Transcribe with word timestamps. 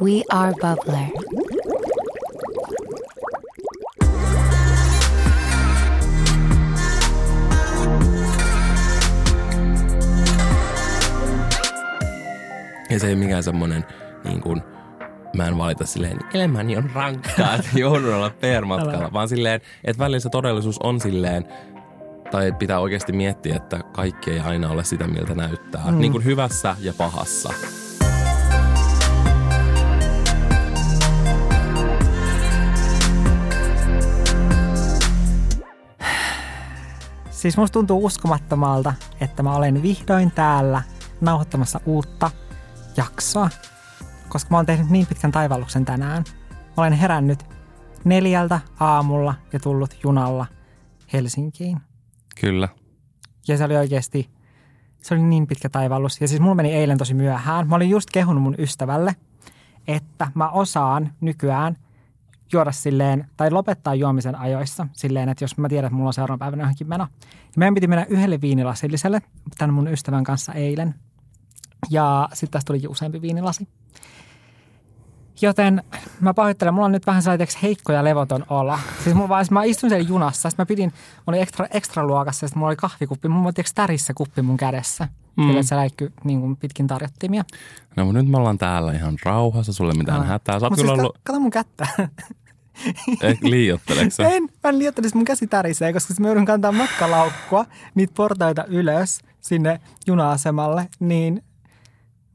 We 0.00 0.22
are 0.30 0.52
Bubbler. 0.52 1.08
Ja 12.90 12.98
se 12.98 13.08
ei 13.08 13.16
mikään 13.16 13.42
semmonen 13.42 13.84
niin 14.24 14.40
kuin, 14.40 14.62
mä 15.36 15.46
en 15.46 15.58
valita 15.58 15.86
silleen, 15.86 16.18
elämäni 16.34 16.76
on 16.76 16.90
rankkaa, 16.94 17.54
että 17.54 17.78
joudun 17.78 18.14
olla 18.14 18.30
PR-matkalla, 18.30 19.12
vaan 19.12 19.28
silleen, 19.28 19.60
että 19.84 20.04
välillä 20.04 20.20
se 20.20 20.28
todellisuus 20.28 20.78
on 20.78 21.00
silleen, 21.00 21.44
tai 22.30 22.52
pitää 22.52 22.80
oikeasti 22.80 23.12
miettiä, 23.12 23.56
että 23.56 23.80
kaikki 23.92 24.30
ei 24.30 24.40
aina 24.40 24.70
ole 24.70 24.84
sitä, 24.84 25.06
miltä 25.06 25.34
näyttää. 25.34 25.90
Mm. 25.90 25.98
Niin 25.98 26.12
kuin 26.12 26.24
hyvässä 26.24 26.76
ja 26.80 26.92
pahassa. 26.98 27.52
Siis 37.38 37.56
musta 37.56 37.72
tuntuu 37.72 38.04
uskomattomalta, 38.04 38.94
että 39.20 39.42
mä 39.42 39.56
olen 39.56 39.82
vihdoin 39.82 40.30
täällä 40.30 40.82
nauhoittamassa 41.20 41.80
uutta 41.86 42.30
jaksoa, 42.96 43.48
koska 44.28 44.50
mä 44.50 44.56
oon 44.56 44.66
tehnyt 44.66 44.90
niin 44.90 45.06
pitkän 45.06 45.32
taivalluksen 45.32 45.84
tänään. 45.84 46.24
Mä 46.50 46.74
olen 46.76 46.92
herännyt 46.92 47.44
neljältä 48.04 48.60
aamulla 48.80 49.34
ja 49.52 49.60
tullut 49.60 49.96
junalla 50.04 50.46
Helsinkiin. 51.12 51.80
Kyllä. 52.40 52.68
Ja 53.48 53.56
se 53.56 53.64
oli 53.64 53.76
oikeasti, 53.76 54.30
se 55.02 55.14
oli 55.14 55.22
niin 55.22 55.46
pitkä 55.46 55.68
taivallus. 55.68 56.20
Ja 56.20 56.28
siis 56.28 56.40
mulla 56.40 56.54
meni 56.54 56.74
eilen 56.74 56.98
tosi 56.98 57.14
myöhään. 57.14 57.68
Mä 57.68 57.76
olin 57.76 57.90
just 57.90 58.10
kehunut 58.10 58.42
mun 58.42 58.54
ystävälle, 58.58 59.16
että 59.88 60.30
mä 60.34 60.48
osaan 60.48 61.12
nykyään 61.20 61.76
juoda 62.52 62.72
silleen, 62.72 63.26
tai 63.36 63.50
lopettaa 63.50 63.94
juomisen 63.94 64.34
ajoissa 64.34 64.86
silleen, 64.92 65.28
että 65.28 65.44
jos 65.44 65.58
mä 65.58 65.68
tiedän, 65.68 65.86
että 65.86 65.96
mulla 65.96 66.08
on 66.08 66.14
seuraavana 66.14 66.38
päivänä 66.38 66.62
johonkin 66.62 66.88
meno. 66.88 67.06
Ja 67.22 67.52
meidän 67.56 67.74
piti 67.74 67.86
mennä 67.86 68.06
yhdelle 68.08 68.40
viinilasilliselle 68.40 69.22
tämän 69.58 69.74
mun 69.74 69.88
ystävän 69.88 70.24
kanssa 70.24 70.52
eilen. 70.52 70.94
Ja 71.90 72.28
sitten 72.32 72.52
tästä 72.52 72.66
tuli 72.66 72.82
useampi 72.88 73.22
viinilasi. 73.22 73.68
Joten 75.42 75.82
mä 76.20 76.34
pahoittelen, 76.34 76.74
mulla 76.74 76.86
on 76.86 76.92
nyt 76.92 77.06
vähän 77.06 77.22
sellainen 77.22 77.48
heikko 77.62 77.92
ja 77.92 78.04
levoton 78.04 78.44
olo. 78.48 78.78
Siis 79.04 79.16
mulla 79.16 79.28
vaan, 79.28 79.44
siis 79.44 79.50
mä 79.50 79.64
istun 79.64 79.90
siellä 79.90 80.08
junassa, 80.08 80.50
sitten 80.50 80.62
mä 80.62 80.66
pidin, 80.66 80.92
mä 81.16 81.22
olin 81.26 81.40
ekstra, 81.42 81.66
ekstra 81.70 82.06
luokassa, 82.06 82.44
ja 82.44 82.48
sitten 82.48 82.58
mulla 82.58 82.70
oli 82.70 82.76
kahvikuppi, 82.76 83.28
mulla 83.28 83.44
oli 83.56 83.64
tärissä 83.74 84.14
kuppi 84.14 84.42
mun 84.42 84.56
kädessä. 84.56 85.08
Mm. 85.36 85.46
Sillä 85.46 85.62
se 85.62 85.76
läikky 85.76 86.12
niin 86.24 86.40
kuin 86.40 86.56
pitkin 86.56 86.86
tarjottimia. 86.86 87.44
No 87.96 88.04
mutta 88.04 88.22
nyt 88.22 88.30
me 88.30 88.36
ollaan 88.36 88.58
täällä 88.58 88.92
ihan 88.92 89.16
rauhassa, 89.24 89.72
sulle 89.72 89.94
mitään 89.94 90.20
Aa. 90.20 90.26
hätää. 90.26 90.60
Sä 90.60 90.66
oot 90.66 90.70
Mut 90.70 90.80
kyllä 90.80 90.92
siis 90.92 91.00
ollut, 91.00 91.14
ka- 91.16 91.20
kato 91.24 91.40
mun 91.40 91.50
kättä. 91.50 91.86
eh, 93.22 93.38
liiotteleeko 93.42 94.10
sä? 94.10 94.28
en, 94.28 94.42
mä 94.42 94.70
en 94.70 94.78
liioittelisi 94.78 95.16
mun 95.16 95.24
käsi 95.24 95.46
tärisee, 95.46 95.92
koska 95.92 96.14
mä 96.20 96.26
joudun 96.26 96.44
kantaa 96.44 96.72
matkalaukkua, 96.72 97.64
niitä 97.94 98.12
portaita 98.16 98.64
ylös 98.64 99.20
sinne 99.40 99.80
juna-asemalle, 100.06 100.88
niin 101.00 101.42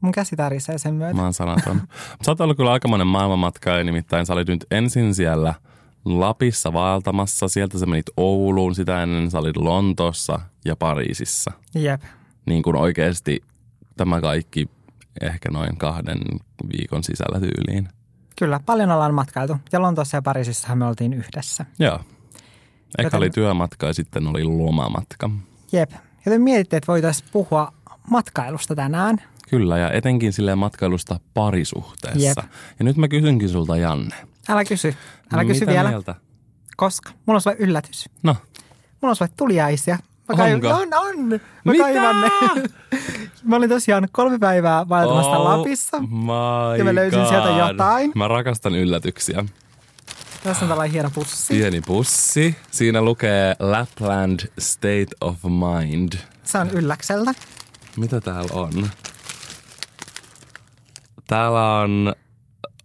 mun 0.04 0.12
käsi 0.12 0.36
tärisee 0.36 0.78
sen 0.78 0.94
myötä. 0.94 1.14
Mä 1.14 1.22
oon 1.22 1.34
sanaton. 1.34 1.82
Sä 2.24 2.30
oot 2.30 2.40
ollut 2.40 2.56
kyllä 2.56 2.72
aikamoinen 2.72 3.06
maailmanmatkaaja, 3.06 3.84
nimittäin 3.84 4.26
sä 4.26 4.32
olit 4.32 4.48
nyt 4.48 4.66
ensin 4.70 5.14
siellä 5.14 5.54
Lapissa 6.04 6.72
vaeltamassa, 6.72 7.48
sieltä 7.48 7.78
sä 7.78 7.86
menit 7.86 8.06
Ouluun, 8.16 8.74
sitä 8.74 9.02
ennen 9.02 9.30
sä 9.30 9.38
olit 9.38 9.56
Lontoossa 9.56 10.40
ja 10.64 10.76
Pariisissa. 10.76 11.52
Jep. 11.74 12.02
Niin 12.46 12.62
kuin 12.62 12.76
oikeasti 12.76 13.40
tämä 13.96 14.20
kaikki 14.20 14.68
ehkä 15.20 15.50
noin 15.50 15.76
kahden 15.76 16.18
viikon 16.72 17.04
sisällä 17.04 17.40
tyyliin. 17.40 17.88
Kyllä, 18.38 18.60
paljon 18.66 18.90
ollaan 18.90 19.14
matkailtu. 19.14 19.56
Ja 19.72 19.82
Lontoossa 19.82 20.16
ja 20.16 20.22
Pariisissahan 20.22 20.78
me 20.78 20.86
oltiin 20.86 21.12
yhdessä. 21.12 21.66
Joo. 21.78 22.00
Eka 22.98 23.06
Joten- 23.06 23.18
oli 23.18 23.30
työmatka 23.30 23.86
ja 23.86 23.92
sitten 23.92 24.26
oli 24.26 24.44
lomamatka. 24.44 25.30
Jep. 25.72 25.90
Joten 26.26 26.42
mietitte, 26.42 26.76
että 26.76 26.92
voitaisiin 26.92 27.28
puhua 27.32 27.72
matkailusta 28.10 28.74
tänään. 28.74 29.22
Kyllä, 29.50 29.78
ja 29.78 29.90
etenkin 29.90 30.32
silleen 30.32 30.58
matkailusta 30.58 31.20
parisuhteessa. 31.34 32.20
Jep. 32.20 32.38
Ja 32.78 32.84
nyt 32.84 32.96
mä 32.96 33.08
kysynkin 33.08 33.48
sulta, 33.48 33.76
Janne. 33.76 34.16
Älä 34.48 34.64
kysy. 34.64 34.94
Älä 35.32 35.44
kysy 35.44 35.60
mitä 35.60 35.72
vielä. 35.72 35.88
Mieltä? 35.88 36.14
Koska? 36.76 37.10
Mulla 37.26 37.36
on 37.36 37.40
sulle 37.40 37.56
yllätys. 37.58 38.08
No, 38.22 38.36
Mulla 39.00 39.10
on 39.10 39.16
sulle 39.16 39.30
tuliaisia. 39.36 39.98
Mä 40.36 40.44
Onko? 40.44 40.68
on, 40.68 40.88
on. 40.94 41.28
Mä 41.64 41.72
Mitä? 41.72 41.84
kaivan 41.84 42.20
ne. 42.20 42.30
mä 43.48 43.56
olin 43.56 43.68
tosiaan 43.68 44.08
kolme 44.12 44.38
päivää 44.38 44.88
vaeltamassa 44.88 45.30
Oh 45.30 45.44
Lapissa. 45.58 45.96
Ja 46.78 46.84
mä 46.84 46.94
löysin 46.94 47.20
God. 47.20 47.28
sieltä 47.28 47.48
jotain. 47.48 48.12
Mä 48.14 48.28
rakastan 48.28 48.74
yllätyksiä. 48.74 49.44
Tässä 50.44 50.64
on 50.64 50.68
tällainen 50.68 50.92
hieno 50.92 51.10
pussi. 51.14 51.54
Pieni 51.54 51.80
pussi. 51.80 52.56
Siinä 52.70 53.02
lukee 53.02 53.56
Lapland 53.58 54.40
State 54.58 55.06
of 55.20 55.36
Mind. 55.42 56.12
Se 56.44 56.58
on 56.58 56.70
ylläkseltä. 56.70 57.34
Mitä 57.96 58.20
täällä 58.20 58.50
on? 58.52 58.90
Täällä 61.26 61.78
on... 61.78 62.14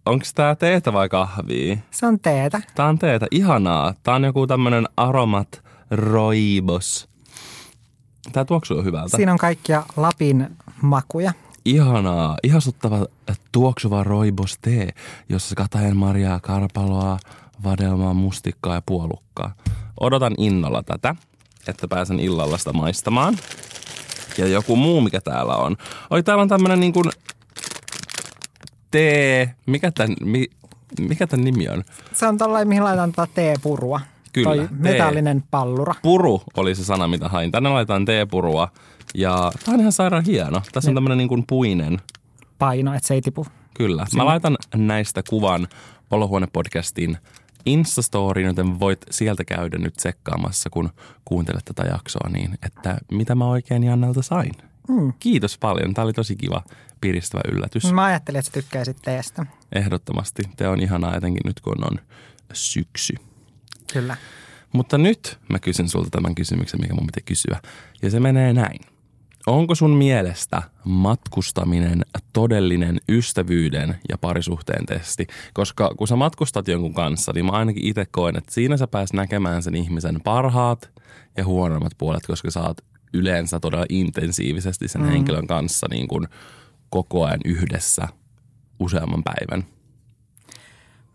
Onko 0.06 0.24
tää 0.34 0.54
teetä 0.54 0.92
vai 0.92 1.08
kahvia? 1.08 1.76
Se 1.90 2.06
on 2.06 2.20
teetä. 2.20 2.60
Tää 2.74 2.86
on 2.86 2.98
teetä. 2.98 3.26
Ihanaa. 3.30 3.94
Tää 4.02 4.14
on 4.14 4.24
joku 4.24 4.46
tämmönen 4.46 4.88
aromat 4.96 5.62
roibos. 5.90 7.08
Tää 8.32 8.44
tuoksuu 8.44 8.82
hyvältä. 8.82 9.16
Siinä 9.16 9.32
on 9.32 9.38
kaikkia 9.38 9.82
Lapin 9.96 10.56
makuja. 10.82 11.32
Ihanaa, 11.64 12.36
ihastuttava 12.42 13.06
tuoksuva 13.52 14.04
roibos 14.04 14.58
tee, 14.62 14.88
jossa 15.28 15.54
katajan 15.54 15.96
marjaa, 15.96 16.40
karpaloa, 16.40 17.18
vadelmaa, 17.64 18.14
mustikkaa 18.14 18.74
ja 18.74 18.82
puolukkaa. 18.86 19.54
Odotan 20.00 20.34
innolla 20.38 20.82
tätä, 20.82 21.14
että 21.68 21.88
pääsen 21.88 22.20
illalla 22.20 22.58
sitä 22.58 22.72
maistamaan. 22.72 23.38
Ja 24.38 24.46
joku 24.46 24.76
muu, 24.76 25.00
mikä 25.00 25.20
täällä 25.20 25.56
on. 25.56 25.76
Oi, 26.10 26.22
täällä 26.22 26.42
on 26.42 26.48
tämmönen 26.48 26.80
niin 26.80 26.92
kuin 26.92 27.06
tee, 28.90 29.54
mikä 29.66 29.90
tän, 29.90 30.14
mi, 30.24 30.46
mikä 31.00 31.26
tän 31.26 31.44
nimi 31.44 31.68
on? 31.68 31.84
Se 32.14 32.26
on 32.26 32.38
tällainen, 32.38 32.68
mihin 32.68 32.84
laitetaan 32.84 33.12
tätä 33.12 33.32
teepurua. 33.34 34.00
Kyllä, 34.32 34.48
Toi 34.48 34.58
tee. 34.58 34.68
metallinen 34.70 35.44
pallura. 35.50 35.94
Puru 36.02 36.42
oli 36.56 36.74
se 36.74 36.84
sana, 36.84 37.08
mitä 37.08 37.28
hain. 37.28 37.52
Tänne 37.52 37.68
laitetaan 37.68 38.04
teepurua. 38.04 38.68
Ja 39.14 39.52
tää 39.64 39.74
on 39.74 39.80
ihan 39.80 39.92
sairaan 39.92 40.24
hieno. 40.24 40.62
Tässä 40.72 40.90
on 40.90 40.94
tämmönen 40.94 41.18
niin 41.18 41.28
kuin 41.28 41.44
puinen 41.46 41.98
Paino, 42.58 42.94
että 42.94 43.08
se 43.08 43.14
ei 43.14 43.20
tipu. 43.20 43.46
Kyllä. 43.74 44.06
Mä 44.16 44.24
laitan 44.24 44.56
näistä 44.76 45.22
kuvan 45.30 45.68
Olohuone-podcastin 46.10 47.16
Instastoriin, 47.66 48.46
joten 48.46 48.80
voit 48.80 48.98
sieltä 49.10 49.44
käydä 49.44 49.78
nyt 49.78 49.94
tsekkaamassa, 49.94 50.70
kun 50.70 50.90
kuuntelet 51.24 51.64
tätä 51.64 51.82
jaksoa, 51.92 52.28
niin 52.28 52.58
että 52.66 52.98
mitä 53.12 53.34
mä 53.34 53.46
oikein 53.48 53.84
Jannelta 53.84 54.22
sain. 54.22 54.52
Mm. 54.90 55.12
Kiitos 55.18 55.58
paljon. 55.58 55.94
Tämä 55.94 56.04
oli 56.04 56.12
tosi 56.12 56.36
kiva, 56.36 56.62
piristävä 57.00 57.40
yllätys. 57.52 57.92
Mä 57.92 58.04
ajattelin, 58.04 58.38
että 58.38 58.46
sä 58.46 58.52
tykkäisit 58.52 58.96
teestä. 59.02 59.46
Ehdottomasti. 59.72 60.42
Te 60.56 60.68
on 60.68 60.80
ihanaa 60.80 61.16
etenkin 61.16 61.42
nyt, 61.44 61.60
kun 61.60 61.84
on 61.84 61.98
syksy. 62.52 63.14
Kyllä. 63.92 64.16
Mutta 64.72 64.98
nyt 64.98 65.38
mä 65.48 65.58
kysyn 65.58 65.88
sulta 65.88 66.10
tämän 66.10 66.34
kysymyksen, 66.34 66.80
mikä 66.80 66.94
mun 66.94 67.06
pitää 67.06 67.22
kysyä. 67.24 67.60
Ja 68.02 68.10
se 68.10 68.20
menee 68.20 68.52
näin. 68.52 68.80
Onko 69.46 69.74
sun 69.74 69.90
mielestä 69.90 70.62
matkustaminen 70.84 72.02
todellinen 72.32 73.00
ystävyyden 73.08 73.96
ja 74.08 74.18
parisuhteen 74.18 74.86
testi? 74.86 75.26
Koska 75.54 75.94
kun 75.98 76.08
sä 76.08 76.16
matkustat 76.16 76.68
jonkun 76.68 76.94
kanssa, 76.94 77.32
niin 77.34 77.46
mä 77.46 77.52
ainakin 77.52 77.84
itse 77.84 78.06
koen, 78.10 78.36
että 78.36 78.52
siinä 78.54 78.76
sä 78.76 78.86
pääs 78.86 79.12
näkemään 79.12 79.62
sen 79.62 79.74
ihmisen 79.74 80.20
parhaat 80.24 80.90
ja 81.36 81.44
huonommat 81.44 81.92
puolet, 81.98 82.26
koska 82.26 82.50
sä 82.50 82.60
oot 82.62 82.80
yleensä 83.12 83.60
todella 83.60 83.86
intensiivisesti 83.88 84.88
sen 84.88 85.02
mm. 85.02 85.08
henkilön 85.08 85.46
kanssa 85.46 85.86
niin 85.90 86.08
kuin 86.08 86.28
koko 86.90 87.24
ajan 87.24 87.40
yhdessä 87.44 88.08
useamman 88.78 89.22
päivän. 89.24 89.64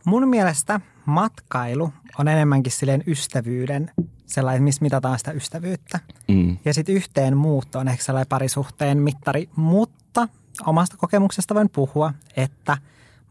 Mun 0.06 0.28
mielestä 0.28 0.80
matkailu 1.06 1.94
on 2.20 2.28
enemmänkin 2.28 2.72
silleen 2.72 3.04
ystävyyden, 3.08 3.92
sellainen, 4.26 4.64
missä 4.64 4.82
mitataan 4.82 5.18
sitä 5.18 5.32
ystävyyttä. 5.32 6.00
Mm. 6.28 6.58
Ja 6.66 6.74
sitten 6.74 6.96
yhteen 6.96 7.38
muutto 7.38 7.80
on 7.80 7.88
ehkä 7.88 8.04
sellainen 8.04 8.30
parisuhteen 8.30 8.98
mittari, 8.98 9.50
mutta 9.56 10.28
omasta 10.66 10.98
kokemuksesta 10.98 11.56
voin 11.56 11.70
puhua, 11.70 12.14
että 12.38 12.78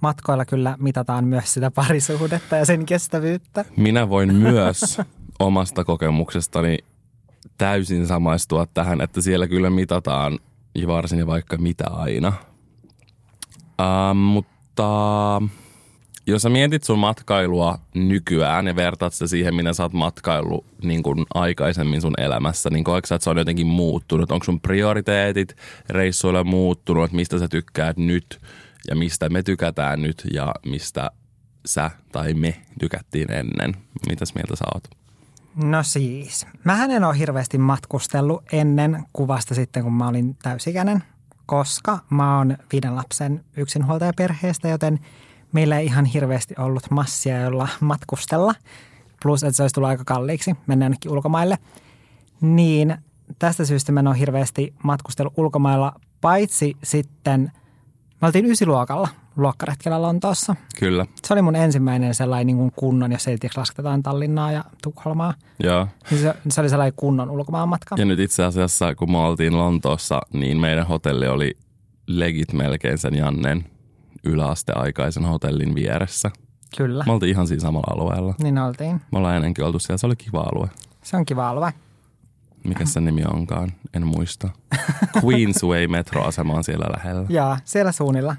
matkoilla 0.01 0.45
kyllä 0.45 0.77
mitataan 0.81 1.25
myös 1.25 1.55
sitä 1.55 1.71
parisuhdetta 1.71 2.57
ja 2.57 2.65
sen 2.65 2.87
kestävyyttä. 2.87 3.65
Minä 3.77 4.09
voin 4.09 4.35
myös 4.35 5.01
omasta 5.39 5.85
kokemuksestani 5.85 6.79
täysin 7.59 8.07
samaistua 8.07 8.67
tähän, 8.75 9.01
että 9.01 9.21
siellä 9.21 9.49
kyllä 9.49 9.71
mitataan 9.71 10.39
ja 10.75 10.87
varsin 10.87 11.19
ja 11.19 11.27
vaikka 11.27 11.57
mitä 11.57 11.85
aina. 11.91 12.33
Uh, 13.81 14.15
mutta 14.15 15.43
jos 16.27 16.43
sä 16.43 16.49
mietit 16.49 16.85
sun 16.85 16.99
matkailua 16.99 17.79
nykyään 17.95 18.67
ja 18.67 18.77
vertaat 18.77 19.13
sitä 19.13 19.27
siihen, 19.27 19.55
minä 19.55 19.73
sä 19.73 19.83
oot 19.83 19.93
matkailu 19.93 20.65
niin 20.83 21.03
aikaisemmin 21.35 22.01
sun 22.01 22.15
elämässä, 22.19 22.71
niin 22.71 22.85
koetko 22.85 23.07
sä, 23.07 23.15
että 23.15 23.25
se 23.25 23.31
on 23.31 23.39
jotenkin 23.39 23.67
muuttunut? 23.67 24.33
Onko 24.33 24.45
sun 24.45 24.61
prioriteetit 24.61 25.57
reissuilla 25.89 26.45
muuttunut, 26.45 27.13
mistä 27.13 27.39
sä 27.39 27.49
tykkäät 27.49 27.97
nyt 27.97 28.41
ja 28.89 28.97
mistä 28.97 29.29
me 29.29 29.43
tykätään 29.43 30.03
nyt 30.03 30.25
ja 30.33 30.55
mistä 30.67 31.11
sä 31.67 31.91
tai 32.13 32.35
me 32.35 32.63
tykättiin 32.81 33.33
ennen. 33.33 33.77
Mitäs 34.09 34.35
mieltä 34.35 34.57
sä 34.57 34.65
oot? 34.75 35.04
No 35.57 35.83
siis, 35.83 36.47
mähän 36.65 36.91
en 36.91 37.05
ole 37.05 37.19
hirveästi 37.19 37.59
matkustellut 37.59 38.43
ennen 38.53 39.05
kuvasta 39.13 39.55
sitten, 39.55 39.83
kun 39.83 39.93
mä 39.93 40.09
olin 40.09 40.37
täysikäinen, 40.43 41.03
koska 41.47 41.99
mä 42.11 42.39
oon 42.39 42.57
viiden 42.73 42.97
lapsen 42.97 43.45
yksinhuoltajaperheestä, 43.57 44.69
joten 44.69 45.01
meillä 45.53 45.79
ei 45.79 45.87
ihan 45.87 46.05
hirveästi 46.05 46.55
ollut 46.59 46.91
massia, 46.91 47.41
jolla 47.41 47.69
matkustella. 47.81 48.55
Plus, 49.23 49.43
että 49.45 49.57
se 49.57 49.63
olisi 49.63 49.75
tullut 49.75 49.89
aika 49.89 50.05
kalliiksi 50.05 50.57
mennä 50.67 50.85
jonnekin 50.85 51.11
ulkomaille. 51.13 51.59
Niin 52.41 52.97
tästä 53.39 53.65
syystä 53.65 53.93
mä 53.93 54.01
en 54.01 54.09
ole 54.09 54.19
hirveästi 54.19 54.75
matkustellut 54.83 55.35
ulkomailla, 55.37 56.01
paitsi 56.21 56.77
sitten, 56.83 57.53
me 58.21 58.27
oltiin 58.27 58.47
ysiluokalla 58.47 59.09
luokkaretkellä 59.37 60.03
Lontoossa. 60.03 60.57
Kyllä. 60.79 61.07
Se 61.27 61.35
oli 61.35 61.43
mun 61.43 61.57
ensimmäinen 61.57 62.15
sellainen 62.15 62.47
niin 62.47 62.57
kuin 62.57 62.73
kunnon, 62.77 63.13
jos 63.13 63.29
ei 63.29 63.39
tiedä 63.39 63.55
lasketaan 63.57 64.03
Tallinnaa 64.03 64.53
ja 64.53 64.65
Tukholmaa. 64.83 65.35
Joo. 65.63 65.89
Niin 66.11 66.21
se, 66.21 66.35
se 66.49 66.61
oli 66.61 66.69
sellainen 66.69 66.93
kunnon 66.97 67.31
ulkomaanmatka. 67.31 67.97
Ja 67.99 68.05
nyt 68.05 68.19
itse 68.19 68.45
asiassa, 68.45 68.95
kun 68.95 69.13
me 69.13 69.19
oltiin 69.19 69.59
Lontoossa, 69.59 70.21
niin 70.33 70.61
meidän 70.61 70.87
hotelli 70.87 71.29
oli 71.29 71.57
legit 72.07 72.53
melkein 72.53 72.99
sen 72.99 73.15
Jannen 73.15 73.65
yläasteaikaisen 74.25 75.25
hotellin 75.25 75.75
vieressä. 75.75 76.31
Kyllä, 76.77 77.05
Me 77.07 77.13
oltiin 77.13 77.31
ihan 77.31 77.47
siinä 77.47 77.61
samalla 77.61 77.95
alueella. 77.95 78.35
niin 78.43 78.59
oltiin. 78.59 79.01
Me 79.13 79.19
ollaan 79.19 79.37
ennenkin 79.37 79.65
oltu 79.65 79.79
siellä. 79.79 79.99
Se 79.99 80.07
oli 80.07 80.17
kiva 80.17 80.41
alue. 80.41 80.69
Se 81.03 81.17
on 81.17 81.25
kiva 81.27 81.49
alue. 81.49 81.73
Mikä 82.65 82.85
sen 82.85 83.05
nimi 83.05 83.23
onkaan? 83.33 83.73
En 83.95 84.07
muista. 84.07 84.49
Queensway 85.25 85.87
metroasema 85.89 86.55
on 86.55 86.65
siellä 86.65 86.87
lähellä. 86.97 87.27
Ja 87.39 87.57
siellä 87.65 87.93
suunnilla. 87.93 88.37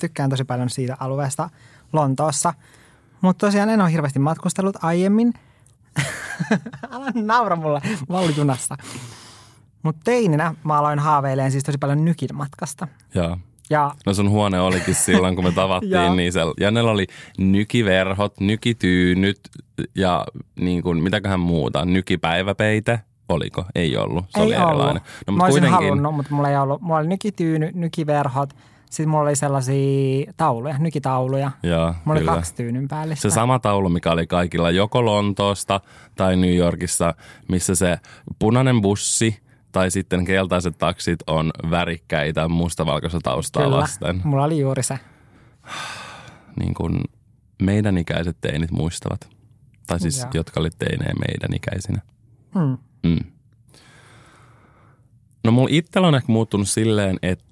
Tykkään 0.00 0.30
tosi 0.30 0.44
paljon 0.44 0.70
siitä 0.70 0.96
alueesta 1.00 1.50
Lontoossa. 1.92 2.54
Mutta 3.20 3.46
tosiaan 3.46 3.68
en 3.68 3.80
ole 3.80 3.92
hirveästi 3.92 4.18
matkustellut 4.18 4.84
aiemmin. 4.84 5.34
Älä 6.92 7.12
naura 7.14 7.56
mulle, 7.56 7.80
mä 8.08 8.18
olin 8.18 8.36
junassa. 8.36 8.76
Mutta 9.82 10.00
teininä 10.04 10.54
mä 10.64 10.78
aloin 10.78 10.98
haaveilemaan 10.98 11.52
siis 11.52 11.64
tosi 11.64 11.78
paljon 11.78 12.04
nykin 12.04 12.28
matkasta. 12.34 12.88
Joo. 13.14 13.36
Ja 13.70 13.94
No 14.06 14.14
sun 14.14 14.30
huone 14.30 14.60
olikin 14.60 14.94
silloin, 14.94 15.34
kun 15.36 15.44
me 15.44 15.52
tavattiin, 15.52 16.16
niin 16.16 16.32
siellä, 16.32 16.54
Jannella 16.60 16.90
oli 16.90 17.06
nykiverhot, 17.38 18.40
nykityynyt 18.40 19.40
ja 19.94 20.26
niin 20.60 20.82
kuin, 20.82 21.02
mitäköhän 21.02 21.40
muuta, 21.40 21.84
nykipäiväpeite. 21.84 23.00
Oliko? 23.28 23.64
Ei 23.74 23.96
ollut. 23.96 24.24
Se 24.28 24.40
ei 24.40 24.46
oli 24.46 24.56
ollut. 24.56 24.68
erilainen. 24.68 25.02
No, 25.26 25.32
mä 25.32 25.36
mutta 25.36 25.44
olisin 25.44 25.60
kuitenkin, 25.60 25.88
halunnut, 25.88 26.14
mutta 26.14 26.34
mulla 26.34 26.50
ei 26.50 26.56
ollut. 26.56 26.80
Mulla 26.80 26.98
oli 26.98 27.06
nykityyny, 27.06 27.70
nykiverhot. 27.74 28.54
Sitten 28.90 29.08
mulla 29.08 29.22
oli 29.24 29.36
sellaisia 29.36 30.32
tauluja, 30.36 30.78
nykitauluja. 30.78 31.50
Joo, 31.62 31.86
Mulla 31.86 32.12
oli 32.12 32.18
kyllä. 32.20 32.32
kaksi 32.34 32.54
tyynyn 32.54 32.88
päällistä. 32.88 33.22
Se 33.30 33.34
sama 33.34 33.58
taulu, 33.58 33.88
mikä 33.88 34.10
oli 34.12 34.26
kaikilla 34.26 34.70
joko 34.70 35.04
Lontoosta 35.04 35.80
tai 36.16 36.36
New 36.36 36.54
Yorkissa, 36.56 37.14
missä 37.48 37.74
se 37.74 37.98
punainen 38.38 38.80
bussi 38.80 39.40
tai 39.72 39.90
sitten 39.90 40.24
keltaiset 40.24 40.78
taksit 40.78 41.18
on 41.26 41.50
värikkäitä 41.70 42.48
mustavalkoista 42.48 43.18
taustaa 43.22 43.62
Kyllä, 43.64 43.76
vasten. 43.76 44.20
mulla 44.24 44.44
oli 44.44 44.58
juuri 44.60 44.82
se. 44.82 44.98
Niin 46.60 46.74
kuin 46.74 47.00
meidän 47.62 47.98
ikäiset 47.98 48.36
teinit 48.40 48.70
muistavat. 48.70 49.28
Tai 49.86 50.00
siis, 50.00 50.18
Joo. 50.18 50.30
jotka 50.34 50.60
oli 50.60 50.70
teinejä 50.78 51.12
meidän 51.28 51.56
ikäisinä. 51.56 52.00
Hmm. 52.54 52.78
Mm. 53.06 53.24
No 55.44 55.52
mulla 55.52 55.68
itsellä 55.72 56.08
on 56.08 56.14
ehkä 56.14 56.32
muuttunut 56.32 56.68
silleen, 56.68 57.18
että 57.22 57.44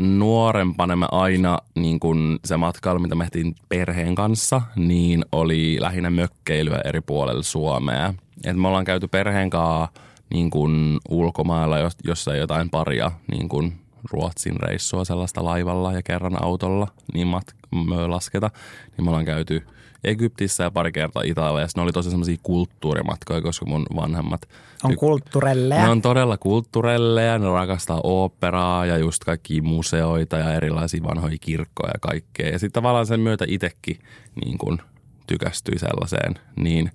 nuorempana 0.00 0.96
mä 0.96 1.08
aina 1.12 1.58
niin 1.74 2.00
kun 2.00 2.38
se 2.44 2.56
matkailu, 2.56 2.98
mitä 2.98 3.14
me 3.14 3.24
tehtiin 3.24 3.54
perheen 3.68 4.14
kanssa, 4.14 4.62
niin 4.76 5.24
oli 5.32 5.76
lähinnä 5.80 6.10
mökkeilyä 6.10 6.80
eri 6.84 7.00
puolilla 7.00 7.42
Suomea. 7.42 8.14
Et 8.44 8.56
me 8.56 8.68
ollaan 8.68 8.84
käyty 8.84 9.08
perheen 9.08 9.50
kanssa 9.50 10.00
niin 10.30 10.50
kun 10.50 11.00
ulkomailla, 11.08 11.78
jos, 11.78 11.96
jossa 12.04 12.34
ei 12.34 12.40
jotain 12.40 12.70
paria 12.70 13.12
niin 13.30 13.48
kun 13.48 13.72
Ruotsin 14.12 14.56
reissua 14.56 15.04
sellaista 15.04 15.44
laivalla 15.44 15.92
ja 15.92 16.02
kerran 16.02 16.42
autolla, 16.42 16.88
niin 17.14 17.28
mat- 17.28 17.78
me 17.88 18.06
lasketa. 18.06 18.50
Niin 18.96 19.04
me 19.04 19.10
ollaan 19.10 19.24
käyty 19.24 19.66
Egyptissä 20.04 20.64
ja 20.64 20.70
pari 20.70 20.92
kertaa 20.92 21.22
Italiassa. 21.22 21.78
Ne 21.78 21.82
oli 21.82 21.92
tosi 21.92 22.10
semmoisia 22.10 22.36
kulttuurimatkoja, 22.42 23.42
koska 23.42 23.66
mun 23.66 23.86
vanhemmat 23.96 24.48
On 24.84 24.90
tyk- 24.92 24.96
kulttuurelleja. 24.96 25.82
ne 25.82 25.88
on 25.88 26.02
todella 26.02 26.36
kulttuurelleja, 26.36 27.38
ne 27.38 27.46
rakastaa 27.52 28.00
oopperaa 28.04 28.86
ja 28.86 28.98
just 28.98 29.24
kaikkia 29.24 29.62
museoita 29.62 30.36
ja 30.36 30.54
erilaisia 30.54 31.02
vanhoja 31.02 31.36
kirkkoja 31.40 31.90
ja 31.94 31.98
kaikkea. 32.00 32.48
Ja 32.48 32.58
sitten 32.58 32.82
tavallaan 32.82 33.06
sen 33.06 33.20
myötä 33.20 33.44
itsekin 33.48 33.98
niin 34.44 34.58
kun 34.58 34.78
tykästyi 35.26 35.78
sellaiseen, 35.78 36.34
niin, 36.56 36.90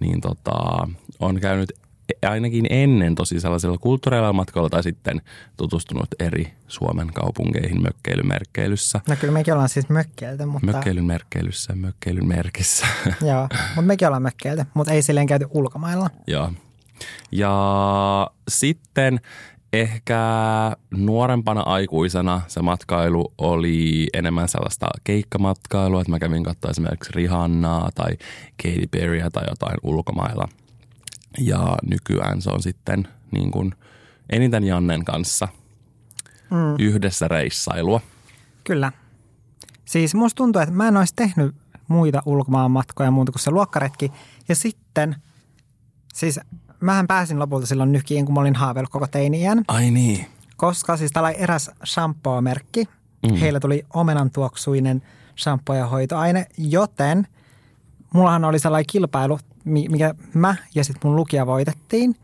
niin 0.00 0.20
tota, 0.20 0.88
on 1.20 1.40
käynyt 1.40 1.72
ainakin 2.30 2.66
ennen 2.70 3.14
tosi 3.14 3.40
sellaisilla 3.40 3.78
kulttuureilla 3.78 4.32
matkoilla 4.32 4.70
tai 4.70 4.82
sitten 4.82 5.20
tutustunut 5.56 6.08
eri 6.20 6.52
Suomen 6.68 7.12
kaupunkeihin 7.12 7.82
mökkeilymerkkeilyssä. 7.82 9.00
No 9.08 9.16
kyllä 9.16 9.32
mekin 9.32 9.54
ollaan 9.54 9.68
siis 9.68 9.88
mökkeiltä, 9.88 10.46
mutta, 10.46 10.66
Mökkeilyn 10.66 11.04
merkkeilyssä, 11.04 11.74
mökkeilyn 11.74 12.28
merkissä. 12.28 12.86
joo, 13.30 13.48
mutta 13.68 13.82
mekin 13.82 14.08
ollaan 14.08 14.22
mökkeiltä, 14.22 14.66
mutta 14.74 14.92
ei 14.92 15.02
silleen 15.02 15.26
käyty 15.26 15.46
ulkomailla. 15.50 16.10
Joo. 16.26 16.52
Ja 17.32 18.30
sitten 18.48 19.20
ehkä 19.72 20.20
nuorempana 20.90 21.60
aikuisena 21.60 22.40
se 22.46 22.62
matkailu 22.62 23.32
oli 23.38 24.06
enemmän 24.12 24.48
sellaista 24.48 24.86
keikkamatkailua, 25.04 26.00
että 26.00 26.10
mä 26.10 26.18
kävin 26.18 26.44
katsoa 26.44 26.70
esimerkiksi 26.70 27.12
Rihannaa 27.14 27.90
tai 27.94 28.10
Katy 28.62 28.88
Perryä 28.90 29.30
tai 29.30 29.44
jotain 29.50 29.78
ulkomailla. 29.82 30.48
Ja 31.38 31.76
nykyään 31.90 32.42
se 32.42 32.50
on 32.50 32.62
sitten 32.62 33.08
niin 33.30 33.50
kuin 33.50 33.74
eniten 34.30 34.64
Jannen 34.64 35.04
kanssa 35.04 35.48
Mm. 36.50 36.74
yhdessä 36.78 37.28
reissailua. 37.28 38.00
Kyllä. 38.64 38.92
Siis 39.84 40.14
musta 40.14 40.36
tuntuu, 40.36 40.62
että 40.62 40.74
mä 40.74 40.88
en 40.88 40.96
olisi 40.96 41.12
tehnyt 41.16 41.54
muita 41.88 42.22
ulkomaanmatkoja 42.26 43.10
muuta 43.10 43.32
kuin 43.32 43.40
se 43.42 43.50
luokkaretki. 43.50 44.12
Ja 44.48 44.54
sitten, 44.54 45.16
siis 46.14 46.40
mähän 46.80 47.06
pääsin 47.06 47.38
lopulta 47.38 47.66
silloin 47.66 47.92
nykiin, 47.92 48.24
kun 48.24 48.34
mä 48.34 48.40
olin 48.40 48.54
haaveillut 48.56 48.90
koko 48.90 49.06
teiniän. 49.06 49.64
Ai 49.68 49.90
niin. 49.90 50.26
Koska 50.56 50.96
siis 50.96 51.12
täällä 51.12 51.28
oli 51.28 51.36
eräs 51.38 51.70
shampoo-merkki. 51.84 52.84
Mm. 53.30 53.36
Heillä 53.36 53.60
tuli 53.60 53.82
omenan 53.94 54.30
tuoksuinen 54.30 55.02
shampoo 55.38 55.76
ja 55.76 55.86
hoitoaine, 55.86 56.46
joten 56.58 57.26
mullahan 58.14 58.44
oli 58.44 58.58
sellainen 58.58 58.86
kilpailu, 58.92 59.38
mikä 59.64 60.14
mä 60.34 60.56
ja 60.74 60.84
sitten 60.84 61.00
mun 61.08 61.16
lukija 61.16 61.46
voitettiin. 61.46 62.16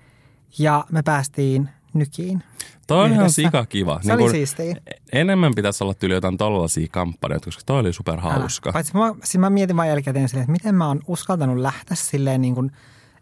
Ja 0.58 0.84
me 0.92 1.02
päästiin 1.02 1.68
nykiin. 1.94 2.42
Toi 2.86 2.98
on 3.04 3.06
ihan 3.10 3.20
Yhdessä. 3.20 3.42
sika 3.42 3.66
kiva. 3.66 4.00
Se 4.02 4.12
oli 4.12 4.30
siistiä. 4.30 4.76
Enemmän 5.12 5.52
pitäisi 5.56 5.84
olla 5.84 5.94
tyyli 5.94 6.14
jotain 6.14 6.36
tollaisia 6.38 6.86
kampanjoita, 6.90 7.44
koska 7.44 7.62
toi 7.66 7.80
oli 7.80 7.92
super 7.92 8.20
hauska. 8.20 8.68
Älä. 8.68 8.72
Paitsi 8.72 8.94
mä, 8.96 9.14
siis 9.24 9.38
mä 9.40 9.50
mietin 9.50 9.76
vaan 9.76 9.88
jälkikäteen 9.88 10.28
silleen, 10.28 10.42
että 10.42 10.52
miten 10.52 10.74
mä 10.74 10.86
oon 10.88 11.00
uskaltanut 11.06 11.58
lähteä 11.58 11.96
silleen 11.96 12.40
niin 12.40 12.54
kuin, 12.54 12.70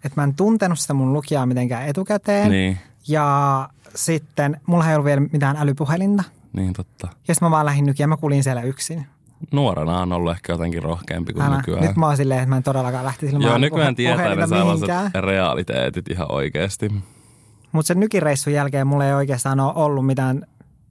että 0.04 0.12
mä 0.20 0.24
en 0.24 0.34
tuntenut 0.34 0.78
sitä 0.78 0.94
mun 0.94 1.12
lukijaa 1.12 1.46
mitenkään 1.46 1.88
etukäteen. 1.88 2.50
Niin, 2.50 2.78
Ja 3.08 3.68
sitten 3.94 4.60
mulla 4.66 4.88
ei 4.88 4.94
ollut 4.94 5.04
vielä 5.04 5.20
mitään 5.20 5.56
älypuhelinta. 5.56 6.24
niin 6.52 6.72
totta. 6.72 7.06
Ja 7.28 7.34
sitten 7.34 7.46
mä 7.46 7.50
vaan 7.50 7.66
lähdin 7.66 7.86
nykiin 7.86 8.04
ja 8.04 8.08
mä 8.08 8.16
kulin 8.16 8.42
siellä 8.42 8.62
yksin. 8.62 9.06
Nuorena 9.52 9.98
on 10.00 10.12
ollut 10.12 10.32
ehkä 10.32 10.52
jotenkin 10.52 10.82
rohkeampi 10.82 11.32
kuin 11.32 11.42
Älä. 11.46 11.56
nykyään. 11.56 11.84
Nyt 11.84 11.96
mä 11.96 12.06
oon 12.06 12.16
silleen, 12.16 12.40
että 12.40 12.48
mä 12.48 12.56
en 12.56 12.62
todellakaan 12.62 13.04
lähtisi 13.04 13.32
ilman 13.32 13.48
Joo, 13.48 13.58
nykyään 13.58 13.94
tietää 13.94 14.34
ne 14.34 14.46
sellaiset 14.46 14.88
realiteetit 15.20 16.08
ihan 16.08 16.32
oikeasti. 16.32 16.92
Mutta 17.72 17.86
sen 17.86 18.00
nykireissun 18.00 18.52
jälkeen 18.52 18.86
mulla 18.86 19.06
ei 19.06 19.12
oikeastaan 19.12 19.60
ole 19.60 19.72
ollut 19.74 20.06
mitään 20.06 20.42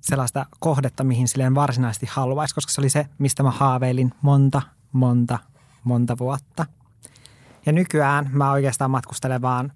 sellaista 0.02 0.46
kohdetta, 0.60 1.04
mihin 1.04 1.28
silleen 1.28 1.56
varsinaisesti 1.56 2.08
haluaisi, 2.10 2.56
koska 2.56 2.72
se 2.72 2.82
oli 2.82 2.90
se, 2.90 3.06
mistä 3.18 3.44
mä 3.44 3.52
haaveilin 3.52 4.12
monta, 4.22 4.62
monta, 4.92 5.40
monta 5.84 6.18
vuotta. 6.18 6.66
Ja 7.66 7.72
nykyään 7.72 8.30
mä 8.32 8.52
oikeastaan 8.52 8.92
matkustelen 8.92 9.42
vaan 9.42 9.72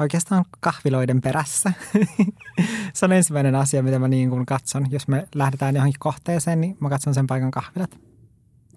oikeastaan 0.00 0.44
kahviloiden 0.60 1.20
perässä. 1.20 1.72
se 2.94 3.06
on 3.06 3.12
ensimmäinen 3.12 3.54
asia, 3.54 3.82
mitä 3.82 3.98
mä 3.98 4.08
niin 4.08 4.30
kuin 4.30 4.46
katson. 4.46 4.86
Jos 4.90 5.08
me 5.08 5.28
lähdetään 5.34 5.74
johonkin 5.74 5.98
kohteeseen, 5.98 6.60
niin 6.60 6.76
mä 6.80 6.88
katson 6.88 7.14
sen 7.14 7.26
paikan 7.26 7.50
kahvilat. 7.50 7.98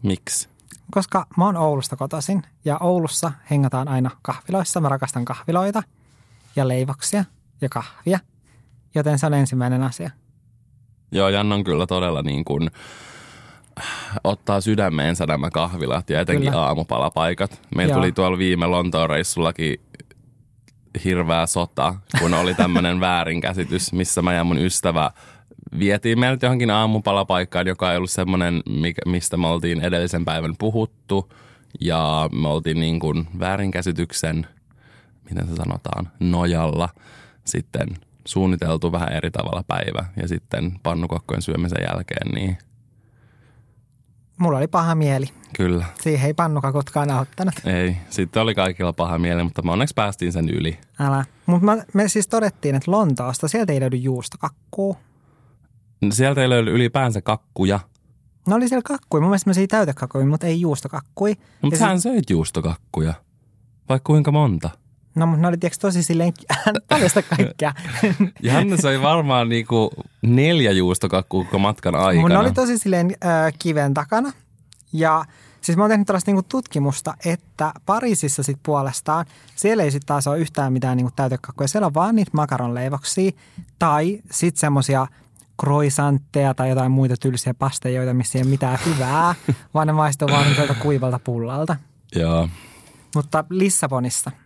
Miksi? 0.04 0.50
Koska 0.92 1.26
mä 1.38 1.46
oon 1.46 1.58
Oulusta 1.58 1.96
kotoisin 1.96 2.44
ja 2.66 2.78
Oulussa 2.78 3.32
hengataan 3.50 3.88
aina 3.88 4.10
kahviloissa. 4.22 4.82
Mä 4.82 4.90
rakastan 4.90 5.26
kahviloita 5.26 5.84
ja 6.56 6.68
leivoksia 6.68 7.26
ja 7.62 7.70
kahvia, 7.70 8.20
joten 8.96 9.20
se 9.20 9.26
on 9.26 9.34
ensimmäinen 9.34 9.84
asia. 9.84 10.10
Joo, 11.12 11.30
Jan 11.30 11.52
on 11.52 11.64
kyllä 11.64 11.88
todella 11.88 12.22
niin 12.22 12.46
kuin, 12.46 12.72
ottaa 14.24 14.62
sydämeensä 14.62 15.26
nämä 15.26 15.50
kahvilat 15.50 16.10
ja 16.10 16.20
etenkin 16.20 16.50
Kyllä. 16.50 16.64
aamupalapaikat. 16.64 17.62
Meillä 17.76 17.92
Joo. 17.92 18.00
tuli 18.00 18.12
tuolla 18.12 18.38
viime 18.38 18.68
Lontoon 18.68 19.10
reissullakin 19.10 19.80
hirveä 21.06 21.46
sota, 21.46 21.96
kun 22.20 22.34
oli 22.34 22.54
tämmöinen 22.54 23.00
väärinkäsitys, 23.00 23.94
missä 23.94 24.22
mä 24.22 24.34
ja 24.34 24.44
mun 24.44 24.58
ystävä 24.58 25.12
vietiin 25.80 26.20
meidät 26.20 26.42
johonkin 26.42 26.70
aamupalapaikkaan, 26.70 27.68
joka 27.68 27.92
ei 27.92 27.98
ollut 27.98 28.12
semmoinen, 28.12 28.64
mistä 29.06 29.38
me 29.38 29.48
oltiin 29.48 29.82
edellisen 29.82 30.26
päivän 30.26 30.56
puhuttu. 30.60 31.34
Ja 31.82 32.30
me 32.42 32.48
oltiin 32.48 32.80
niin 32.80 33.00
kuin 33.00 33.28
väärinkäsityksen, 33.40 34.48
miten 35.30 35.48
se 35.48 35.56
sanotaan, 35.56 36.12
nojalla 36.20 36.90
sitten 37.46 37.88
suunniteltu 38.26 38.92
vähän 38.92 39.14
eri 39.14 39.32
tavalla 39.32 39.64
päivä. 39.68 40.06
Ja 40.22 40.28
sitten 40.28 40.80
pannukokkojen 40.84 41.42
syömisen 41.42 41.86
jälkeen, 41.92 42.32
niin 42.34 42.58
Mulla 44.38 44.58
oli 44.58 44.68
paha 44.68 44.96
mieli. 44.96 45.26
Kyllä. 45.56 45.86
Siihen 46.02 46.28
ei 46.28 46.34
pannuka 46.34 46.72
kotkaan 46.72 47.12
auttanut. 47.12 47.54
Ei, 47.66 47.98
sitten 48.10 48.42
oli 48.42 48.56
kaikilla 48.56 48.94
paha 48.94 49.20
mieli, 49.20 49.44
mutta 49.44 49.62
me 49.62 49.72
onneksi 49.72 49.94
päästiin 49.94 50.32
sen 50.32 50.50
yli. 50.50 50.80
Älä. 51.00 51.26
Mutta 51.46 51.78
me 51.94 52.08
siis 52.08 52.28
todettiin, 52.28 52.76
että 52.76 52.92
Lontoosta 52.92 53.48
sieltä 53.48 53.74
ei 53.74 53.80
löydy 53.80 53.96
juustokakkuu. 53.96 54.98
Sieltä 56.12 56.42
ei 56.42 56.50
löydy 56.50 56.72
ylipäänsä 56.72 57.22
kakkuja. 57.22 57.80
No 58.48 58.56
oli 58.56 58.68
siellä 58.70 58.82
kakkuja, 58.84 59.22
mun 59.22 59.30
mielestä 59.30 59.52
täytä 59.54 59.68
täytekakkuja, 59.68 60.26
mutta 60.26 60.48
ei 60.48 60.62
juustokakkuja. 60.62 61.34
No, 61.34 61.40
mutta 61.62 61.80
sähän 61.80 62.02
sit... 62.02 62.12
söit 62.12 62.30
juustokakkuja. 62.30 63.14
Vaikka 63.90 64.08
kuinka 64.08 64.32
monta? 64.32 64.70
No, 65.16 65.26
mutta 65.26 65.42
ne 65.42 65.48
oli 65.48 65.58
tiiäks, 65.58 65.80
tosi 65.80 66.04
silleen 66.04 66.34
paljasta 66.90 67.22
kaikkea. 67.22 67.74
Janne 68.42 68.78
söi 68.78 69.02
varmaan 69.02 69.50
niinku 69.50 69.92
neljä 70.22 70.72
juustokakkua 70.72 71.44
koko 71.44 71.60
matkan 71.60 71.96
aikana. 71.96 72.22
Mun 72.22 72.38
oli 72.38 72.52
tosi 72.52 72.78
silleen 72.78 73.16
äh, 73.26 73.54
kiven 73.60 73.94
takana. 73.94 74.32
Ja 74.94 75.26
siis 75.62 75.78
mä 75.78 75.84
oon 75.84 75.90
tehnyt 75.90 76.08
tällaista 76.08 76.32
niinku 76.32 76.46
tutkimusta, 76.50 77.14
että 77.26 77.74
Pariisissa 77.86 78.44
sit 78.44 78.58
puolestaan 78.64 79.26
siellä 79.56 79.84
ei 79.84 79.92
sitten 79.92 80.08
taas 80.08 80.28
ole 80.28 80.40
yhtään 80.40 80.74
mitään 80.74 80.98
niinku 80.98 81.14
täytekakkuja. 81.16 81.68
Siellä 81.68 81.86
on 81.86 81.94
vaan 81.94 82.16
niitä 82.16 82.32
makaronleivoksia 82.34 83.32
tai 83.80 84.22
sitten 84.32 84.60
semmoisia 84.60 85.08
croissantteja 85.62 86.54
tai 86.54 86.70
jotain 86.70 86.92
muita 86.92 87.16
tylsiä 87.18 87.54
pastejoita, 87.54 88.14
missä 88.14 88.38
ei 88.38 88.44
ole 88.44 88.50
mitään 88.50 88.80
hyvää, 88.86 89.36
vaan 89.74 89.88
ne 89.88 89.94
maistuu 89.94 90.28
vaan 90.32 90.46
kuivalta 90.80 91.20
pullalta. 91.24 91.76
Joo. 92.16 92.50
Mutta 93.16 93.46
Lissabonissa– 93.50 94.32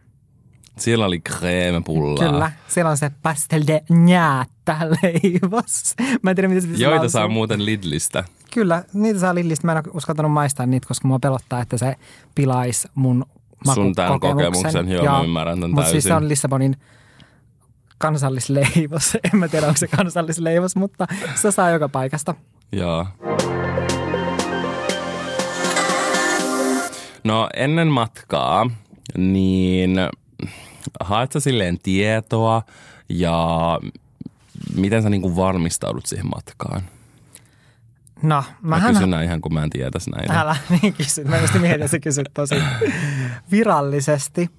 siellä 0.80 1.06
oli 1.06 1.20
kreemepullaa. 1.20 2.30
Kyllä, 2.30 2.52
siellä 2.68 2.92
on 2.92 2.98
se 2.98 3.12
pastel 3.24 3.64
de 3.68 3.84
njäättä 3.90 4.78
leivos. 4.80 5.96
Mä 6.22 6.30
en 6.30 6.36
tiedä, 6.36 6.48
mitä 6.48 6.62
se 6.62 6.68
Joita 6.68 6.90
lausua. 6.90 7.10
saa 7.10 7.28
muuten 7.28 7.66
Lidlistä. 7.66 8.24
Kyllä, 8.54 8.84
niitä 8.94 9.20
saa 9.20 9.36
Lidlistä. 9.36 9.68
Mä 9.68 9.72
en 9.72 9.78
ole 9.78 9.94
uskaltanut 9.94 10.32
maistaa 10.32 10.66
niitä, 10.66 10.88
koska 10.88 11.08
mua 11.08 11.20
pelottaa, 11.20 11.62
että 11.62 11.78
se 11.78 11.96
pilaisi 12.36 12.88
mun 12.96 13.26
Sun 13.74 13.96
tämän 13.96 14.20
kokemuksen, 14.20 14.90
joo, 14.90 15.04
ja, 15.06 15.12
mä 15.12 15.22
ymmärrän 15.24 15.60
tämän 15.60 15.76
Mutta 15.76 15.92
siis 15.92 16.04
se 16.04 16.14
on 16.14 16.30
Lissabonin 16.30 16.76
kansallisleivos. 17.98 19.18
En 19.34 19.40
mä 19.40 19.48
tiedä, 19.48 19.68
onko 19.68 19.78
se 19.78 19.88
kansallisleivos, 19.88 20.76
mutta 20.76 21.08
se 21.36 21.52
saa 21.52 21.70
joka 21.70 21.90
paikasta. 21.90 22.36
Joo. 22.72 23.08
No 27.24 27.50
ennen 27.56 27.88
matkaa, 27.88 28.70
niin 29.18 30.00
haet 31.00 31.32
sä 31.32 31.40
silleen 31.40 31.80
tietoa 31.84 32.62
ja 33.10 33.80
miten 34.76 35.04
sä 35.04 35.10
niinku 35.10 35.36
valmistaudut 35.36 36.06
siihen 36.06 36.30
matkaan? 36.36 36.82
No, 38.22 38.44
mähän... 38.62 38.84
Mä 38.84 38.94
kysyn 38.94 39.10
näin 39.10 39.26
ihan, 39.26 39.42
kun 39.42 39.54
mä 39.54 39.64
en 39.64 39.70
tietäisi 39.70 40.10
näin. 40.10 40.32
Älä 40.32 40.56
niin 40.82 40.94
kysy. 40.94 41.24
Mä 41.24 41.38
just 41.38 41.54
mietin, 41.54 41.82
että 41.82 41.88
sä 41.88 42.00
kysyt 42.00 42.30
tosi 42.34 42.56
virallisesti. 43.52 44.50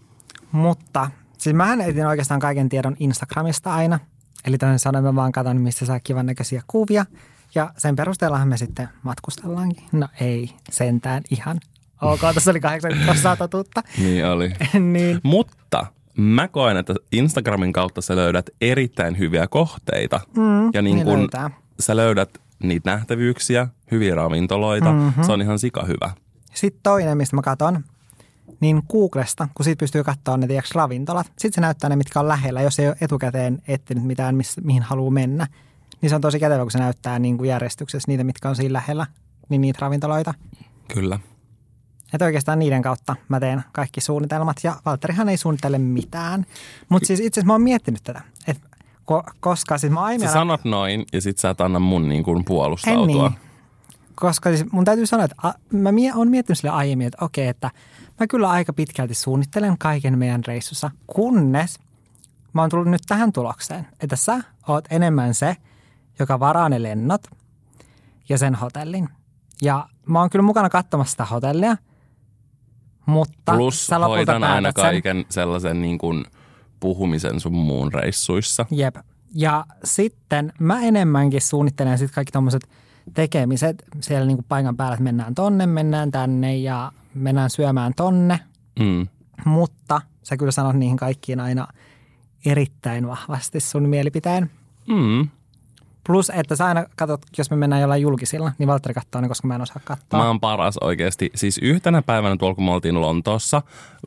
Mutta 0.53 1.11
siis 1.39 1.57
mähän 1.57 1.81
etin 1.81 2.07
oikeastaan 2.07 2.41
kaiken 2.41 2.69
tiedon 2.69 2.97
Instagramista 3.01 3.75
aina. 3.75 3.99
Eli 4.45 4.59
tämän 4.59 4.79
sanoen 4.79 5.05
mä 5.05 5.15
vaan 5.15 5.33
katson, 5.33 5.61
missä 5.61 5.87
saa 5.87 6.01
kivan 6.01 6.27
näköisiä 6.27 6.63
kuvia. 6.67 7.07
Ja 7.55 7.73
sen 7.77 7.97
perusteellahan 7.97 8.49
me 8.49 8.57
sitten 8.57 8.89
matkustellaankin. 9.03 9.85
No 9.93 10.09
ei, 10.21 10.51
sentään 10.71 11.23
ihan. 11.31 11.61
Ok, 12.03 12.21
tässä 12.35 12.51
oli 12.51 12.61
80 12.61 13.37
totuutta. 13.37 13.83
niin 14.05 14.27
oli. 14.27 14.53
niin. 14.93 15.21
Mutta 15.23 15.87
mä 16.17 16.49
koen, 16.49 16.77
että 16.77 16.95
Instagramin 17.13 17.73
kautta 17.73 18.01
sä 18.01 18.17
löydät 18.17 18.51
erittäin 18.61 19.19
hyviä 19.19 19.47
kohteita. 19.47 20.21
Mm, 20.37 20.71
ja 20.75 20.83
niin, 20.83 20.95
niin 20.95 21.05
kun 21.05 21.29
sä 21.81 21.97
löydät 21.97 22.31
niitä 22.63 22.91
nähtävyyksiä, 22.91 23.69
hyviä 23.91 24.15
ravintoloita, 24.15 24.93
mm-hmm. 24.93 25.25
se 25.25 25.33
on 25.33 25.43
ihan 25.43 25.59
sika 25.59 25.85
hyvä. 25.85 26.11
Sitten 26.55 26.83
toinen, 26.83 27.17
mistä 27.17 27.37
mä 27.37 27.43
katson, 27.43 27.85
niin 28.61 28.83
Googlesta, 28.89 29.49
kun 29.55 29.65
siitä 29.65 29.81
pystyy 29.81 30.05
katsoa 30.05 30.37
ne 30.37 30.47
tiiäks, 30.47 30.73
ravintolat. 30.73 31.27
Sitten 31.27 31.53
se 31.53 31.61
näyttää 31.61 31.91
ne, 31.91 31.97
mitkä 31.97 32.21
on 32.21 32.29
lähellä, 32.29 32.63
jos 32.63 32.79
ei 32.79 32.89
ole 32.89 32.97
etukäteen 33.01 33.63
etsinyt 33.69 34.05
mitään, 34.05 34.35
miss, 34.35 34.57
mihin 34.65 34.83
haluaa 34.83 35.11
mennä. 35.11 35.47
Niin 36.01 36.11
se 36.11 36.15
on 36.15 36.21
tosi 36.21 36.41
kätevä, 36.41 36.63
kun 36.63 36.71
se 36.71 36.79
näyttää 36.79 37.19
niin 37.19 37.39
kuin 37.39 37.49
järjestyksessä 37.49 38.11
niitä, 38.11 38.25
mitkä 38.25 38.49
on 38.49 38.57
siinä 38.57 38.73
lähellä, 38.73 39.07
niin 39.49 39.61
niitä 39.61 39.79
ravintoloita. 39.81 40.35
Kyllä. 40.95 41.19
Että 42.13 42.25
oikeastaan 42.25 42.59
niiden 42.59 42.83
kautta 42.83 43.17
mä 43.29 43.41
teen 43.41 43.65
kaikki 43.73 44.01
suunnitelmat 44.01 44.57
ja 44.63 44.77
Valtterihan 44.87 45.29
ei 45.29 45.37
suunnittele 45.37 45.79
mitään. 45.79 46.47
Mutta 46.89 47.07
siis 47.07 47.21
itse 47.21 47.41
asiassa 47.41 47.47
mä 47.47 47.53
oon 47.53 47.63
miettinyt 47.63 48.03
tätä, 48.05 48.21
että 48.47 48.69
ko- 49.13 49.33
koska 49.41 49.79
siis 49.79 49.93
mä 49.93 50.01
aiemmin... 50.01 50.29
Sä 50.29 50.33
sanot 50.33 50.65
noin 50.65 51.05
ja 51.13 51.21
sit 51.21 51.39
sä 51.39 51.51
et 51.51 51.61
anna 51.61 51.79
mun 51.79 52.09
niin 52.09 52.25
kuin 52.25 52.45
puolustautua. 52.45 53.27
En 53.27 53.33
niin. 53.33 53.41
Koska 54.15 54.51
siis 54.51 54.73
mun 54.73 54.85
täytyy 54.85 55.07
sanoa, 55.07 55.25
että 55.25 55.37
a, 55.43 55.53
mä 55.73 55.93
mie- 55.93 56.13
oon 56.15 56.29
miettinyt 56.29 56.59
sille 56.59 56.71
aiemmin, 56.71 57.07
että 57.07 57.25
okei, 57.25 57.49
että 57.49 57.71
mä 58.21 58.27
kyllä 58.27 58.51
aika 58.51 58.73
pitkälti 58.73 59.15
suunnittelen 59.15 59.79
kaiken 59.79 60.19
meidän 60.19 60.45
reissussa, 60.47 60.91
kunnes 61.07 61.79
mä 62.53 62.61
oon 62.61 62.71
tullut 62.71 62.89
nyt 62.89 63.03
tähän 63.07 63.33
tulokseen, 63.33 63.87
että 64.01 64.17
sä 64.17 64.41
oot 64.69 64.85
enemmän 64.91 65.35
se, 65.35 65.57
joka 66.19 66.41
varaa 66.41 66.69
ne 66.69 66.83
lennot 66.83 67.23
ja 68.29 68.39
sen 68.39 68.55
hotellin. 68.55 69.09
Ja 69.63 69.89
mä 70.07 70.21
oon 70.21 70.31
kyllä 70.31 70.43
mukana 70.43 70.69
katsomassa 70.69 71.11
sitä 71.11 71.25
hotellia– 71.25 71.77
mutta 73.09 73.53
Plus 73.53 73.87
sä 73.87 73.99
hoidan 73.99 74.45
aina 74.45 74.73
kaiken 74.73 75.17
sen. 75.17 75.27
sellaisen 75.29 75.83
niin 75.83 75.99
kuin 75.99 76.25
puhumisen 76.81 77.41
sun 77.41 77.55
muun 77.55 77.93
reissuissa. 77.93 78.67
Jep. 78.71 78.97
Ja 79.35 79.67
sitten 79.85 80.53
mä 80.61 80.81
enemmänkin 80.81 81.41
suunnittelen 81.41 81.99
sitten 81.99 82.15
kaikki 82.15 82.33
tommoset 82.33 82.69
tekemiset 83.15 83.85
siellä 84.01 84.27
niin 84.27 84.37
kuin 84.37 84.47
paikan 84.49 84.77
päällä, 84.77 84.95
että 84.95 85.05
mennään 85.05 85.35
tonne, 85.35 85.67
mennään 85.67 86.11
tänne 86.11 86.57
ja 86.57 86.93
mennään 87.15 87.51
syömään 87.51 87.93
tonne. 87.97 88.41
Mm. 88.81 89.07
Mutta 89.45 90.01
sä 90.23 90.37
kyllä 90.37 90.53
sanot 90.53 90.77
niihin 90.77 90.97
kaikkiin 90.97 91.41
aina 91.41 91.69
erittäin 92.47 93.09
vahvasti 93.09 93.61
sun 93.61 93.89
mielipiteen. 93.89 94.51
Mm. 94.89 95.29
Plus, 96.09 96.33
että 96.35 96.57
sä 96.57 96.67
aina 96.67 96.85
katsot, 96.97 97.21
jos 97.39 97.51
me 97.51 97.57
mennään 97.57 97.83
jollain 97.83 98.03
julkisilla, 98.03 98.53
niin 98.59 98.67
Valtteri 98.67 98.95
katsoo 98.95 99.21
ne, 99.21 99.29
koska 99.29 99.49
mä 99.49 99.55
en 99.55 99.61
osaa 99.61 99.83
katsoa. 99.85 100.21
Mä 100.21 100.27
oon 100.27 100.41
paras 100.41 100.77
oikeasti. 100.77 101.31
Siis 101.35 101.59
yhtenä 101.63 102.03
päivänä 102.03 102.37
tuolla, 102.37 102.55
kun 102.55 102.65
me 102.65 102.73
oltiin 102.73 103.01
Lontoossa, 103.01 103.63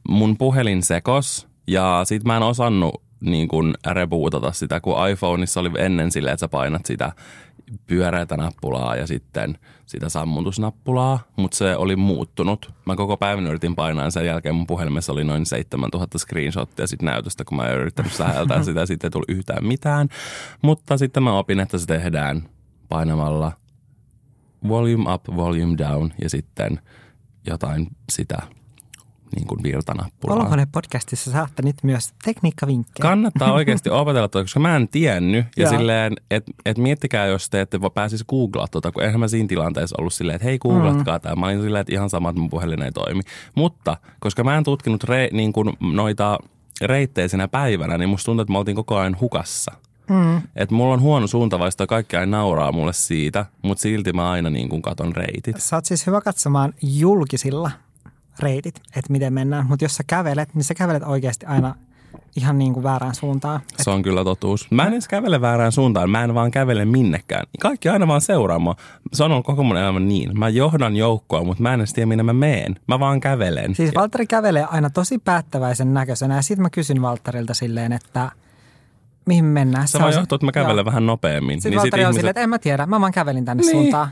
mun 0.09 0.37
puhelin 0.37 0.83
sekos 0.83 1.47
ja 1.67 2.01
sit 2.05 2.23
mä 2.23 2.37
en 2.37 2.43
osannut 2.43 3.01
niin 3.19 3.47
kuin 3.47 3.73
rebootata 3.87 4.51
sitä, 4.51 4.79
kun 4.79 5.09
iPhoneissa 5.09 5.59
oli 5.59 5.71
ennen 5.77 6.11
silleen, 6.11 6.33
että 6.33 6.39
sä 6.39 6.47
painat 6.47 6.85
sitä 6.85 7.11
pyöreätä 7.87 8.37
nappulaa 8.37 8.95
ja 8.95 9.07
sitten 9.07 9.57
sitä 9.85 10.09
sammutusnappulaa, 10.09 11.19
mutta 11.35 11.57
se 11.57 11.75
oli 11.75 11.95
muuttunut. 11.95 12.73
Mä 12.85 12.95
koko 12.95 13.17
päivän 13.17 13.47
yritin 13.47 13.75
painaa 13.75 14.09
sen 14.09 14.25
jälkeen 14.25 14.55
mun 14.55 14.67
puhelimessa 14.67 15.13
oli 15.13 15.23
noin 15.23 15.45
7000 15.45 16.17
screenshottia 16.17 16.87
sit 16.87 17.01
näytöstä, 17.01 17.43
kun 17.45 17.57
mä 17.57 17.67
en 17.67 17.77
yrittänyt 17.77 18.13
säheltää 18.13 18.63
sitä, 18.73 18.85
sitten 18.85 19.07
ei 19.07 19.11
tullut 19.11 19.29
yhtään 19.29 19.65
mitään. 19.65 20.09
Mutta 20.61 20.97
sitten 20.97 21.23
mä 21.23 21.37
opin, 21.37 21.59
että 21.59 21.77
se 21.77 21.85
tehdään 21.85 22.49
painamalla 22.89 23.51
volume 24.67 25.13
up, 25.13 25.23
volume 25.35 25.77
down 25.77 26.11
ja 26.21 26.29
sitten 26.29 26.79
jotain 27.47 27.87
sitä 28.11 28.37
niin 29.35 29.47
kuin 29.47 29.63
virtanappulaa. 29.63 30.35
Olohuoneen 30.35 30.67
podcastissa 30.71 31.31
saatte 31.31 31.63
nyt 31.63 31.75
myös 31.83 32.13
tekniikkavinkkejä. 32.23 33.01
Kannattaa 33.09 33.53
oikeasti 33.53 33.89
opetella 34.01 34.27
tuota, 34.27 34.43
koska 34.43 34.59
mä 34.59 34.75
en 34.75 34.87
tiennyt. 34.87 35.45
Ja 35.57 35.69
silleen, 35.69 36.13
että 36.31 36.51
et 36.65 36.77
miettikää, 36.77 37.25
jos 37.25 37.49
te 37.49 37.61
ette 37.61 37.79
pääsisi 37.93 38.25
googlaa 38.29 38.67
tuota, 38.67 38.91
kun 38.91 39.03
eihän 39.03 39.19
mä 39.19 39.27
siinä 39.27 39.47
tilanteessa 39.47 39.95
ollut 39.99 40.13
silleen, 40.13 40.35
että 40.35 40.47
hei 40.47 40.59
googlatkaa 40.59 41.17
mm. 41.17 41.21
tämä. 41.21 41.35
Mä 41.35 41.45
olin 41.45 41.61
silleen, 41.61 41.81
että 41.81 41.93
ihan 41.93 42.09
sama, 42.09 42.29
että 42.29 42.39
mun 42.39 42.49
puhelin 42.49 42.81
ei 42.81 42.91
toimi. 42.91 43.21
Mutta 43.55 43.97
koska 44.19 44.43
mä 44.43 44.57
en 44.57 44.63
tutkinut 44.63 45.03
re, 45.03 45.29
niin 45.31 45.53
kuin 45.53 45.73
noita 45.79 46.39
reitteisenä 46.81 47.47
päivänä, 47.47 47.97
niin 47.97 48.09
musta 48.09 48.25
tuntuu, 48.25 48.41
että 48.41 48.51
mä 48.51 48.57
oltiin 48.57 48.75
koko 48.75 48.97
ajan 48.97 49.17
hukassa. 49.21 49.71
Mm. 50.09 50.41
Että 50.55 50.75
mulla 50.75 50.93
on 50.93 51.01
huono 51.01 51.27
suuntavaista, 51.27 51.87
kaikki 51.87 52.17
aina 52.17 52.37
nauraa 52.37 52.71
mulle 52.71 52.93
siitä, 52.93 53.45
mutta 53.61 53.81
silti 53.81 54.13
mä 54.13 54.31
aina 54.31 54.49
niin 54.49 54.69
kuin 54.69 54.81
katon 54.81 55.15
reitit. 55.15 55.55
Sä 55.59 55.75
oot 55.75 55.85
siis 55.85 56.07
hyvä 56.07 56.21
katsomaan 56.21 56.73
julkisilla 56.81 57.71
reitit, 58.39 58.75
että 58.95 59.11
miten 59.11 59.33
mennään. 59.33 59.65
Mutta 59.67 59.85
jos 59.85 59.95
sä 59.95 60.03
kävelet, 60.07 60.55
niin 60.55 60.63
sä 60.63 60.73
kävelet 60.73 61.03
oikeasti 61.03 61.45
aina 61.45 61.75
ihan 62.35 62.57
niin 62.57 62.73
kuin 62.73 62.83
väärään 62.83 63.15
suuntaan. 63.15 63.59
Se 63.77 63.89
on 63.89 64.01
kyllä 64.03 64.23
totuus. 64.23 64.71
Mä 64.71 64.85
en 64.87 64.93
edes 64.93 65.07
kävele 65.07 65.41
väärään 65.41 65.71
suuntaan, 65.71 66.09
mä 66.09 66.23
en 66.23 66.33
vaan 66.33 66.51
kävele 66.51 66.85
minnekään. 66.85 67.45
Kaikki 67.59 67.89
aina 67.89 68.07
vaan 68.07 68.21
seuraa 68.21 68.59
mua. 68.59 68.75
Se 69.13 69.23
on 69.23 69.31
ollut 69.31 69.45
koko 69.45 69.63
mun 69.63 69.77
elämä 69.77 69.99
niin. 69.99 70.39
Mä 70.39 70.49
johdan 70.49 70.95
joukkoa, 70.95 71.43
mutta 71.43 71.63
mä 71.63 71.73
en 71.73 71.79
edes 71.79 71.93
tiedä, 71.93 72.05
minne 72.05 72.23
mä 72.23 72.33
meen. 72.33 72.75
Mä 72.87 72.99
vaan 72.99 73.19
kävelen. 73.19 73.75
Siis 73.75 73.91
Valtteri 73.95 74.27
kävelee 74.27 74.65
aina 74.69 74.89
tosi 74.89 75.17
päättäväisen 75.17 75.93
näköisenä 75.93 76.35
ja 76.35 76.41
sitten 76.41 76.61
mä 76.61 76.69
kysyn 76.69 77.01
Valtterilta 77.01 77.53
silleen, 77.53 77.93
että 77.93 78.31
mihin 79.25 79.45
me 79.45 79.51
mennään. 79.51 79.87
Se 79.87 79.97
on 79.97 80.13
johtua, 80.13 80.35
että 80.35 80.45
mä 80.45 80.51
kävelen 80.51 80.75
joo. 80.77 80.85
vähän 80.85 81.05
nopeammin. 81.05 81.61
Sitten 81.61 81.69
niin 81.71 81.79
Valtteri 81.81 82.03
on 82.03 82.07
ihmiset- 82.07 82.19
silleen, 82.19 82.29
että 82.31 82.41
en 82.41 82.49
mä 82.49 82.59
tiedä, 82.59 82.85
mä 82.85 83.01
vaan 83.01 83.11
kävelin 83.11 83.45
tänne 83.45 83.61
Niin. 83.63 83.71
suuntaan. 83.71 84.07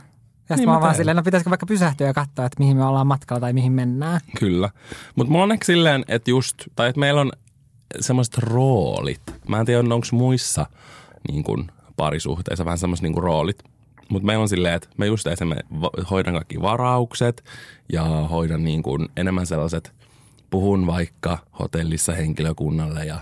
Ja 0.49 0.55
sitten 0.55 0.57
Niin 0.57 0.69
mä 0.69 0.73
oon 0.73 0.81
vaan 0.81 0.95
silleen, 0.95 1.17
no 1.17 1.23
pitäisikö 1.23 1.49
vaikka 1.49 1.65
pysähtyä 1.65 2.07
ja 2.07 2.13
katsoa, 2.13 2.45
että 2.45 2.59
mihin 2.59 2.77
me 2.77 2.83
ollaan 2.85 3.07
matkalla 3.07 3.39
tai 3.41 3.53
mihin 3.53 3.71
mennään. 3.71 4.19
Kyllä. 4.39 4.69
Mutta 5.15 5.31
mulla 5.31 5.43
on 5.43 5.51
ehkä 5.51 5.65
silleen, 5.65 6.05
että 6.07 6.29
just, 6.31 6.55
tai 6.75 6.89
että 6.89 6.99
meillä 6.99 7.21
on 7.21 7.31
semmoiset 7.99 8.37
roolit. 8.37 9.21
Mä 9.47 9.59
en 9.59 9.65
tiedä, 9.65 9.79
onko 9.79 10.07
muissa 10.11 10.65
niin 11.31 11.43
kuin, 11.43 11.71
parisuhteissa 11.97 12.65
vähän 12.65 12.77
semmoiset 12.77 13.03
niin 13.03 13.17
roolit. 13.23 13.63
Mutta 14.09 14.25
meillä 14.25 14.41
on 14.41 14.49
silleen, 14.49 14.73
että 14.73 14.89
mä 14.97 15.05
just 15.05 15.27
esimerkiksi 15.27 15.73
hoidan 16.11 16.33
kaikki 16.33 16.61
varaukset 16.61 17.43
ja 17.93 18.03
hoidan 18.03 18.63
niin 18.63 18.83
kuin, 18.83 19.07
enemmän 19.17 19.45
sellaiset, 19.45 19.93
puhun 20.49 20.87
vaikka 20.87 21.37
hotellissa 21.59 22.13
henkilökunnalle 22.13 23.05
ja 23.05 23.19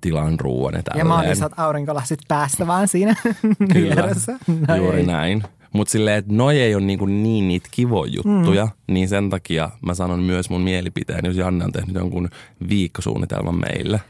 tilan 0.00 0.40
ruoan 0.40 0.74
ja 0.74 0.78
Ja 0.78 0.82
tälleen. 0.82 1.06
mä 1.06 1.14
oon 1.14 1.32
isot 1.32 1.52
aurinkolasit 1.56 2.18
päässä 2.28 2.66
vaan 2.66 2.88
siinä. 2.88 3.14
No 4.68 4.76
Juuri 4.76 4.98
ei. 5.00 5.06
näin. 5.06 5.42
Mutta 5.72 5.92
silleen, 5.92 6.18
että 6.18 6.32
noi 6.34 6.60
ei 6.60 6.74
ole 6.74 6.84
niinku 6.84 7.06
niin 7.06 7.48
niitä 7.48 7.68
kivoja 7.70 8.12
juttuja, 8.12 8.64
mm. 8.64 8.94
niin 8.94 9.08
sen 9.08 9.30
takia 9.30 9.70
mä 9.86 9.94
sanon 9.94 10.20
myös 10.20 10.50
mun 10.50 10.60
mielipiteen, 10.60 11.24
jos 11.24 11.36
Janne 11.36 11.64
on 11.64 11.72
tehnyt 11.72 11.94
jonkun 11.94 12.28
viikkosuunnitelman 12.68 13.60
meille. 13.60 14.00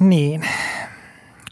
Niin. 0.00 0.44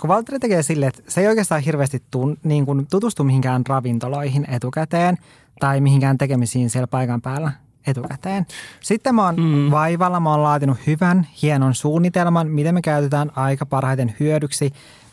Kun 0.00 0.08
Valtteri 0.08 0.38
tekee 0.38 0.62
silleen, 0.62 0.88
että 0.88 1.02
se 1.08 1.20
ei 1.20 1.28
oikeastaan 1.28 1.60
hirveästi 1.60 2.02
tun, 2.10 2.37
niin 2.44 2.66
kuin 2.66 2.87
tutustu 2.90 3.25
mihinkään 3.25 3.62
ravintoloihin 3.68 4.46
etukäteen 4.50 5.18
tai 5.60 5.80
mihinkään 5.80 6.18
tekemisiin 6.18 6.70
siellä 6.70 6.87
paikan 6.87 7.22
päällä 7.22 7.52
etukäteen. 7.87 8.46
Sitten 8.80 9.14
mä 9.14 9.25
oon 9.25 9.37
mm. 9.37 9.70
vaivalla, 9.70 10.20
mä 10.20 10.30
oon 10.30 10.42
laatinut 10.42 10.78
hyvän, 10.87 11.26
hienon 11.42 11.75
suunnitelman, 11.75 12.49
miten 12.49 12.75
me 12.75 12.82
käytetään 12.82 13.30
aika 13.37 13.66
parhaiten 13.66 14.14
hyödyksi, 14.20 14.70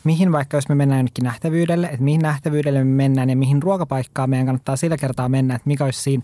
mihin 0.08 0.32
vaikka 0.32 0.56
jos 0.56 0.68
me 0.68 0.74
mennään 0.74 0.98
jonnekin 0.98 1.24
nähtävyydelle, 1.24 1.86
että 1.86 2.04
mihin 2.04 2.20
nähtävyydelle 2.20 2.84
me 2.84 2.94
mennään 2.94 3.30
ja 3.30 3.36
mihin 3.36 3.62
ruokapaikkaan 3.62 4.30
meidän 4.30 4.46
kannattaa 4.46 4.76
sillä 4.76 4.96
kertaa 4.96 5.28
mennä, 5.28 5.54
että 5.54 5.68
mikä 5.68 5.84
olisi 5.84 6.02
siinä 6.02 6.22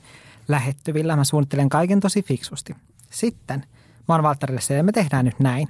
lähettyvillä. 0.49 1.17
Mä 1.17 1.25
suunnittelen 1.25 1.69
kaiken 1.69 2.01
tosi 2.01 2.23
fiksusti. 2.23 2.77
Sitten 3.11 3.61
mä 4.09 4.15
oon 4.15 4.23
Valtterille 4.23 4.61
se, 4.61 4.83
me 4.83 4.93
tehdään 4.93 5.25
nyt 5.25 5.41
näin. 5.41 5.69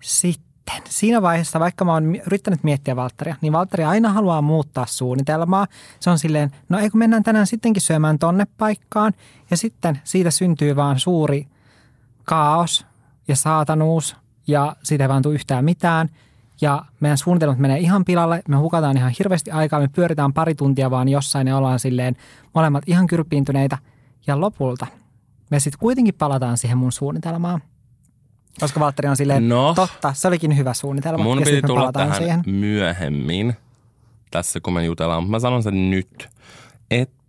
Sitten 0.00 0.82
siinä 0.88 1.22
vaiheessa, 1.22 1.60
vaikka 1.60 1.84
mä 1.84 1.92
oon 1.92 2.16
yrittänyt 2.16 2.64
miettiä 2.64 2.96
Valtteria, 2.96 3.36
niin 3.40 3.52
Valtteri 3.52 3.84
aina 3.84 4.12
haluaa 4.12 4.42
muuttaa 4.42 4.86
suunnitelmaa. 4.86 5.66
Se 6.00 6.10
on 6.10 6.18
silleen, 6.18 6.50
no 6.68 6.78
ei 6.78 6.90
kun 6.90 6.98
mennään 6.98 7.22
tänään 7.22 7.46
sittenkin 7.46 7.82
syömään 7.82 8.18
tonne 8.18 8.46
paikkaan. 8.58 9.12
Ja 9.50 9.56
sitten 9.56 10.00
siitä 10.04 10.30
syntyy 10.30 10.76
vaan 10.76 11.00
suuri 11.00 11.46
kaos 12.24 12.86
ja 13.28 13.36
saatanuus 13.36 14.16
ja 14.46 14.76
siitä 14.82 15.04
ei 15.04 15.08
vaan 15.08 15.22
tule 15.22 15.34
yhtään 15.34 15.64
mitään. 15.64 16.08
Ja 16.60 16.84
meidän 17.00 17.18
suunnitelmat 17.18 17.58
menee 17.58 17.78
ihan 17.78 18.04
pilalle, 18.04 18.42
me 18.48 18.56
hukataan 18.56 18.96
ihan 18.96 19.12
hirveästi 19.18 19.50
aikaa, 19.50 19.80
me 19.80 19.88
pyöritään 19.88 20.32
pari 20.32 20.54
tuntia 20.54 20.90
vaan 20.90 21.08
jossain 21.08 21.46
ja 21.46 21.56
ollaan 21.56 21.78
silleen 21.80 22.16
molemmat 22.54 22.84
ihan 22.86 23.06
kyrpiintyneitä. 23.06 23.78
Ja 24.26 24.40
lopulta 24.40 24.86
me 25.50 25.60
sitten 25.60 25.78
kuitenkin 25.78 26.14
palataan 26.14 26.58
siihen 26.58 26.78
mun 26.78 26.92
suunnitelmaan. 26.92 27.62
Koska 28.60 28.80
Valtteri 28.80 29.08
on 29.08 29.16
silleen, 29.16 29.48
No. 29.48 29.74
totta, 29.74 30.12
se 30.12 30.28
olikin 30.28 30.56
hyvä 30.56 30.74
suunnitelma. 30.74 31.24
Mun 31.24 31.38
ja 31.38 31.44
piti 31.44 31.62
tulla 31.62 31.80
palataan 31.80 32.08
tähän 32.08 32.22
siihen. 32.22 32.42
myöhemmin, 32.46 33.54
tässä 34.30 34.60
kun 34.60 34.72
me 34.72 34.84
jutellaan, 34.84 35.22
mutta 35.22 35.30
mä 35.30 35.38
sanon 35.38 35.62
sen 35.62 35.90
nyt, 35.90 36.28
että 36.90 37.19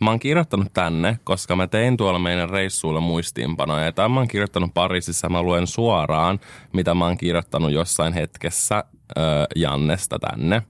mä 0.00 0.10
oon 0.10 0.18
kirjoittanut 0.18 0.72
tänne, 0.72 1.18
koska 1.24 1.56
mä 1.56 1.66
tein 1.66 1.96
tuolla 1.96 2.18
meidän 2.18 2.50
reissuilla 2.50 3.00
muistiinpanoja. 3.00 3.84
Ja 3.84 3.92
tämän 3.92 4.10
mä 4.10 4.20
oon 4.20 4.28
kirjoittanut 4.28 4.74
Pariisissa, 4.74 5.28
mä 5.28 5.42
luen 5.42 5.66
suoraan, 5.66 6.40
mitä 6.72 6.94
mä 6.94 7.04
oon 7.04 7.18
kirjoittanut 7.18 7.72
jossain 7.72 8.12
hetkessä 8.12 8.84
ö, 9.18 9.20
Jannesta 9.56 10.18
tänne. 10.18 10.62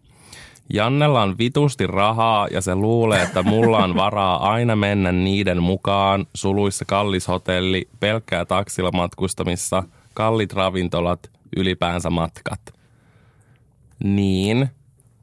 Jannella 0.72 1.22
on 1.22 1.38
vitusti 1.38 1.86
rahaa 1.86 2.48
ja 2.50 2.60
se 2.60 2.74
luulee, 2.74 3.22
että 3.22 3.42
mulla 3.42 3.78
on 3.78 3.94
varaa 3.94 4.52
aina 4.52 4.76
mennä 4.76 5.12
niiden 5.12 5.62
mukaan. 5.62 6.26
Suluissa 6.34 6.84
kallis 6.84 7.28
hotelli, 7.28 7.88
pelkkää 8.00 8.44
taksilla 8.44 8.90
matkustamissa, 8.92 9.82
kallit 10.14 10.52
ravintolat, 10.52 11.30
ylipäänsä 11.56 12.10
matkat. 12.10 12.60
Niin, 14.04 14.70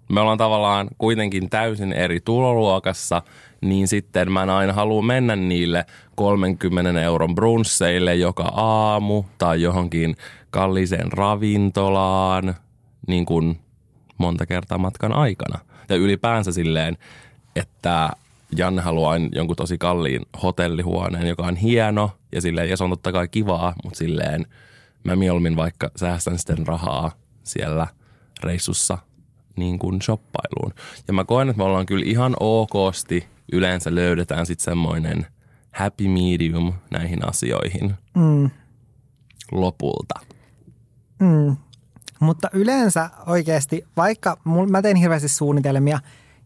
me 0.09 0.19
ollaan 0.21 0.37
tavallaan 0.37 0.87
kuitenkin 0.97 1.49
täysin 1.49 1.93
eri 1.93 2.19
tuloluokassa, 2.19 3.21
niin 3.61 3.87
sitten 3.87 4.31
mä 4.31 4.43
en 4.43 4.49
aina 4.49 4.73
halua 4.73 5.01
mennä 5.01 5.35
niille 5.35 5.85
30 6.15 7.01
euron 7.01 7.35
brunsseille 7.35 8.15
joka 8.15 8.43
aamu 8.43 9.23
tai 9.37 9.61
johonkin 9.61 10.15
kalliiseen 10.49 11.11
ravintolaan 11.11 12.55
niin 13.07 13.25
kuin 13.25 13.59
monta 14.17 14.45
kertaa 14.45 14.77
matkan 14.77 15.13
aikana. 15.13 15.59
Ja 15.89 15.95
ylipäänsä 15.95 16.51
silleen, 16.51 16.97
että 17.55 18.09
Janne 18.55 18.81
haluaa 18.81 19.15
jonkun 19.31 19.55
tosi 19.55 19.77
kalliin 19.77 20.21
hotellihuoneen, 20.43 21.27
joka 21.27 21.43
on 21.43 21.55
hieno 21.55 22.11
ja, 22.31 22.41
silleen, 22.41 22.69
ja 22.69 22.77
se 22.77 22.83
on 22.83 22.89
totta 22.89 23.11
kai 23.11 23.27
kivaa, 23.27 23.73
mutta 23.83 23.97
silleen 23.97 24.45
mä 25.03 25.15
mieluummin 25.15 25.55
vaikka 25.55 25.91
säästän 25.95 26.37
sitten 26.37 26.67
rahaa 26.67 27.11
siellä 27.43 27.87
reissussa 28.43 28.97
niin 29.55 29.79
kuin 29.79 30.01
shoppailuun. 30.01 30.73
Ja 31.07 31.13
mä 31.13 31.23
koen, 31.25 31.49
että 31.49 31.57
me 31.57 31.63
ollaan 31.63 31.85
kyllä 31.85 32.05
ihan 32.05 32.35
okosti 32.39 33.27
yleensä 33.51 33.95
löydetään 33.95 34.45
sitten 34.45 34.63
semmoinen 34.65 35.25
happy 35.71 36.07
medium 36.07 36.73
näihin 36.91 37.27
asioihin 37.27 37.93
Mm. 38.15 38.49
lopulta. 39.51 40.19
Mm. 41.19 41.55
Mutta 42.19 42.49
yleensä 42.53 43.09
oikeasti, 43.25 43.83
vaikka 43.97 44.37
mul, 44.43 44.65
mä 44.67 44.81
teen 44.81 44.95
hirveästi 44.95 45.27
suunnitelmia 45.29 45.99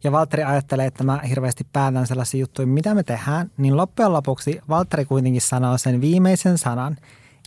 ja 0.04 0.12
Valtteri 0.12 0.44
ajattelee, 0.44 0.86
että 0.86 1.04
mä 1.04 1.20
hirveästi 1.30 1.68
päätän 1.74 2.08
sellaisia 2.08 2.40
juttuja, 2.40 2.68
mitä 2.68 2.96
me 2.96 3.04
tehdään, 3.04 3.52
niin 3.58 3.78
loppujen 3.78 4.14
lopuksi 4.14 4.60
Valtteri 4.70 5.06
kuitenkin 5.06 5.42
sanoo 5.42 5.78
sen 5.78 6.02
viimeisen 6.02 6.58
sanan, 6.58 6.98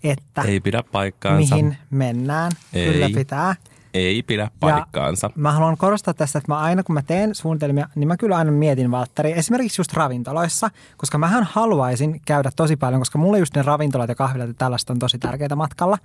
että 0.04 0.42
Ei 0.42 0.60
pidä 0.60 0.82
paikkaansa. 0.92 1.54
mihin 1.56 1.76
mennään. 1.90 2.52
Ei. 2.72 2.92
Kyllä 2.92 3.10
pitää. 3.14 3.54
Ei 3.94 4.22
pidä 4.22 4.50
paikkaansa. 4.60 5.30
Mä 5.34 5.52
haluan 5.52 5.76
korostaa 5.76 6.14
tässä, 6.14 6.38
että 6.38 6.52
mä 6.52 6.58
aina 6.58 6.82
kun 6.82 6.94
mä 6.94 7.02
teen 7.02 7.34
suunnitelmia, 7.34 7.88
niin 7.94 8.08
mä 8.08 8.16
kyllä 8.16 8.36
aina 8.36 8.52
mietin 8.52 8.90
Valtteri, 8.90 9.32
esimerkiksi 9.32 9.80
just 9.80 9.92
ravintoloissa, 9.92 10.70
koska 10.96 11.18
mähän 11.18 11.44
haluaisin 11.50 12.20
käydä 12.26 12.50
tosi 12.56 12.76
paljon, 12.76 13.00
koska 13.00 13.18
mulle 13.18 13.38
just 13.38 13.56
ne 13.56 13.62
ravintolat 13.62 14.08
ja 14.08 14.14
kahvilat 14.14 14.48
ja 14.48 14.54
tällaista 14.54 14.92
on 14.92 14.98
tosi 14.98 15.18
tärkeitä 15.18 15.56
matkalla, 15.56 15.98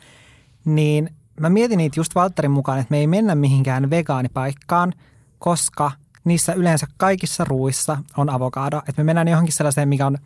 niin 0.66 1.10
mä 1.40 1.50
mietin 1.50 1.78
niitä 1.78 2.00
just 2.00 2.16
Valtterin 2.16 2.52
mukaan, 2.52 2.80
että 2.80 2.92
me 2.92 2.98
ei 2.98 3.08
mennä 3.08 3.36
mihinkään 3.36 3.90
vegaanipaikkaan, 3.90 4.94
koska 5.40 5.92
niissä 6.24 6.54
yleensä 6.54 6.88
kaikissa 6.98 7.44
ruuissa 7.44 7.98
on 8.18 8.30
avokado. 8.30 8.78
Että 8.78 8.94
me 8.98 9.04
mennään 9.04 9.28
johonkin 9.28 9.54
sellaiseen, 9.54 9.90
mikä 9.90 10.08
on 10.08 10.18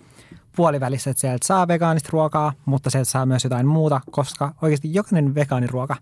puolivälissä, 0.56 1.10
että 1.10 1.22
sieltä 1.22 1.48
saa 1.48 1.68
vegaanista 1.68 2.10
ruokaa, 2.12 2.54
mutta 2.66 2.90
sieltä 2.90 3.10
saa 3.10 3.26
myös 3.26 3.44
jotain 3.44 3.68
muuta, 3.68 4.02
koska 4.12 4.54
oikeasti 4.62 4.94
jokainen 4.94 5.36
vegaaniruoka, 5.36 5.96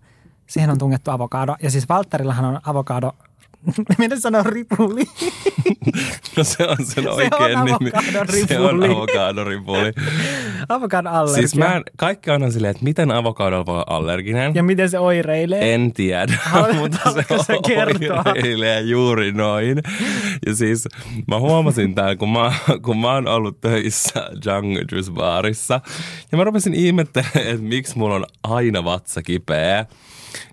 siihen 0.46 0.70
on 0.70 0.78
tungettu 0.78 1.10
avokado. 1.10 1.56
Ja 1.62 1.70
siis 1.70 1.88
Valtterillahan 1.88 2.44
on 2.44 2.60
avokado, 2.66 3.12
miten 3.98 4.20
sanoa 4.20 4.42
ripuli? 4.42 5.04
No 6.36 6.44
se 6.44 6.64
on 6.66 6.76
sen 6.86 7.08
oikein 7.10 7.58
nimi. 7.64 7.90
avokadoripuli. 7.94 8.46
Se 8.48 8.58
on 8.60 8.84
avokadoripuli. 8.90 9.92
avokado 10.68 11.08
allergia. 11.10 11.34
siis 11.48 11.56
mä 11.56 11.76
en, 11.76 11.82
kaikki 11.96 12.30
on 12.30 12.34
aina 12.42 12.50
silleen, 12.50 12.70
että 12.70 12.84
miten 12.84 13.10
avokadolla 13.10 13.66
voi 13.66 13.74
olla 13.74 13.84
allerginen. 13.88 14.54
Ja 14.54 14.62
miten 14.62 14.90
se 14.90 14.98
oireilee? 14.98 15.74
En 15.74 15.92
tiedä, 15.92 16.32
Haluat- 16.44 16.76
mutta 16.76 16.98
se 17.12 17.24
sä 17.46 17.54
kertoa? 17.66 18.22
oireilee 18.26 18.80
juuri 18.80 19.32
noin. 19.32 19.82
Ja 20.46 20.54
siis 20.54 20.88
mä 21.28 21.38
huomasin 21.38 21.94
tämän, 21.94 22.18
kun 22.18 22.28
mä, 22.32 22.52
kun 22.82 22.98
mä 22.98 23.12
oon 23.12 23.28
ollut 23.28 23.60
töissä 23.60 24.30
Jungle 24.46 24.84
Juice 24.92 25.10
Barissa. 25.12 25.80
Ja 26.32 26.38
mä 26.38 26.44
rupesin 26.44 26.74
ihmettelemään, 26.74 27.46
että 27.46 27.62
miksi 27.62 27.98
mulla 27.98 28.14
on 28.14 28.26
aina 28.42 28.84
vatsa 28.84 29.22
kipeä. 29.22 29.86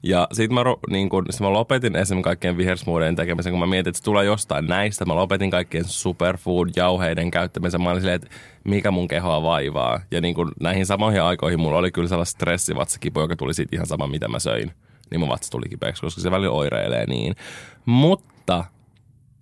Ja 0.03 0.27
sitten 0.31 0.55
mä, 0.55 0.61
niin 0.89 1.09
kun, 1.09 1.25
sit 1.29 1.41
mä 1.41 1.53
lopetin 1.53 1.95
esimerkiksi 1.95 2.23
kaikkien 2.23 2.57
vihersmuuden 2.57 3.15
tekemisen, 3.15 3.53
kun 3.53 3.59
mä 3.59 3.65
mietin, 3.67 3.89
että 3.89 3.97
se 3.97 4.03
tulee 4.03 4.25
jostain 4.25 4.65
näistä. 4.65 5.05
Mä 5.05 5.15
lopetin 5.15 5.51
kaikkien 5.51 5.85
superfood-jauheiden 5.85 7.31
käyttämisen. 7.31 7.81
Mä 7.81 7.89
olin 7.89 8.01
silleen, 8.01 8.15
että 8.15 8.29
mikä 8.63 8.91
mun 8.91 9.07
kehoa 9.07 9.43
vaivaa. 9.43 10.01
Ja 10.11 10.21
niin 10.21 10.35
kun 10.35 10.51
näihin 10.59 10.85
samoihin 10.85 11.21
aikoihin 11.21 11.59
mulla 11.59 11.77
oli 11.77 11.91
kyllä 11.91 12.07
sellainen 12.07 12.31
stressivatsakipu, 12.31 13.19
joka 13.19 13.35
tuli 13.35 13.53
siitä 13.53 13.75
ihan 13.75 13.87
sama, 13.87 14.07
mitä 14.07 14.27
mä 14.27 14.39
söin. 14.39 14.71
Niin 15.11 15.19
mun 15.19 15.29
vatsa 15.29 15.51
tuli 15.51 15.69
kipeäksi, 15.69 16.01
koska 16.01 16.21
se 16.21 16.31
välillä 16.31 16.51
oireilee 16.51 17.05
niin. 17.05 17.35
Mutta 17.85 18.65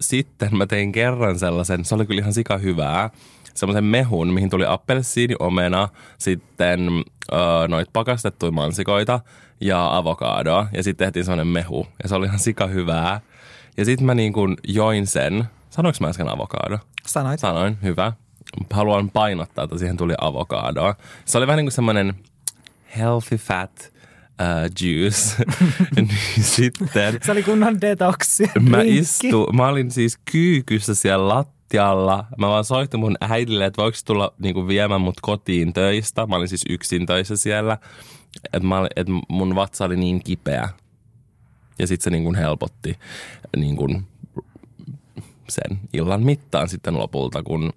sitten 0.01 0.57
mä 0.57 0.65
tein 0.65 0.91
kerran 0.91 1.39
sellaisen, 1.39 1.85
se 1.85 1.95
oli 1.95 2.05
kyllä 2.05 2.19
ihan 2.19 2.33
sika 2.33 2.57
hyvää, 2.57 3.09
semmoisen 3.53 3.83
mehun, 3.83 4.33
mihin 4.33 4.49
tuli 4.49 4.65
appelsiini, 4.65 5.35
omena, 5.39 5.89
sitten 6.17 6.89
öö, 7.33 7.67
noit 7.67 7.89
pakastettuja 7.93 8.51
mansikoita 8.51 9.19
ja 9.61 9.97
avokadoa. 9.97 10.67
Ja 10.73 10.83
sitten 10.83 11.05
tehtiin 11.05 11.25
semmoinen 11.25 11.47
mehu. 11.47 11.87
Ja 12.03 12.09
se 12.09 12.15
oli 12.15 12.25
ihan 12.25 12.39
sika 12.39 12.67
hyvää. 12.67 13.21
Ja 13.77 13.85
sitten 13.85 14.05
mä 14.05 14.15
niin 14.15 14.33
kuin 14.33 14.57
join 14.67 15.07
sen. 15.07 15.43
Sanoinko 15.69 15.97
mä 16.01 16.07
äsken 16.07 16.29
avokado? 16.29 16.79
Sanoit. 17.05 17.39
Sanoin, 17.39 17.77
hyvä. 17.83 18.13
Haluan 18.71 19.09
painottaa, 19.09 19.63
että 19.63 19.77
siihen 19.77 19.97
tuli 19.97 20.13
avokadoa. 20.21 20.95
Se 21.25 21.37
oli 21.37 21.47
vähän 21.47 21.57
niin 21.57 21.65
kuin 21.65 21.71
semmoinen 21.71 22.13
healthy 22.97 23.37
fat 23.37 23.91
uh, 24.41 24.85
juice. 24.87 25.43
niin 25.95 26.09
sitten 26.43 26.89
Se 27.21 27.31
oli 27.31 27.43
kunnon 27.43 27.81
detoksi. 27.81 28.51
mä 28.59 28.81
istu, 28.81 29.47
mä 29.53 29.67
olin 29.67 29.91
siis 29.91 30.17
kyykyssä 30.31 30.95
siellä 30.95 31.27
lattialla. 31.27 31.56
Mä 32.37 32.47
vaan 32.47 32.63
soitin 32.63 32.99
mun 32.99 33.15
äidille, 33.21 33.65
että 33.65 33.81
voiko 33.81 33.97
tulla 34.05 34.33
niinku 34.39 34.67
viemään 34.67 35.01
mut 35.01 35.15
kotiin 35.21 35.73
töistä. 35.73 36.25
Mä 36.25 36.35
olin 36.35 36.47
siis 36.47 36.65
yksin 36.69 37.05
töissä 37.05 37.37
siellä. 37.37 37.77
Että 38.53 38.67
et 38.95 39.07
mun 39.29 39.55
vatsa 39.55 39.85
oli 39.85 39.95
niin 39.95 40.23
kipeä. 40.23 40.69
Ja 41.79 41.87
sitten 41.87 42.03
se 42.03 42.09
niinku 42.09 42.33
helpotti 42.33 42.99
niinku 43.57 44.01
sen 45.49 45.79
illan 45.93 46.23
mittaan 46.23 46.69
sitten 46.69 46.97
lopulta, 46.97 47.43
kun 47.43 47.73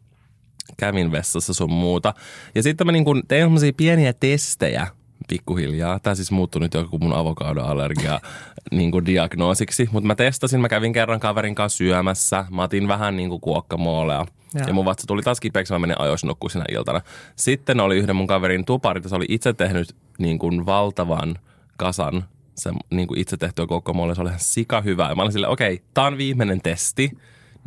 kävin 0.77 1.13
vessassa 1.13 1.55
sun 1.55 1.73
muuta. 1.73 2.15
Ja 2.55 2.63
sitten 2.63 2.87
mä 2.87 2.93
niinku 2.93 3.23
tein 3.29 3.51
pieniä 3.77 4.13
testejä 4.13 4.87
pikkuhiljaa. 5.31 5.99
Tämä 5.99 6.15
siis 6.15 6.31
muuttui 6.31 6.61
nyt 6.61 6.75
joku 6.75 6.99
mun 6.99 7.13
avokadoallergia 7.13 8.21
niin 8.71 8.91
kuin 8.91 9.07
diagnoosiksi. 9.07 9.89
Mutta 9.93 10.07
mä 10.07 10.15
testasin, 10.15 10.61
mä 10.61 10.69
kävin 10.69 10.93
kerran 10.93 11.21
kaverin 11.21 11.55
kanssa 11.55 11.77
syömässä. 11.77 12.45
Mä 12.51 12.63
otin 12.63 12.89
vähän 12.89 13.17
niin 13.17 13.29
kuin 13.29 13.41
kuokkamoolea. 13.41 14.27
Ja. 14.55 14.65
ja 14.67 14.75
mun 14.75 14.85
vatsa 14.85 15.07
tuli 15.07 15.23
taas 15.23 15.41
kipeäksi, 15.41 15.73
mä 15.73 15.79
menin 15.79 16.01
ajoissa 16.01 16.27
nukkuun 16.27 16.51
sinä 16.51 16.65
iltana. 16.73 17.01
Sitten 17.37 17.81
oli 17.81 17.97
yhden 17.97 18.17
mun 18.17 18.27
kaverin 18.27 18.65
tupari, 18.65 19.09
se 19.09 19.15
oli 19.15 19.27
itse 19.29 19.53
tehnyt 19.53 19.97
niin 20.19 20.39
kuin 20.39 20.67
valtavan 20.67 21.39
kasan 21.77 22.25
se 22.55 22.71
niin 22.91 23.09
kuin 23.09 23.21
itse 23.21 23.37
tehtyä 23.37 23.67
kuokkamoolea. 23.67 24.15
Se 24.15 24.21
oli 24.21 24.29
ihan 24.29 24.41
sika 24.41 24.81
hyvä. 24.81 25.09
Ja 25.09 25.15
mä 25.15 25.23
olin 25.23 25.33
silleen, 25.33 25.53
okei, 25.53 25.75
okay, 25.75 25.87
tää 25.95 26.05
on 26.05 26.19
viimeinen 26.19 26.61
testi 26.61 27.11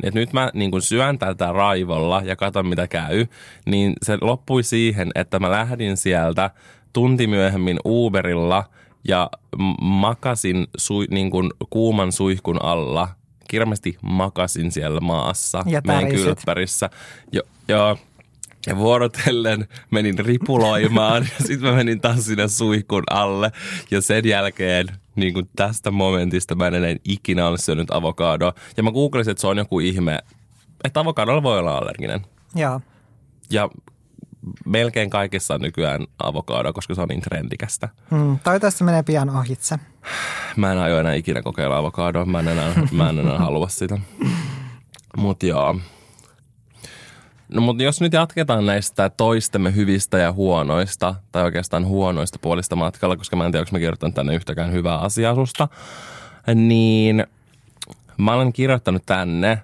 että 0.02 0.20
nyt 0.20 0.32
mä 0.32 0.50
niin 0.54 0.70
kun 0.70 0.82
syön 0.82 1.18
tätä 1.18 1.52
raivolla 1.52 2.22
ja 2.24 2.36
katon 2.36 2.66
mitä 2.66 2.88
käy, 2.88 3.26
niin 3.66 3.92
se 4.02 4.18
loppui 4.20 4.62
siihen, 4.62 5.10
että 5.14 5.38
mä 5.38 5.50
lähdin 5.50 5.96
sieltä 5.96 6.50
tunti 6.94 7.26
myöhemmin 7.26 7.78
Uberilla 7.84 8.64
ja 9.08 9.30
makasin 9.80 10.66
sui, 10.76 11.06
niin 11.10 11.30
kuin 11.30 11.50
kuuman 11.70 12.12
suihkun 12.12 12.64
alla. 12.64 13.08
Kirmasti 13.48 13.96
makasin 14.02 14.72
siellä 14.72 15.00
maassa 15.00 15.64
ja 15.66 15.82
meidän 15.86 16.08
kylppärissä. 16.08 16.90
Jo, 17.32 17.42
jo, 17.68 17.98
ja 18.66 18.76
vuorotellen 18.76 19.68
menin 19.90 20.18
ripuloimaan 20.18 21.22
ja 21.38 21.46
sitten 21.46 21.70
mä 21.70 21.76
menin 21.76 22.00
taas 22.00 22.24
sinne 22.24 22.48
suihkun 22.48 23.02
alle. 23.10 23.52
Ja 23.90 24.00
sen 24.00 24.24
jälkeen 24.28 24.86
niin 25.16 25.34
kuin 25.34 25.48
tästä 25.56 25.90
momentista 25.90 26.54
mä 26.54 26.66
en 26.66 27.00
ikinä 27.04 27.48
ole 27.48 27.58
syönyt 27.58 27.90
avokadoa. 27.90 28.52
Ja 28.76 28.82
mä 28.82 28.92
googlesin, 28.92 29.30
että 29.30 29.40
se 29.40 29.46
on 29.46 29.58
joku 29.58 29.80
ihme, 29.80 30.18
että 30.84 31.00
avokadolla 31.00 31.42
voi 31.42 31.58
olla 31.58 31.78
allerginen. 31.78 32.20
Joo. 32.54 32.80
Ja 33.50 33.70
melkein 34.66 35.10
kaikissa 35.10 35.58
nykyään 35.58 36.06
avokado, 36.22 36.72
koska 36.72 36.94
se 36.94 37.00
on 37.00 37.08
niin 37.08 37.20
trendikästä. 37.20 37.88
Mm, 38.10 38.38
toivottavasti 38.44 38.84
menee 38.84 39.02
pian 39.02 39.30
ohitse. 39.30 39.78
Mä 40.56 40.72
en 40.72 40.78
aio 40.78 40.98
enää 40.98 41.14
ikinä 41.14 41.42
kokeilla 41.42 41.76
avokadoa. 41.76 42.24
Mä 42.24 42.40
en 42.40 42.48
enää, 42.48 42.72
mä 42.92 43.08
en 43.08 43.18
enää 43.18 43.38
halua 43.38 43.68
sitä. 43.68 43.98
Mutta 45.16 45.46
joo. 45.46 45.80
No 47.48 47.60
mutta 47.60 47.82
jos 47.82 48.00
nyt 48.00 48.12
jatketaan 48.12 48.66
näistä 48.66 49.10
toistemme 49.10 49.74
hyvistä 49.74 50.18
ja 50.18 50.32
huonoista, 50.32 51.14
tai 51.32 51.42
oikeastaan 51.42 51.86
huonoista 51.86 52.38
puolista 52.42 52.76
matkalla, 52.76 53.16
koska 53.16 53.36
mä 53.36 53.46
en 53.46 53.52
tiedä, 53.52 53.62
onko 53.62 53.70
mä 53.72 53.78
kirjoittanut 53.78 54.14
tänne 54.14 54.34
yhtäkään 54.34 54.72
hyvää 54.72 54.98
asiaa 54.98 55.34
susta, 55.34 55.68
niin 56.54 57.26
mä 58.18 58.32
olen 58.32 58.52
kirjoittanut 58.52 59.02
tänne 59.06 59.62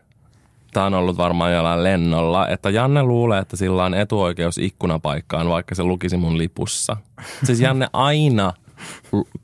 tämä 0.72 0.86
on 0.86 0.94
ollut 0.94 1.16
varmaan 1.16 1.52
jollain 1.52 1.84
lennolla, 1.84 2.48
että 2.48 2.70
Janne 2.70 3.02
luulee, 3.02 3.38
että 3.38 3.56
sillä 3.56 3.84
on 3.84 3.94
etuoikeus 3.94 4.58
ikkunapaikkaan, 4.58 5.48
vaikka 5.48 5.74
se 5.74 5.82
lukisi 5.82 6.16
mun 6.16 6.38
lipussa. 6.38 6.96
Siis 7.44 7.60
Janne 7.60 7.88
aina 7.92 8.52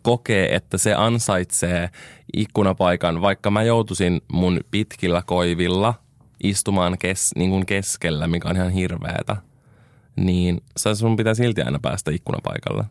kokee, 0.03 0.55
että 0.55 0.79
se 0.79 0.95
ansaitsee 0.95 1.91
ikkunapaikan, 2.37 3.23
vaikka 3.23 3.51
mä 3.51 3.63
joutuisin 3.63 4.21
mun 4.33 4.61
pitkillä 4.71 5.23
koivilla 5.27 5.95
istumaan 6.43 6.99
kes, 6.99 7.31
niin 7.37 7.51
kuin 7.51 7.67
keskellä, 7.67 8.27
mikä 8.27 8.49
on 8.49 8.57
ihan 8.57 8.71
hirveetä. 8.71 9.37
Niin 10.17 10.63
sun 10.95 11.17
pitää 11.17 11.35
silti 11.35 11.63
aina 11.63 11.79
päästä 11.83 12.11
ikkunapaikalle. 12.11 12.85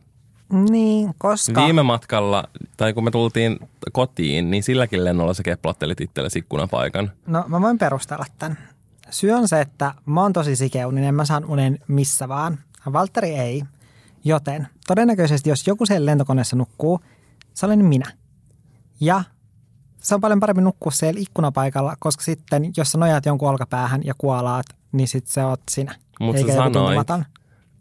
Niin, 0.53 1.15
koska... 1.17 1.63
Viime 1.63 1.83
matkalla, 1.83 2.43
tai 2.77 2.93
kun 2.93 3.03
me 3.03 3.11
tultiin 3.11 3.59
kotiin, 3.91 4.51
niin 4.51 4.63
silläkin 4.63 5.05
lennolla 5.05 5.33
sä 5.33 5.43
keplottelit 5.43 6.01
itsellesi 6.01 6.39
ikkunapaikan. 6.39 7.11
No 7.27 7.43
mä 7.47 7.61
voin 7.61 7.77
perustella 7.77 8.25
tämän. 8.39 8.57
Syy 9.09 9.31
on 9.31 9.47
se, 9.47 9.61
että 9.61 9.93
mä 10.05 10.21
oon 10.21 10.33
tosi 10.33 10.55
sikeuninen, 10.55 11.15
mä 11.15 11.25
saan 11.25 11.45
unen 11.45 11.79
missä 11.87 12.27
vaan. 12.27 12.59
Valtteri 12.93 13.29
ei. 13.29 13.63
Joten 14.23 14.67
todennäköisesti, 14.87 15.49
jos 15.49 15.67
joku 15.67 15.85
siellä 15.85 16.05
lentokoneessa 16.05 16.55
nukkuu, 16.55 16.99
se 17.53 17.65
olen 17.65 17.85
minä. 17.85 18.11
Ja 18.99 19.23
se 20.01 20.15
on 20.15 20.21
paljon 20.21 20.39
parempi 20.39 20.61
nukkua 20.61 20.91
siellä 20.91 21.21
ikkunapaikalla, 21.21 21.95
koska 21.99 22.23
sitten, 22.23 22.71
jos 22.77 22.91
sä 22.91 22.97
nojaat 22.97 23.25
jonkun 23.25 23.49
olkapäähän 23.49 24.05
ja 24.05 24.13
kuolaat, 24.17 24.65
niin 24.91 25.07
sit 25.07 25.27
se 25.27 25.45
oot 25.45 25.61
sinä. 25.71 25.95
Mutta 26.19 26.41
sä 26.41 26.53
sanoit, 26.53 27.07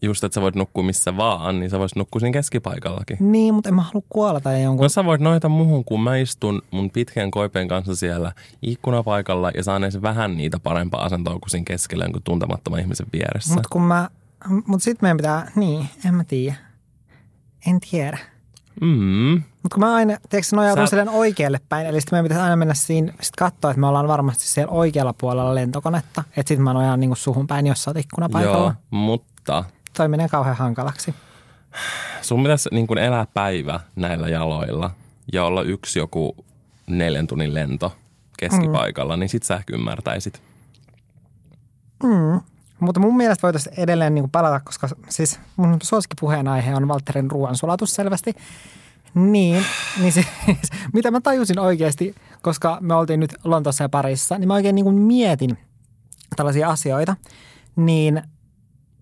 just, 0.05 0.25
että 0.25 0.35
sä 0.35 0.41
voit 0.41 0.55
nukkua 0.55 0.85
missä 0.85 1.17
vaan, 1.17 1.61
niin 1.61 1.71
sä 1.71 1.79
voisit 1.79 1.97
nukkua 1.97 2.21
siinä 2.21 2.33
keskipaikallakin. 2.33 3.17
Niin, 3.21 3.55
mutta 3.55 3.69
en 3.69 3.75
mä 3.75 3.83
halua 3.83 4.07
kuolata 4.09 4.59
jonkun. 4.59 4.83
No 4.83 4.89
sä 4.89 5.05
voit 5.05 5.21
noita 5.21 5.49
muuhun, 5.49 5.85
kun 5.85 6.01
mä 6.01 6.17
istun 6.17 6.63
mun 6.71 6.91
pitkän 6.91 7.31
koipeen 7.31 7.69
kanssa 7.69 7.97
siellä 7.97 8.33
ikkunapaikalla 8.63 9.51
ja 9.55 9.63
saan 9.63 9.85
edes 9.85 10.03
vähän 10.03 10.37
niitä 10.37 10.59
parempaa 10.59 11.05
asentoa 11.05 11.39
kuin 11.39 11.51
siinä 11.51 11.65
keskellä 11.65 12.09
kuin 12.09 12.23
tuntemattoman 12.23 12.81
ihmisen 12.81 13.07
vieressä. 13.13 13.55
Mutta 13.55 13.69
kun 13.73 13.83
mä, 13.83 14.11
mut 14.67 14.83
sit 14.83 15.03
meidän 15.03 15.17
pitää, 15.17 15.51
niin, 15.57 15.87
en 16.05 16.15
mä 16.15 16.25
tiedä. 16.25 16.55
En 17.67 17.81
tiedä. 17.91 18.19
Mm. 18.81 19.43
Mutta 19.63 19.75
kun 19.75 19.81
mä 19.81 19.95
aina, 19.95 20.17
tiedätkö, 20.29 20.57
nojaudun 20.57 20.89
Sä... 20.89 21.07
oikealle 21.11 21.61
päin, 21.69 21.87
eli 21.87 22.01
sitten 22.01 22.17
meidän 22.17 22.25
pitäisi 22.25 22.43
aina 22.43 22.57
mennä 22.57 22.75
siinä, 22.75 23.13
sit 23.21 23.37
katsoa, 23.37 23.71
että 23.71 23.81
me 23.81 23.87
ollaan 23.87 24.09
varmasti 24.09 24.47
siellä 24.47 24.73
oikealla 24.73 25.13
puolella 25.13 25.55
lentokonetta. 25.55 26.25
Että 26.37 26.49
sitten 26.49 26.63
mä 26.63 26.73
nojaan 26.73 27.01
niin 27.01 27.17
suhun 27.17 27.47
päin, 27.47 27.67
jos 27.67 27.85
sä 27.85 27.91
oot 27.91 27.97
ikkunapaikalla. 27.97 28.59
Joo, 28.59 28.73
mutta 28.91 29.65
toi 29.97 30.09
menee 30.09 30.29
kauhean 30.29 30.57
hankalaksi. 30.57 31.15
Sun 32.23 32.43
pitäisi 32.43 32.69
niin 32.73 32.87
kuin 32.87 32.99
elää 32.99 33.27
päivä 33.35 33.81
näillä 33.97 34.29
jaloilla 34.29 34.91
ja 35.33 35.45
olla 35.45 35.63
yksi 35.63 35.99
joku 35.99 36.45
neljän 36.87 37.27
tunnin 37.27 37.55
lento 37.55 37.97
keskipaikalla, 38.39 39.17
mm. 39.17 39.21
niin 39.21 39.29
sit 39.29 39.43
sä 39.43 39.57
ehkä 39.57 39.75
ymmärtäisit. 39.75 40.43
Mm. 42.03 42.41
Mutta 42.81 43.01
mun 43.01 43.17
mielestä 43.17 43.43
voitaisiin 43.43 43.81
edelleen 43.81 44.15
niin 44.15 44.23
kuin 44.23 44.31
palata, 44.31 44.61
koska 44.61 44.89
siis 45.09 45.41
mun 45.57 45.77
suosikkipuheenaihe 45.83 46.75
on 46.75 46.89
Walterin 46.89 47.31
ruoansulatus 47.31 47.95
selvästi. 47.95 48.35
Niin, 49.15 49.65
niin 50.01 50.13
siis, 50.13 50.27
mitä 50.93 51.11
mä 51.11 51.21
tajusin 51.21 51.59
oikeasti, 51.59 52.15
koska 52.43 52.79
me 52.81 52.95
oltiin 52.95 53.21
nyt 53.21 53.35
Lontoossa 53.45 53.85
ja 53.85 53.89
Parissa, 53.89 54.39
niin 54.39 54.49
mä 54.49 54.55
oikein 54.55 54.75
niin 54.75 54.85
kuin 54.85 54.97
mietin 54.97 55.59
tällaisia 56.37 56.69
asioita, 56.69 57.17
niin– 57.77 58.23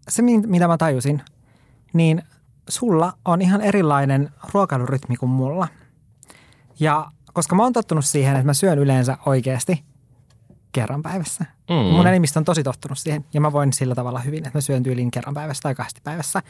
se, 0.08 0.22
mitä 0.22 0.68
mä 0.68 0.78
tajusin, 0.78 1.22
niin 1.92 2.22
sulla 2.68 3.12
on 3.24 3.42
ihan 3.42 3.60
erilainen 3.60 4.30
ruokailurytmi 4.54 5.16
kuin 5.16 5.30
mulla. 5.30 5.68
Ja 6.80 7.06
koska 7.32 7.54
mä 7.54 7.62
oon 7.62 7.72
tottunut 7.72 8.04
siihen, 8.04 8.36
että 8.36 8.46
mä 8.46 8.54
syön 8.54 8.78
yleensä 8.78 9.18
oikeasti 9.26 9.84
kerran 10.72 11.02
päivässä. 11.02 11.44
Mm. 11.70 11.76
Mun 11.76 12.06
elimistö 12.06 12.38
on 12.38 12.44
tosi 12.44 12.62
tottunut 12.62 12.98
siihen 12.98 13.24
ja 13.34 13.40
mä 13.40 13.52
voin 13.52 13.72
sillä 13.72 13.94
tavalla 13.94 14.18
hyvin, 14.18 14.46
että 14.46 14.58
mä 14.58 14.60
syön 14.60 14.82
tyyliin 14.82 15.10
kerran 15.10 15.34
päivässä 15.34 15.62
tai 15.62 15.74
kahdesti 15.74 16.00
päivässä. 16.04 16.42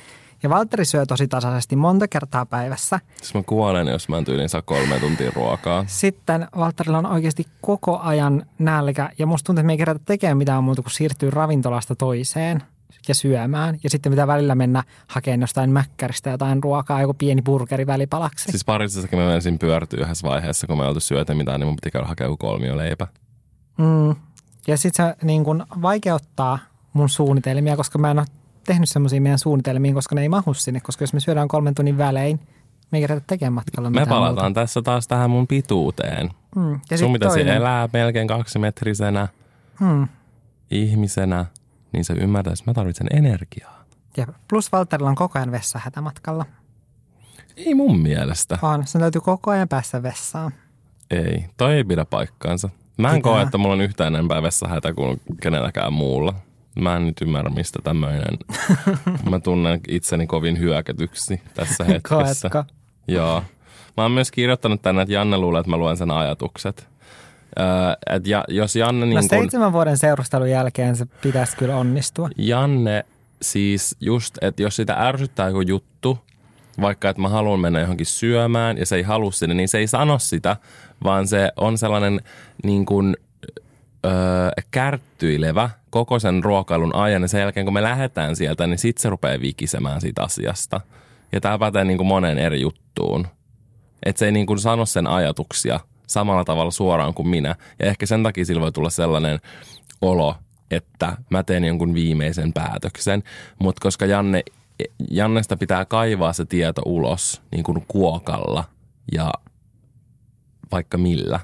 Ja 0.43 0.51
Valtteri 0.51 0.85
syö 0.85 1.07
tosi 1.07 1.29
tasaisesti 1.29 1.77
monta 1.77 2.09
kertaa 2.09 2.47
päivässä. 2.47 3.01
Siis 3.17 3.35
mä 3.35 3.43
kuolen, 3.43 3.89
jos 3.89 4.09
mä 4.09 4.19
en 4.19 4.25
tyyliin 4.25 4.49
saa 4.49 4.63
kolme 4.63 5.01
tuntia 5.01 5.33
ruokaa. 5.35 5.85
Sitten 5.87 6.49
Valtterilla 6.57 6.99
on 6.99 7.07
oikeasti 7.07 7.47
koko 7.61 7.99
ajan 7.99 8.47
nälkä 8.59 9.11
ja 9.19 9.27
musta 9.27 9.47
tuntuu, 9.47 9.61
että 9.61 9.67
me 9.67 9.73
ei 9.73 9.79
kerätä 9.79 10.01
tekemään 10.05 10.37
mitään 10.37 10.65
muuta 10.65 10.83
kuin 10.83 10.93
siirtyy 10.93 11.31
ravintolasta 11.31 11.95
toiseen 11.95 12.63
ja 13.09 13.15
syömään. 13.15 13.79
Ja 13.85 13.91
sitten 13.91 14.13
pitää 14.13 14.27
välillä 14.27 14.55
mennä 14.55 14.83
hakemaan 15.07 15.41
jostain 15.41 15.71
mäkkäristä 15.71 16.31
jotain 16.31 16.63
ruokaa, 16.63 17.01
joku 17.01 17.15
pieni 17.15 17.43
burgeri 17.43 17.87
välipalaksi. 17.87 18.51
Siis 18.51 18.65
parissakin 18.65 19.19
mä 19.19 19.27
menisin 19.27 19.59
pyörtyä 19.59 20.05
yhdessä 20.05 20.29
vaiheessa, 20.29 20.67
kun 20.67 20.79
me 20.79 20.85
oltu 20.85 21.01
syötä 21.01 21.35
mitään, 21.35 21.61
niin 21.61 21.69
mun 21.69 21.77
piti 21.77 21.91
käydä 21.91 22.07
hakea 22.07 22.27
joku 22.27 22.47
leipä. 22.75 23.07
Mm. 23.79 24.17
Ja 24.67 24.77
sitten 24.77 25.07
se 25.07 25.27
niin 25.27 25.45
kun 25.45 25.67
vaikeuttaa 25.83 26.59
mun 26.93 27.09
suunnitelmia, 27.09 27.77
koska 27.77 27.99
mä 27.99 28.11
en 28.11 28.19
ole 28.19 28.27
tehnyt 28.65 28.89
semmoisia 28.89 29.21
meidän 29.21 29.39
suunnitelmiin, 29.39 29.95
koska 29.95 30.15
ne 30.15 30.23
ei 30.23 30.29
mahu 30.29 30.55
sinne. 30.55 30.81
Koska 30.81 31.03
jos 31.03 31.13
me 31.13 31.21
syödään 31.21 31.49
kolmen 31.49 31.75
tunnin 31.75 31.99
välein, 31.99 32.41
me 32.91 32.99
ei 32.99 33.03
kerätä 33.03 33.25
tekemään 33.27 33.53
matkalla 33.53 33.91
Me 33.91 34.07
palataan 34.07 34.47
muuta. 34.47 34.61
tässä 34.61 34.83
taas 34.83 35.09
tähän 35.09 35.31
mun 35.31 35.47
pituuteen. 35.47 36.31
Mm. 36.57 36.81
Ja 36.91 36.99
Sun 36.99 37.13
pitäisi 37.13 37.37
toinen. 37.37 37.57
elää 37.57 37.89
melkein 37.93 38.29
kaksimetrisenä 38.29 39.29
mm. 39.81 40.09
ihmisenä– 40.71 41.47
niin 41.93 42.05
se 42.05 42.13
ymmärtää, 42.13 42.53
että 42.53 42.65
mä 42.67 42.75
tarvitsen 42.75 43.07
energiaa. 43.11 43.85
Ja 44.17 44.27
plus 44.49 44.73
Walterilla 44.73 45.11
on 45.11 45.15
koko 45.15 45.39
ajan 45.39 45.53
vessa 45.53 45.81
hätämatkalla. 45.85 46.45
Ei 47.57 47.75
mun 47.75 48.01
mielestä. 48.01 48.59
On, 48.63 48.87
sen 48.87 49.01
täytyy 49.01 49.21
koko 49.21 49.51
ajan 49.51 49.69
päästä 49.69 50.03
vessaan. 50.03 50.53
Ei, 51.11 51.45
toi 51.57 51.75
ei 51.75 51.85
pidä 51.85 52.05
paikkaansa. 52.05 52.69
Mä 52.97 53.09
en 53.09 53.15
Pitää. 53.17 53.33
koe, 53.33 53.43
että 53.43 53.59
mulla 53.59 53.75
on 53.75 53.81
yhtään 53.81 54.15
enempää 54.15 54.43
vessahätä 54.43 54.93
kuin 54.93 55.21
kenelläkään 55.43 55.93
muulla. 55.93 56.35
Mä 56.81 56.97
en 56.97 57.07
nyt 57.07 57.21
ymmärrä, 57.23 57.51
mistä 57.51 57.79
tämmöinen. 57.85 58.39
mä 59.31 59.41
tunnen 59.41 59.81
itseni 59.89 60.27
kovin 60.27 60.59
hyökätyksi 60.59 61.41
tässä 61.55 61.85
hetkessä. 61.85 62.51
Koetko? 62.51 62.75
Joo. 63.09 63.43
Mä 63.97 64.03
oon 64.03 64.13
myös 64.13 64.31
kirjoittanut 64.31 64.83
tänne, 64.83 65.03
että 65.03 65.15
Janne 65.15 65.39
luulee, 65.39 65.61
että 65.61 65.71
mä 65.71 65.77
luen 65.77 65.97
sen 65.97 66.11
ajatukset. 66.11 66.89
Öö, 67.61 67.67
et 68.17 68.27
ja, 68.27 68.45
jos 68.49 68.77
Janne 68.77 69.07
niin 69.07 69.15
No 69.15 69.21
kun, 69.21 69.29
seitsemän 69.29 69.73
vuoden 69.73 69.99
seurustelun 69.99 70.51
jälkeen 70.51 70.97
se 70.97 71.07
pitäisi 71.23 71.57
kyllä 71.57 71.77
onnistua. 71.77 72.29
Janne 72.37 73.05
siis 73.43 73.97
just, 74.01 74.39
että 74.41 74.63
jos 74.63 74.77
sitä 74.77 74.95
ärsyttää 74.95 75.49
joku 75.49 75.61
juttu, 75.61 76.19
vaikka 76.81 77.09
että 77.09 77.23
mä 77.23 77.29
haluan 77.29 77.61
mennä 77.61 77.81
johonkin 77.81 78.07
syömään 78.07 78.79
ja 78.79 78.87
se 78.87 78.97
ei 78.97 79.03
halua 79.03 79.33
sinne, 79.33 79.55
niin 79.55 79.69
se 79.69 79.79
ei 79.79 79.87
sano 79.87 80.19
sitä, 80.19 80.57
vaan 81.05 81.29
se 81.29 81.53
on 81.57 81.79
sellainen 81.79 82.21
niin 82.65 82.87
kuin, 82.87 83.17
öö, 84.07 84.13
kärttyilevä 84.71 85.71
koko 85.91 86.19
sen 86.19 86.45
ruokailun 86.45 86.95
ajan 86.95 87.23
ja 87.23 87.29
sen 87.29 87.41
jälkeen 87.41 87.67
kun 87.67 87.75
me 87.75 87.83
lähdetään 87.83 88.37
sieltä, 88.37 88.67
niin 88.67 88.79
sitten 88.79 89.03
se 89.03 89.11
rupeaa 89.11 89.41
vikisemään 89.41 90.01
siitä 90.01 90.23
asiasta. 90.23 90.81
Ja 91.33 91.41
tämä 91.41 91.59
pätee 91.59 91.85
niin 91.85 91.99
kuin 91.99 92.07
monen 92.07 92.39
eri 92.39 92.61
juttuun. 92.61 93.27
Että 94.07 94.19
se 94.19 94.27
ei 94.27 94.33
niin 94.33 94.47
kuin 94.47 94.59
sano 94.59 94.87
sen 94.87 95.07
ajatuksia 95.07 95.81
samalla 96.07 96.45
tavalla 96.45 96.71
suoraan 96.71 97.15
kuin 97.15 97.29
minä. 97.29 97.55
Ja 97.79 97.87
ehkä 97.87 98.07
sen 98.07 98.23
takia 98.23 98.45
sillä 98.45 98.61
voi 98.61 98.73
tulla 98.73 98.91
sellainen 98.91 99.39
olo, 100.01 100.37
että 100.71 101.17
mä 101.31 101.43
teen 101.43 101.65
jonkun 101.65 101.95
viimeisen 101.95 102.53
päätöksen. 102.53 103.23
Mutta 103.59 103.81
koska 103.83 104.07
Janne, 104.07 104.43
Jannesta 105.11 105.57
pitää 105.57 105.85
kaivaa 105.85 106.33
se 106.33 106.45
tieto 106.45 106.83
ulos 106.85 107.43
niin 107.53 107.65
kuin 107.65 107.85
kuokalla 107.89 108.65
ja 109.13 109.33
vaikka 110.73 110.99
millä. 110.99 111.41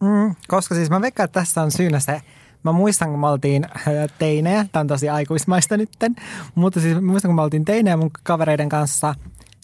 Mm, 0.00 0.34
koska 0.48 0.74
siis 0.74 0.90
mä 0.90 1.00
veikkaan, 1.00 1.24
että 1.24 1.40
tässä 1.40 1.62
on 1.62 1.70
syynä 1.70 2.00
se, 2.00 2.22
mä 2.62 2.72
muistan 2.72 3.10
kun 3.10 3.20
me 3.20 3.28
oltiin 3.28 3.64
äh, 3.64 3.84
teinejä, 4.18 4.66
tämä 4.72 4.80
on 4.80 4.86
tosi 4.86 5.08
aikuismaista 5.08 5.76
nytten, 5.76 6.16
mutta 6.54 6.80
siis 6.80 6.94
mä 6.94 7.00
muistan 7.00 7.28
kun 7.28 7.36
me 7.36 7.42
oltiin 7.42 7.64
teinejä 7.64 7.96
mun 7.96 8.10
kavereiden 8.22 8.68
kanssa, 8.68 9.14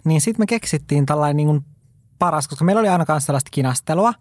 niin 0.05 0.21
sitten 0.21 0.43
me 0.43 0.47
keksittiin 0.47 1.07
tällainen 1.07 1.37
niin 1.37 1.65
paras, 2.19 2.49
koska 2.49 2.65
meillä 2.65 2.81
oli 2.81 2.89
aina 2.89 3.05
kanssa 3.07 3.27
sellaista 3.27 3.49
kinastelua, 3.53 4.15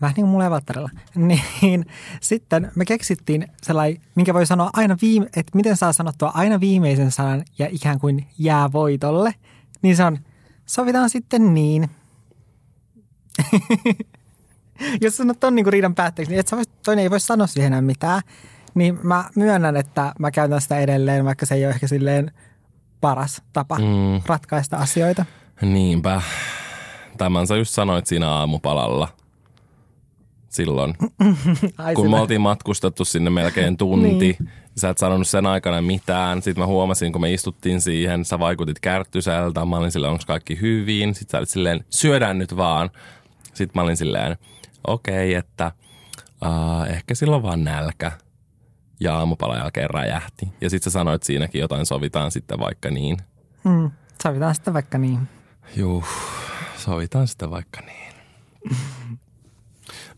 vähän 0.00 0.14
niin 0.14 0.24
kuin 0.24 0.30
mulla 0.30 0.50
Valtterilla, 0.50 0.90
niin 1.14 1.86
sitten 2.20 2.72
me 2.74 2.84
keksittiin 2.84 3.48
sellainen, 3.62 4.02
minkä 4.14 4.34
voi 4.34 4.46
sanoa 4.46 4.70
aina 4.72 4.96
viime, 5.02 5.26
että 5.26 5.52
miten 5.54 5.76
saa 5.76 5.92
sanottua 5.92 6.30
aina 6.34 6.60
viimeisen 6.60 7.10
sanan 7.10 7.44
ja 7.58 7.68
ikään 7.70 7.98
kuin 7.98 8.26
jää 8.38 8.72
voitolle, 8.72 9.34
niin 9.82 9.96
se 9.96 10.04
on, 10.04 10.18
sovitaan 10.66 11.10
sitten 11.10 11.54
niin. 11.54 11.90
Jos 15.02 15.16
sanot 15.16 15.40
ton 15.40 15.54
niinku 15.54 15.70
riidan 15.70 15.94
päätteeksi, 15.94 16.30
niin 16.32 16.40
et 16.40 16.48
sä 16.48 16.56
vois, 16.56 16.68
toinen 16.84 17.02
ei 17.02 17.10
voi 17.10 17.20
sanoa 17.20 17.46
siihen 17.46 17.66
enää 17.72 17.80
mitään, 17.80 18.22
niin 18.74 18.98
mä 19.02 19.24
myönnän, 19.36 19.76
että 19.76 20.12
mä 20.18 20.30
käytän 20.30 20.60
sitä 20.60 20.78
edelleen, 20.78 21.24
vaikka 21.24 21.46
se 21.46 21.54
ei 21.54 21.64
ole 21.64 21.74
ehkä 21.74 21.86
silleen 21.86 22.30
paras 23.00 23.42
tapa 23.52 23.78
Mm. 23.78 24.22
ratkaista 24.26 24.76
asioita. 24.76 25.24
Niinpä. 25.62 26.22
Tämän 27.20 27.46
sä 27.46 27.56
just 27.56 27.74
sanoit 27.74 28.06
siinä 28.06 28.28
aamupalalla. 28.30 29.08
Silloin, 30.48 30.94
Ai 31.78 31.94
kun 31.94 32.04
sillä- 32.04 32.16
me 32.16 32.20
oltiin 32.20 32.40
matkustettu 32.40 33.04
sinne 33.04 33.30
melkein 33.30 33.76
tunti. 33.76 34.08
niin. 34.08 34.36
Sä 34.76 34.88
et 34.90 34.98
sanonut 34.98 35.28
sen 35.28 35.46
aikana 35.46 35.82
mitään. 35.82 36.42
Sitten 36.42 36.62
mä 36.62 36.66
huomasin, 36.66 37.12
kun 37.12 37.20
me 37.20 37.32
istuttiin 37.32 37.80
siihen, 37.80 38.24
sä 38.24 38.38
vaikutit 38.38 38.80
kärttyseltä. 38.80 39.64
Mä 39.64 39.76
olin 39.76 39.92
silleen, 39.92 40.10
onko 40.12 40.24
kaikki 40.26 40.60
hyvin? 40.60 41.14
Sitten 41.14 41.30
sä 41.32 41.38
olit 41.38 41.48
silleen, 41.48 41.84
syödään 41.90 42.38
nyt 42.38 42.56
vaan. 42.56 42.90
Sitten 43.42 43.70
mä 43.74 43.82
olin 43.82 43.96
silleen, 43.96 44.36
okei, 44.86 45.30
okay, 45.30 45.38
että 45.38 45.72
uh, 46.44 46.90
ehkä 46.90 47.14
silloin 47.14 47.42
vaan 47.42 47.64
nälkä. 47.64 48.12
Ja 49.00 49.18
aamupalan 49.18 49.58
jälkeen 49.58 49.90
räjähti. 49.90 50.48
Ja 50.60 50.70
sitten 50.70 50.90
sä 50.92 50.98
sanoit 50.98 51.22
siinäkin 51.22 51.60
jotain, 51.60 51.86
sovitaan 51.86 52.30
sitten 52.30 52.58
vaikka 52.60 52.90
niin. 52.90 53.16
Mm, 53.64 53.90
sovitaan 54.22 54.54
sitten 54.54 54.74
vaikka 54.74 54.98
niin. 54.98 55.18
Juu, 55.76 56.04
sovitaan 56.80 57.28
sitä 57.28 57.50
vaikka 57.50 57.80
niin. 57.80 58.14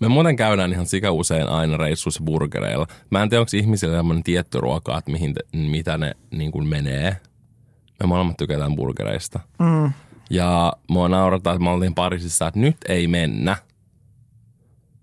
Me 0.01 0.09
muuten 0.09 0.37
käydään 0.37 0.73
ihan 0.73 0.87
sika 0.87 1.11
usein 1.13 1.49
aina 1.49 1.77
reissuissa 1.77 2.25
burgereilla. 2.25 2.87
Mä 3.11 3.23
en 3.23 3.29
tiedä, 3.29 3.41
onko 3.41 3.51
ihmisillä 3.55 3.97
sellainen 3.97 4.23
tietty 4.23 4.61
ruoka, 4.61 4.99
että 4.99 5.11
mihin 5.11 5.35
te, 5.35 5.41
mitä 5.53 5.99
ne 5.99 6.15
niin 6.31 6.53
kuin 6.53 6.69
menee. 6.69 7.17
Me 8.01 8.07
molemmat 8.07 8.37
tykätään 8.37 8.77
burgereista. 8.77 9.41
Mm. 9.59 9.93
Ja 10.31 10.73
mua 10.89 11.09
naurataan, 11.09 11.57
että 11.57 11.65
me 11.65 11.71
oltiin 11.71 11.95
Pariisissa, 11.95 12.47
että 12.47 12.61
nyt 12.61 12.77
ei 12.89 13.09
mennä. 13.09 13.57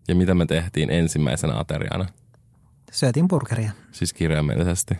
Ja 0.07 0.15
mitä 0.15 0.33
me 0.33 0.45
tehtiin 0.45 0.89
ensimmäisenä 0.89 1.59
ateriana? 1.59 2.05
Syötiin 2.91 3.27
burgeria. 3.27 3.71
Siis 3.91 4.13
kirjaimellisesti. 4.13 4.95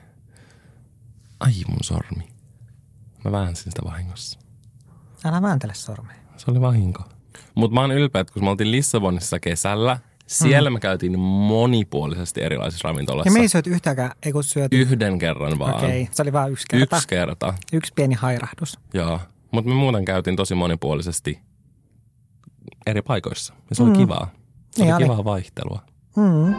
Ai 1.39 1.54
mun 1.67 1.84
sormi. 1.84 2.28
Mä 3.26 3.32
väänsin 3.32 3.72
sitä 3.72 3.82
vahingossa. 3.86 4.39
Älä 5.26 5.41
vääntele 5.41 5.74
sormea. 5.74 6.19
Se 6.39 6.52
oli 6.52 6.62
vahinko. 6.62 7.04
Mutta 7.56 7.75
mä 7.75 7.82
oon 7.82 7.91
ylpeä, 7.91 8.21
että 8.21 8.34
kun 8.34 8.43
me 8.43 8.49
oltiin 8.49 8.71
Lissabonissa 8.71 9.39
kesällä, 9.39 9.99
siellä 10.28 10.69
mm. 10.69 10.73
me 10.73 10.80
käytiin 10.80 11.19
monipuolisesti 11.19 12.41
erilaisissa 12.43 12.88
ravintolassa. 12.88 13.28
Ja 13.30 13.34
me 13.34 13.39
ei 13.39 13.47
syöty 13.49 13.69
yhtäkään, 13.69 14.12
ei 14.23 14.32
kun 14.32 14.43
syöty. 14.43 14.82
Yhden 14.82 15.19
kerran 15.19 15.60
vaan. 15.60 15.75
Okei, 15.75 16.10
se 16.12 16.21
oli 16.21 16.34
vain 16.34 16.52
yksi 16.52 16.65
kerta. 16.69 16.95
Yksi 16.95 17.08
kerta, 17.08 17.54
Yksi 17.73 17.93
pieni 17.95 18.15
hairahdus. 18.15 18.80
joo. 18.93 19.19
Mutta 19.52 19.69
me 19.69 19.75
muuten 19.75 20.06
käytiin 20.06 20.36
tosi 20.36 20.56
monipuolisesti 20.56 21.39
eri 22.88 23.02
paikoissa. 23.02 23.54
Ja 23.69 23.75
se 23.75 23.84
oli 23.84 23.97
kivaa. 23.97 24.32
Se 24.71 24.84
Niin 24.84 24.95
oli 24.95 25.04
oli. 25.04 25.12
kivaa 25.12 25.23
vaihtelua. 25.23 25.82
Mm. 26.15 26.56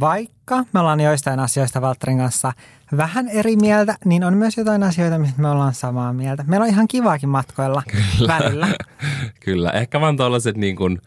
Vaikka 0.00 0.64
me 0.72 0.80
ollaan 0.80 1.00
joistain 1.00 1.40
asioista 1.40 1.80
Valtterin 1.80 2.18
kanssa 2.18 2.52
vähän 2.96 3.28
eri 3.28 3.56
mieltä, 3.56 3.96
niin 4.04 4.24
on 4.24 4.36
myös 4.36 4.56
jotain 4.56 4.82
asioita, 4.82 5.18
mistä 5.18 5.42
me 5.42 5.48
ollaan 5.48 5.74
samaa 5.74 6.12
mieltä. 6.12 6.44
Meillä 6.46 6.64
on 6.64 6.70
ihan 6.70 6.88
kivaakin 6.88 7.28
matkoilla 7.28 7.82
välillä. 8.28 8.68
Kyllä. 9.44 9.70
Ehkä 9.70 10.00
vaan 10.00 10.16
tuollaiset 10.16 10.56
niin 10.56 10.76
kuin 10.76 10.98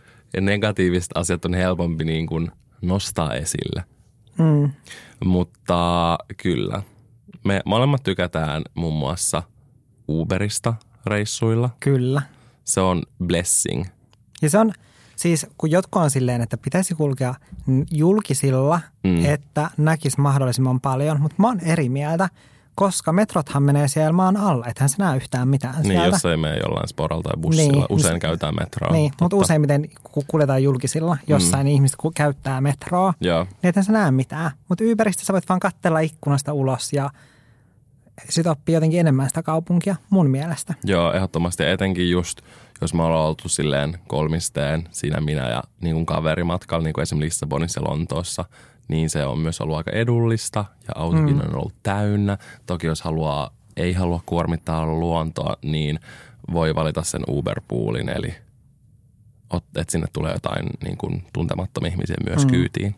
negatiiviset 0.41 1.11
asiat 1.15 1.45
on 1.45 1.53
helpompi 1.53 2.03
niin 2.03 2.27
kuin 2.27 2.51
nostaa 2.81 3.33
esille. 3.33 3.83
Mm. 4.37 4.71
Mutta 5.25 6.17
kyllä. 6.37 6.81
Me 7.43 7.61
molemmat 7.65 8.03
tykätään 8.03 8.61
muun 8.73 8.93
muassa 8.93 9.43
Uberista 10.09 10.73
reissuilla. 11.05 11.69
Kyllä. 11.79 12.21
Se 12.63 12.81
on 12.81 13.03
blessing. 13.25 13.85
Ja 14.41 14.49
se 14.49 14.57
on 14.57 14.73
siis, 15.15 15.45
kun 15.57 15.71
jotkut 15.71 16.01
on 16.01 16.11
silleen, 16.11 16.41
että 16.41 16.57
pitäisi 16.57 16.95
kulkea 16.95 17.35
julkisilla, 17.91 18.79
Mm. 19.03 19.09
mm. 19.09 19.25
että 19.25 19.69
näkisi 19.77 20.21
mahdollisimman 20.21 20.79
paljon, 20.81 21.21
mutta 21.21 21.35
mä 21.39 21.47
oon 21.47 21.59
eri 21.59 21.89
mieltä, 21.89 22.29
koska 22.75 23.13
metrothan 23.13 23.63
menee 23.63 23.87
siellä 23.87 24.11
maan 24.11 24.37
alla, 24.37 24.65
ethän 24.67 24.89
sä 24.89 24.95
näe 24.99 25.15
yhtään 25.15 25.47
mitään 25.47 25.75
Niin, 25.75 25.85
sieltä. 25.85 26.07
jos 26.07 26.25
ei 26.25 26.37
mene 26.37 26.57
jollain 26.57 26.87
sporalla 26.87 27.23
tai 27.23 27.33
bussilla. 27.41 27.71
Niin, 27.71 27.85
Usein 27.89 28.11
niin- 28.13 28.19
käytetään 28.19 28.55
metroa. 28.59 28.91
Niin, 28.93 29.03
mutta 29.11 29.17
Totta. 29.23 29.35
useimmiten 29.35 29.89
kun 30.03 30.23
kuljetaan 30.27 30.63
julkisilla, 30.63 31.17
jossain 31.27 31.67
mm. 31.67 31.71
ihmiset 31.71 31.97
käyttää 32.15 32.61
metroa, 32.61 33.13
Joo, 33.21 33.43
niin 33.43 33.57
ethän 33.69 33.85
sä 33.85 33.91
näe 33.91 34.11
mitään. 34.11 34.51
Mutta 34.69 34.83
Uberistä 34.91 35.25
sä 35.25 35.33
voit 35.33 35.49
vaan 35.49 35.59
katsella 35.59 35.99
ikkunasta 35.99 36.53
ulos 36.53 36.93
ja 36.93 37.09
sit 38.29 38.47
oppii 38.47 38.75
jotenkin 38.75 38.99
enemmän 38.99 39.27
sitä 39.27 39.43
kaupunkia 39.43 39.95
mun 40.09 40.29
mielestä. 40.29 40.73
joo, 40.83 41.13
ehdottomasti. 41.13 41.63
Etenkin 41.63 42.09
just, 42.09 42.41
jos 42.81 42.93
me 42.93 43.03
ollaan 43.03 43.27
oltu 43.27 43.49
silleen 43.49 43.99
kolmisteen, 44.07 44.83
siinä 44.91 45.21
minä 45.21 45.49
ja 45.49 45.63
niin 45.81 45.95
kuin 45.95 46.05
kaverimatkalla, 46.05 46.83
niin 46.83 46.93
kuin 46.93 47.01
esimerkiksi 47.01 47.25
Lissabonissa 47.35 47.81
ja 47.81 47.89
Lontoossa, 47.89 48.45
niin 48.87 49.09
se 49.09 49.25
on 49.25 49.39
myös 49.39 49.61
ollut 49.61 49.77
aika 49.77 49.91
edullista 49.91 50.65
ja 50.87 50.93
autokin 50.95 51.35
mm. 51.35 51.41
on 51.41 51.55
ollut 51.55 51.75
täynnä. 51.83 52.37
Toki 52.65 52.87
jos 52.87 53.01
haluaa, 53.01 53.49
ei 53.77 53.93
halua 53.93 54.21
kuormittaa 54.25 54.85
luontoa, 54.85 55.57
niin 55.61 55.99
voi 56.53 56.75
valita 56.75 57.03
sen 57.03 57.21
Uber-poolin, 57.29 58.09
eli 58.09 58.35
että 59.75 59.91
sinne 59.91 60.07
tulee 60.13 60.33
jotain 60.33 60.69
niin 60.83 60.97
kuin 60.97 61.23
tuntemattomia 61.33 61.91
ihmisiä 61.91 62.15
myös 62.25 62.45
mm. 62.45 62.51
kyytiin. 62.51 62.95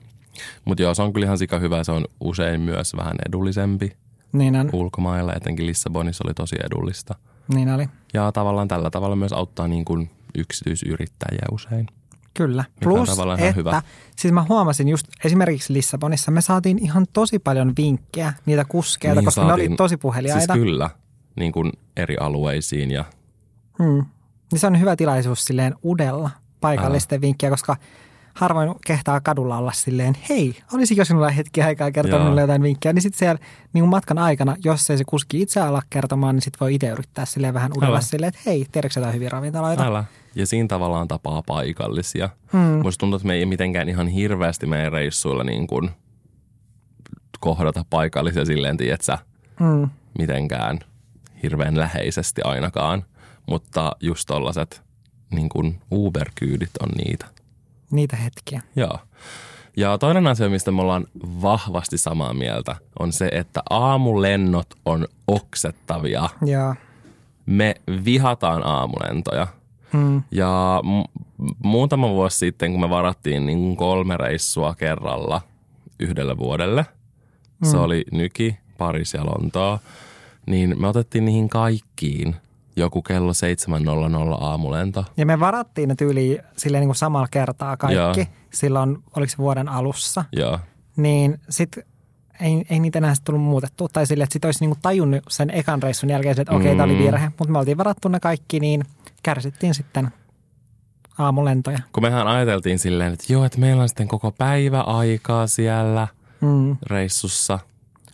Mutta 0.66 0.84
joo, 0.84 0.94
se 0.94 1.02
on 1.02 1.14
kyllä 1.14 1.26
ihan 1.26 1.38
sika 1.38 1.60
hyvä. 1.60 1.84
Se 1.84 1.92
on 1.92 2.06
usein 2.20 2.62
myös 2.62 2.96
vähän 2.96 3.16
edullisempi 3.28 3.98
Niin 4.38 4.56
on, 4.56 4.70
ulkomailla, 4.74 5.34
etenkin 5.34 5.66
Lissabonissa 5.68 6.24
oli 6.28 6.34
tosi 6.34 6.56
edullista. 6.64 7.16
niin 7.48 7.70
oli. 7.70 7.90
Ja 8.14 8.32
tavallaan 8.32 8.68
tällä 8.68 8.90
tavalla 8.90 9.16
myös 9.16 9.34
auttaa 9.34 9.68
niin 9.68 9.86
kuin 9.86 10.10
yksityisyrittäjiä 10.38 11.46
usein. 11.52 11.88
Kyllä. 12.34 12.64
Mikä 12.68 12.84
Plus, 12.84 13.10
että 13.10 13.52
hyvä. 13.56 13.82
siis 14.18 14.34
mä 14.34 14.46
huomasin 14.50 14.88
just 14.88 15.08
esimerkiksi 15.26 15.74
Lissabonissa, 15.74 16.32
me 16.32 16.42
saatiin 16.42 16.80
ihan 16.80 17.06
tosi 17.14 17.40
paljon 17.40 17.74
vinkkejä 17.78 18.34
niitä 18.46 18.66
kuskeilta, 18.66 19.22
Niin 19.22 19.26
koska 19.26 19.42
ne 19.44 19.48
saatiin. 19.48 19.72
oli 19.72 19.78
tosi 19.78 19.98
puheliaita. 19.98 20.46
Siis 20.46 20.60
kyllä, 20.60 20.90
niin 21.36 21.52
kuin 21.52 21.72
eri 21.98 22.18
alueisiin 22.18 22.92
ja 22.92 23.06
Hmm. 23.84 24.06
Niin 24.52 24.60
se 24.60 24.68
on 24.68 24.80
hyvä 24.80 24.96
tilaisuus 24.96 25.46
silleen 25.46 25.76
udella 25.86 26.30
paikallisten 26.62 27.22
vinkkejä, 27.22 27.50
koska 27.50 27.76
harvoin 28.36 28.76
kehtaa 28.88 29.22
kadulla 29.22 29.58
olla 29.58 29.72
silleen, 29.72 30.18
hei, 30.30 30.58
olisiko 30.74 31.06
sinulla 31.06 31.30
hetki 31.30 31.62
aikaa 31.62 31.92
kertoa 31.92 32.20
minulle 32.20 32.42
jotain 32.42 32.62
vinkkejä. 32.62 32.94
Niin 32.94 33.02
sitten 33.02 33.20
siellä 33.20 33.40
niin 33.74 33.88
matkan 33.88 34.18
aikana, 34.18 34.56
jos 34.64 34.90
ei 34.90 34.98
se 34.98 35.04
kuski 35.08 35.42
itse 35.42 35.60
ala 35.62 35.82
kertomaan, 35.90 36.36
niin 36.36 36.42
sitten 36.42 36.60
voi 36.60 36.76
itse 36.76 36.88
yrittää 36.90 37.26
silleen 37.26 37.54
vähän 37.54 37.72
udella 37.78 37.96
Älä. 37.96 38.02
silleen, 38.02 38.28
että 38.28 38.40
hei, 38.46 38.66
tiedätkö 38.72 39.00
jotain 39.00 39.16
hyviä 39.16 39.30
ravintoloita? 39.30 39.86
älä. 39.86 40.04
Ja 40.36 40.48
siinä 40.48 40.68
tavallaan 40.68 41.08
tapaa 41.08 41.42
paikallisia. 41.48 42.30
Hmm. 42.54 42.60
Musta 42.84 43.00
tuntuu, 43.00 43.16
että 43.18 43.28
me 43.28 43.34
ei 43.34 43.46
mitenkään 43.46 43.90
ihan 43.90 44.08
hirveästi 44.08 44.66
meidän 44.66 44.92
reissuilla 44.92 45.44
niin 45.44 45.68
kuin 45.68 45.90
kohdata 47.40 47.86
paikallisia 47.90 48.46
silleen, 48.46 48.78
tietsä, 48.78 49.18
Mm. 49.60 49.90
mitenkään 50.20 50.80
hirveän 51.44 51.78
läheisesti 51.78 52.42
ainakaan. 52.44 53.04
Mutta 53.48 53.92
just 54.02 54.24
tollaset 54.28 54.82
niin 55.32 55.50
kuin 55.50 55.82
Uber-kyydit 55.92 56.70
on 56.82 56.90
niitä. 57.06 57.26
Niitä 57.96 58.16
hetkiä. 58.16 58.62
Joo. 58.76 59.00
Ja 59.78 59.98
toinen 59.98 60.28
asia, 60.28 60.50
mistä 60.50 60.72
me 60.72 60.82
ollaan 60.82 61.06
vahvasti 61.42 61.98
samaa 61.98 62.34
mieltä, 62.34 62.76
on 63.00 63.12
se, 63.12 63.30
että 63.32 63.64
aamulennot 63.70 64.68
on 64.86 65.08
oksettavia. 65.28 66.30
Joo. 66.46 66.76
Me 67.46 67.76
vihataan 68.06 68.66
aamulentoja. 68.66 69.48
Mm. 69.94 70.24
Ja 70.32 70.82
mu- 70.84 71.24
muutama 71.64 72.10
vuosi 72.10 72.38
sitten, 72.38 72.72
kun 72.72 72.82
me 72.82 72.90
varattiin 72.90 73.46
niin 73.46 73.60
kuin 73.60 73.78
kolme 73.78 74.18
reissua 74.18 74.76
kerralla 74.76 75.42
yhdelle 76.00 76.38
vuodelle, 76.38 76.86
mm. 77.62 77.68
se 77.68 77.78
oli 77.78 78.06
Nyki, 78.12 78.58
Paris 78.78 79.14
ja 79.14 79.26
Lontoa, 79.26 79.80
niin 80.46 80.82
me 80.82 80.88
otettiin 80.88 81.26
niihin 81.26 81.50
kaikkiin 81.50 82.36
joku 82.76 83.02
kello 83.02 83.32
7.00 83.32 84.44
aamulento. 84.44 85.06
Ja 85.18 85.26
me 85.26 85.40
varattiin 85.40 85.90
ne 85.90 85.96
tyyliin 85.96 86.40
silleen 86.58 86.82
niin 86.82 86.88
kuin 86.88 86.96
samalla 86.96 87.28
kertaa 87.32 87.78
kaikki. 87.78 87.96
Joo. 88.20 88.26
Silloin, 88.54 88.98
oliko 89.16 89.30
se 89.32 89.38
vuoden 89.38 89.70
alussa. 89.70 90.26
Joo. 90.32 90.60
Niin 90.98 91.40
sit 91.50 91.78
ei, 92.42 92.66
ei 92.70 92.80
niitä 92.80 92.98
enää 93.00 93.14
tullut 93.24 93.44
muutettu. 93.44 93.88
Tai 93.94 94.08
silleen, 94.08 94.24
että 94.24 94.34
sit 94.34 94.46
olisi 94.46 94.60
niinku 94.64 94.78
tajunnut 94.82 95.24
sen 95.30 95.50
ekan 95.50 95.84
reissun 95.84 96.10
jälkeen, 96.10 96.42
että 96.42 96.54
okei, 96.56 96.66
okay, 96.68 96.72
tämä 96.78 96.84
oli 96.84 96.94
Mm. 96.94 97.00
virhe. 97.04 97.26
Mutta 97.40 97.52
me 97.52 97.60
oltiin 97.60 97.78
varattu 97.78 98.08
ne 98.08 98.20
kaikki, 98.20 98.60
niin 98.60 98.84
kärsittiin 99.24 99.74
sitten 99.76 100.12
aamulentoja. 101.18 101.80
Kun 101.92 102.04
mehän 102.04 102.28
ajateltiin 102.28 102.80
silleen, 102.80 103.14
että 103.14 103.34
joo, 103.34 103.46
että 103.46 103.60
meillä 103.60 103.82
on 103.82 103.90
sitten 103.90 104.08
koko 104.08 104.32
päivä 104.32 104.82
aikaa 104.82 105.48
siellä 105.48 106.08
Mm. 106.42 106.78
reissussa. 106.88 107.60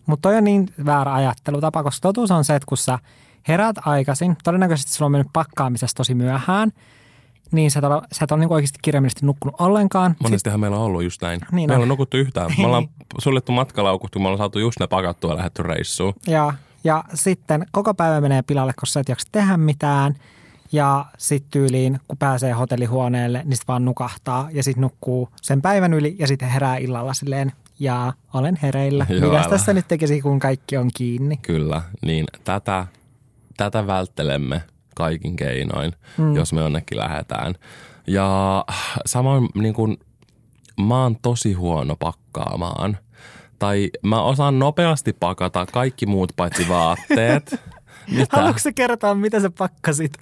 Mutta 0.06 0.28
toi 0.28 0.36
on 0.38 0.44
niin 0.44 0.68
väärä 0.86 1.14
ajattelutapa, 1.14 1.82
koska 1.82 2.02
totuus 2.08 2.30
on 2.30 2.44
se, 2.44 2.54
että 2.54 2.66
kun 2.66 2.78
sä 2.78 2.98
heräät 3.48 3.76
aikaisin, 3.86 4.36
todennäköisesti 4.44 4.92
sulla 4.92 5.06
on 5.06 5.12
mennyt 5.12 5.32
pakkaamisessa 5.32 5.96
tosi 5.96 6.14
myöhään, 6.14 6.72
niin 7.52 7.70
sä 7.70 7.78
et 7.78 7.84
ole, 7.84 8.02
sä 8.12 8.24
et 8.24 8.32
ole 8.32 8.40
niin 8.40 8.52
oikeasti 8.52 8.78
kirjaimellisesti 8.82 9.26
nukkunut 9.26 9.60
ollenkaan. 9.60 10.16
Monestihan 10.22 10.60
meillä 10.60 10.76
on 10.76 10.82
ollut 10.82 11.02
just 11.02 11.22
näin. 11.22 11.40
Niin 11.52 11.70
meillä 11.70 11.82
on. 11.82 11.82
on 11.82 11.88
nukuttu 11.88 12.16
yhtään. 12.16 12.50
Me 12.58 12.66
ollaan 12.66 12.88
suljettu 13.18 13.52
matkalaukut, 13.52 14.10
kun 14.10 14.22
me 14.22 14.28
ollaan 14.28 14.38
saatu 14.38 14.58
just 14.58 14.80
ne 14.80 14.86
pakattua 14.86 15.30
ja 15.30 15.36
lähdetty 15.36 15.62
reissuun. 15.62 16.14
Ja, 16.26 16.54
ja 16.84 17.04
sitten 17.14 17.66
koko 17.72 17.94
päivä 17.94 18.20
menee 18.20 18.42
pilalle, 18.42 18.72
koska 18.76 18.92
sä 18.92 19.00
et 19.00 19.08
jaksa 19.08 19.28
tehdä 19.32 19.56
mitään. 19.56 20.14
Ja 20.72 21.04
sitten 21.18 21.50
tyyliin, 21.50 22.00
kun 22.08 22.18
pääsee 22.18 22.52
hotellihuoneelle, 22.52 23.42
niin 23.44 23.56
sit 23.56 23.68
vaan 23.68 23.84
nukahtaa 23.84 24.48
ja 24.52 24.62
sitten 24.62 24.80
nukkuu 24.80 25.28
sen 25.42 25.62
päivän 25.62 25.94
yli 25.94 26.16
ja 26.18 26.26
sitten 26.26 26.48
herää 26.48 26.76
illalla 26.76 27.14
silleen, 27.14 27.52
ja 27.78 28.12
olen 28.34 28.58
hereillä. 28.62 29.06
Älä. 29.22 29.48
tässä 29.50 29.72
nyt 29.72 29.88
tekisi, 29.88 30.20
kun 30.20 30.38
kaikki 30.38 30.76
on 30.76 30.90
kiinni? 30.94 31.36
Kyllä, 31.36 31.82
niin 32.02 32.24
tätä, 32.44 32.86
tätä 33.56 33.86
välttelemme 33.86 34.62
kaikin 34.94 35.36
keinoin, 35.36 35.92
mm. 36.18 36.36
jos 36.36 36.52
me 36.52 36.60
jonnekin 36.60 36.98
lähdetään. 36.98 37.54
Ja 38.06 38.64
samoin 39.06 39.48
niin 39.54 39.74
kuin, 39.74 39.96
mä 40.80 41.02
oon 41.02 41.16
tosi 41.22 41.52
huono 41.52 41.96
pakkaamaan. 41.96 42.98
Tai 43.58 43.90
mä 44.02 44.22
osaan 44.22 44.58
nopeasti 44.58 45.12
pakata 45.12 45.66
kaikki 45.66 46.06
muut 46.06 46.32
paitsi 46.36 46.68
vaatteet. 46.68 47.60
Mitä? 48.10 48.36
Haluatko 48.36 48.58
sä 48.58 48.72
kertoa, 48.72 49.14
mitä 49.14 49.40
sä 49.40 49.50
pakkasit 49.58 50.12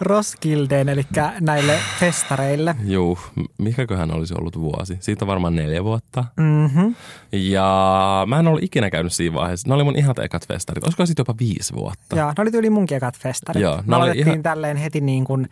Roskildeen, 0.00 0.88
eli 0.88 1.02
näille 1.40 1.78
festareille? 2.00 2.76
Juu, 2.84 3.18
mikäköhän 3.58 4.10
olisi 4.10 4.34
ollut 4.38 4.58
vuosi? 4.60 4.96
Siitä 5.00 5.24
on 5.24 5.26
varmaan 5.26 5.56
neljä 5.56 5.84
vuotta. 5.84 6.24
Mm-hmm. 6.36 6.94
Ja 7.32 8.24
mä 8.26 8.38
en 8.38 8.48
ollut 8.48 8.62
ikinä 8.62 8.90
käynyt 8.90 9.12
siinä 9.12 9.34
vaiheessa. 9.34 9.68
Ne 9.68 9.74
oli 9.74 9.84
mun 9.84 9.96
ihan 9.98 10.14
ekat 10.22 10.48
festarit. 10.48 10.84
Olisiko 10.84 11.06
siitä 11.06 11.20
jopa 11.20 11.34
viisi 11.40 11.74
vuotta? 11.74 12.16
Joo, 12.16 12.28
ne 12.28 12.34
oli 12.42 12.50
tyyli 12.50 12.70
munkin 12.70 12.96
ekat 12.96 13.18
festarit. 13.18 13.62
Joo, 13.62 13.82
ne 13.86 13.96
oli 13.96 14.18
ihan- 14.18 14.42
tälleen 14.42 14.76
heti 14.76 15.00
niin 15.00 15.24
kuin 15.24 15.48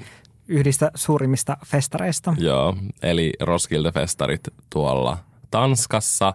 yhdistä 0.49 0.91
suurimmista 0.95 1.57
festareista. 1.67 2.35
Joo, 2.39 2.77
eli 3.03 3.33
Roskilde-festarit 3.43 4.55
tuolla 4.71 5.19
Tanskassa. 5.55 6.35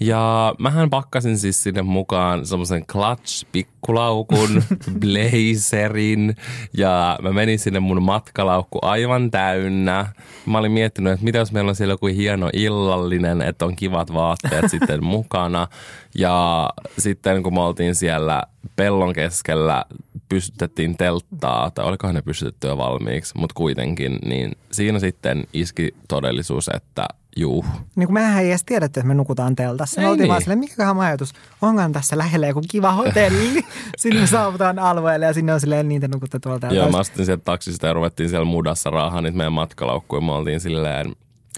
Ja 0.00 0.54
mähän 0.58 0.90
pakkasin 0.90 1.38
siis 1.38 1.62
sinne 1.62 1.82
mukaan 1.82 2.46
semmoisen 2.46 2.86
clutch-pikkulaukun, 2.86 4.62
blazerin 5.00 6.36
ja 6.76 7.18
mä 7.22 7.32
menin 7.32 7.58
sinne 7.58 7.80
mun 7.80 8.02
matkalaukku 8.02 8.78
aivan 8.82 9.30
täynnä. 9.30 10.06
Mä 10.46 10.58
olin 10.58 10.72
miettinyt, 10.72 11.12
että 11.12 11.24
mitä 11.24 11.38
jos 11.38 11.52
meillä 11.52 11.68
on 11.68 11.74
siellä 11.74 11.92
joku 11.92 12.06
hieno 12.06 12.50
illallinen, 12.52 13.42
että 13.42 13.64
on 13.64 13.76
kivat 13.76 14.12
vaatteet 14.12 14.70
sitten 14.70 15.04
mukana. 15.04 15.68
Ja 16.14 16.68
sitten 16.98 17.42
kun 17.42 17.54
me 17.54 17.60
oltiin 17.60 17.94
siellä 17.94 18.42
pellon 18.76 19.12
keskellä, 19.12 19.84
pystytettiin 20.28 20.96
telttaa, 20.96 21.70
tai 21.70 21.84
olikohan 21.84 22.14
ne 22.14 22.22
pystytetty 22.22 22.66
jo 22.66 22.78
valmiiksi, 22.78 23.38
mutta 23.38 23.54
kuitenkin, 23.54 24.18
niin 24.24 24.52
siinä 24.72 24.98
sitten 24.98 25.44
iski 25.52 25.94
todellisuus, 26.08 26.70
että 26.74 27.06
juu, 27.36 27.64
Niin 27.96 28.06
kuin 28.06 28.14
mehän 28.14 28.42
ei 28.42 28.48
edes 28.48 28.64
tiedetty, 28.64 29.00
että 29.00 29.08
me 29.08 29.14
nukutaan 29.14 29.56
teltassa. 29.56 30.00
Me 30.00 30.04
Ei 30.06 30.10
oltiin 30.10 30.22
niin. 30.22 30.28
vaan 30.28 30.40
silleen, 30.40 30.58
mikäköhän 30.58 30.96
majoitus, 30.96 31.32
onkaan 31.62 31.92
tässä 31.92 32.18
lähellä 32.18 32.46
joku 32.46 32.62
kiva 32.70 32.92
hotelli. 32.92 33.64
sinne 33.98 34.20
me 34.20 34.26
saavutaan 34.26 34.78
alueelle 34.78 35.26
ja 35.26 35.32
sinne 35.32 35.52
on 35.54 35.60
silleen, 35.60 35.88
niitä 35.88 36.08
nukutte 36.08 36.38
tuolla 36.38 36.72
Joo, 36.72 36.90
mä 36.90 36.98
astin 36.98 37.26
sieltä 37.26 37.44
taksista 37.44 37.86
ja 37.86 37.92
ruvettiin 37.92 38.28
siellä 38.28 38.44
mudassa 38.44 38.90
raahaa 38.90 39.20
niitä 39.20 39.36
meidän 39.36 39.52
matkalaukkuja. 39.52 40.20
Me 40.20 40.32
oltiin 40.32 40.60
silleen, 40.60 41.12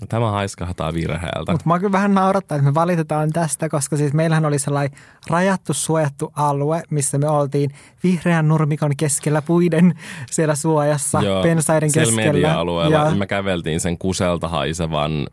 tämä 0.09 0.31
haiskahtaa 0.31 0.95
virheeltä. 0.95 1.53
Mutta 1.53 1.69
mä 1.69 1.79
kyllä 1.79 1.93
vähän 1.93 2.15
naurattaa, 2.15 2.57
että 2.57 2.65
me 2.71 2.75
valitetaan 2.75 3.31
tästä, 3.33 3.69
koska 3.69 3.97
siis 3.97 4.13
meillähän 4.13 4.45
oli 4.45 4.59
sellainen 4.59 4.99
rajattu, 5.31 5.75
suojattu 5.75 6.33
alue, 6.37 6.83
missä 6.91 7.19
me 7.19 7.29
oltiin 7.29 7.71
vihreän 8.03 8.49
nurmikon 8.49 8.97
keskellä 8.97 9.43
puiden 9.43 9.95
siellä 10.31 10.55
suojassa, 10.55 11.21
pensaiden 11.43 11.91
siellä 11.91 12.11
keskellä. 12.13 12.33
media-alueella. 12.33 12.97
Ja 12.97 13.05
Ja 13.09 13.15
me 13.15 13.27
käveltiin 13.27 13.81
sen 13.81 13.99
kuselta 13.99 14.49
haisevan 14.49 15.27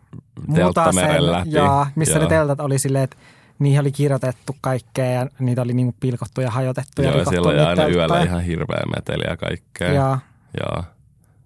telttameren 0.56 1.32
läpi. 1.32 1.52
Ja 1.52 1.86
missä 1.96 2.14
Joo. 2.14 2.24
ne 2.24 2.30
teltat 2.30 2.60
oli 2.60 2.80
silleen, 2.80 3.04
että 3.04 3.18
niihin 3.60 3.80
oli 3.80 3.92
kirjoitettu 3.92 4.56
kaikkea 4.62 5.06
ja 5.06 5.28
niitä 5.40 5.62
oli 5.62 5.74
niinku 5.74 5.96
pilkottu 6.00 6.42
ja 6.42 6.52
hajotettu 6.52 7.02
ja 7.02 7.10
Joo, 7.10 7.18
ja 7.20 7.26
siellä 7.26 7.50
oli 7.50 7.60
aina 7.60 7.88
yöllä 7.88 7.98
telttoja. 8.00 8.24
ihan 8.24 8.42
hirveä 8.44 8.82
meteli 8.96 9.24
ja 9.30 9.38
kaikkea. 9.38 9.94
Ja 9.94 10.20
Joo. 10.62 10.84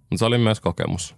Mutta 0.10 0.20
se 0.20 0.26
oli 0.26 0.38
myös 0.38 0.60
kokemus 0.62 1.16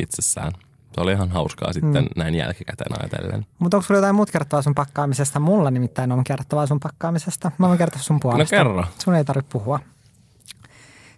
itsessään. 0.00 0.52
Se 0.96 1.00
oli 1.02 1.12
ihan 1.12 1.30
hauskaa 1.30 1.72
sitten 1.72 2.02
Mm. 2.04 2.08
näin 2.16 2.34
jälkikäteen 2.34 3.00
ajatellen. 3.00 3.46
Mutta 3.58 3.76
onko 3.76 3.86
sulla 3.86 3.98
jotain 3.98 4.14
muut 4.14 4.30
kertoa 4.30 4.62
sun 4.62 4.74
pakkaamisesta? 4.74 5.40
Mulla 5.40 5.70
nimittäin 5.70 6.12
on 6.12 6.24
kertovaa 6.24 6.66
sun 6.66 6.80
pakkaamisesta. 6.80 7.50
Mä 7.58 7.68
voin 7.68 7.78
kertoa 7.78 8.02
sun 8.02 8.20
puolesta. 8.20 8.56
No 8.56 8.58
kerro. 8.64 8.84
Sun 9.04 9.14
ei 9.14 9.24
tarvitse 9.24 9.52
puhua. 9.52 9.80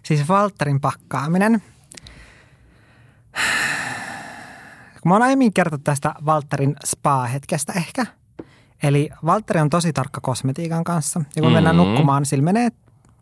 Siis 0.03 0.27
Valtterin 0.27 0.79
pakkaaminen. 0.81 1.61
Kun 5.01 5.09
mä 5.09 5.13
oon 5.15 5.21
aiemmin 5.21 5.53
kertonut 5.53 5.83
tästä 5.83 6.13
Valtterin 6.25 6.75
spa-hetkestä 6.85 7.73
ehkä. 7.75 8.05
Eli 8.83 9.09
Valtteri 9.25 9.59
on 9.59 9.69
tosi 9.69 9.93
tarkka 9.93 10.21
kosmetiikan 10.21 10.83
kanssa. 10.83 11.21
Ja 11.35 11.41
kun 11.41 11.51
mennään 11.51 11.75
Mhm. 11.75 11.85
nukkumaan, 11.85 12.25
sillä 12.25 12.43
menee 12.43 12.69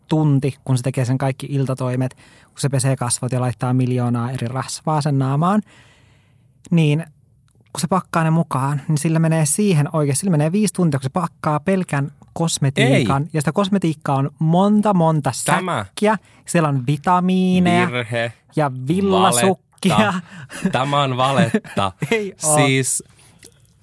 tunti, 0.08 0.54
kun 0.64 0.76
se 0.76 0.82
tekee 0.82 1.04
sen 1.04 1.18
kaikki 1.18 1.46
iltatoimet, 1.50 2.14
kun 2.44 2.58
se 2.60 2.68
pesee 2.68 2.96
kasvot 2.96 3.32
ja 3.32 3.40
laittaa 3.40 3.74
miljoonaa 3.74 4.30
eri 4.30 4.48
rasvaa 4.48 5.00
sen 5.00 5.18
naamaan. 5.18 5.62
Niin 6.70 7.04
kun 7.72 7.80
se 7.80 7.86
pakkaa 7.86 8.24
ne 8.24 8.30
mukaan, 8.30 8.82
niin 8.88 8.98
sillä 8.98 9.18
menee 9.18 9.46
siihen 9.46 9.88
oikeasti, 9.92 10.20
sillä 10.20 10.30
menee 10.30 10.52
viisi 10.52 10.74
tuntia, 10.74 10.98
kun 10.98 11.04
se 11.04 11.08
pakkaa 11.12 11.60
pelkän 11.60 12.12
kosmetiikan. 12.32 13.22
Ei. 13.22 13.28
Ja 13.32 13.40
sitä 13.40 13.52
kosmetiikkaa 13.52 14.16
on 14.16 14.30
monta, 14.38 14.94
monta 14.94 15.30
Tämä. 15.44 15.84
säkkiä. 15.84 16.18
Siellä 16.46 16.68
on 16.68 16.86
vitamiineja 16.86 17.92
Virhe. 17.92 18.32
ja 18.56 18.70
villasukkia. 18.88 19.96
Valetta. 19.98 20.70
Tämä 20.72 21.02
on 21.02 21.16
valetta. 21.16 21.92
Ei 22.10 22.34
oo. 22.44 22.56
siis 22.56 23.04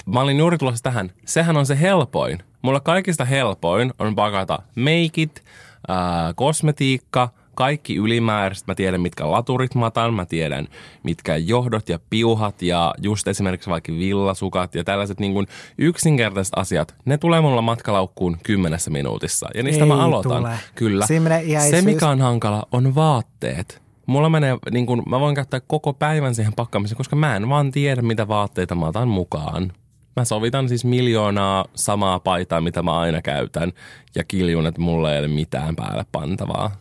mä 0.06 0.20
olin 0.20 0.38
juuri 0.38 0.58
tulossa 0.58 0.84
tähän. 0.84 1.12
Sehän 1.26 1.58
on 1.58 1.66
se 1.66 1.80
helpoin. 1.80 2.40
Mulla 2.62 2.80
kaikista 2.80 3.26
helpoin 3.26 3.94
on 4.00 4.16
pakata 4.16 4.60
meikit, 4.76 5.44
ää, 5.88 6.34
kosmetiikka, 6.34 7.30
kaikki 7.56 7.96
ylimääräiset. 7.96 8.68
Mä 8.68 8.76
tiedän, 8.76 9.02
mitkä 9.02 9.32
laturit 9.32 9.76
mä 9.76 9.86
otan. 9.86 10.14
Mä 10.14 10.26
tiedän, 10.26 10.68
mitkä 11.04 11.36
johdot 11.36 11.90
ja 11.90 12.00
piuhat 12.10 12.62
ja 12.62 12.94
just 13.02 13.28
esimerkiksi 13.28 13.70
vaikka 13.70 13.94
villasukat 13.94 14.76
ja 14.76 14.84
tällaiset 14.84 15.20
niin 15.20 15.34
kuin 15.34 15.48
yksinkertaiset 15.78 16.54
asiat. 16.56 16.96
Ne 17.06 17.18
tulee 17.18 17.42
mulla 17.42 17.62
matkalaukkuun 17.62 18.38
kymmenessä 18.44 18.92
minuutissa. 18.92 19.50
Ja 19.56 19.64
niistä 19.64 19.84
Ei 19.84 19.88
mä 19.88 20.04
aloitan. 20.04 20.44
tule. 20.44 20.56
Kyllä. 20.76 21.06
Se, 21.08 21.82
mikä 21.82 22.10
on 22.10 22.22
hankala, 22.22 22.68
on 22.72 22.96
vaatteet. 22.96 23.82
Mulla 24.06 24.30
menee, 24.30 24.58
niin 24.72 24.86
kun, 24.86 25.04
mä 25.10 25.20
voin 25.20 25.36
käyttää 25.36 25.60
koko 25.68 25.94
päivän 25.94 26.36
siihen 26.36 26.54
pakkaamiseen, 26.54 26.98
koska 26.98 27.16
mä 27.16 27.36
en 27.36 27.50
vaan 27.50 27.72
tiedä, 27.72 28.02
mitä 28.02 28.28
vaatteita 28.28 28.76
mä 28.76 28.86
otan 28.86 29.08
mukaan. 29.08 29.72
Mä 30.16 30.26
sovitan 30.26 30.70
siis 30.70 30.86
miljoonaa 30.86 31.66
samaa 31.76 32.20
paitaa, 32.20 32.62
mitä 32.62 32.84
mä 32.84 33.00
aina 33.00 33.22
käytän, 33.22 33.72
ja 34.16 34.24
kiljun, 34.24 34.68
että 34.68 34.82
mulla 34.82 35.14
ei 35.14 35.20
ole 35.20 35.28
mitään 35.28 35.76
päälle 35.76 36.06
pantavaa. 36.12 36.72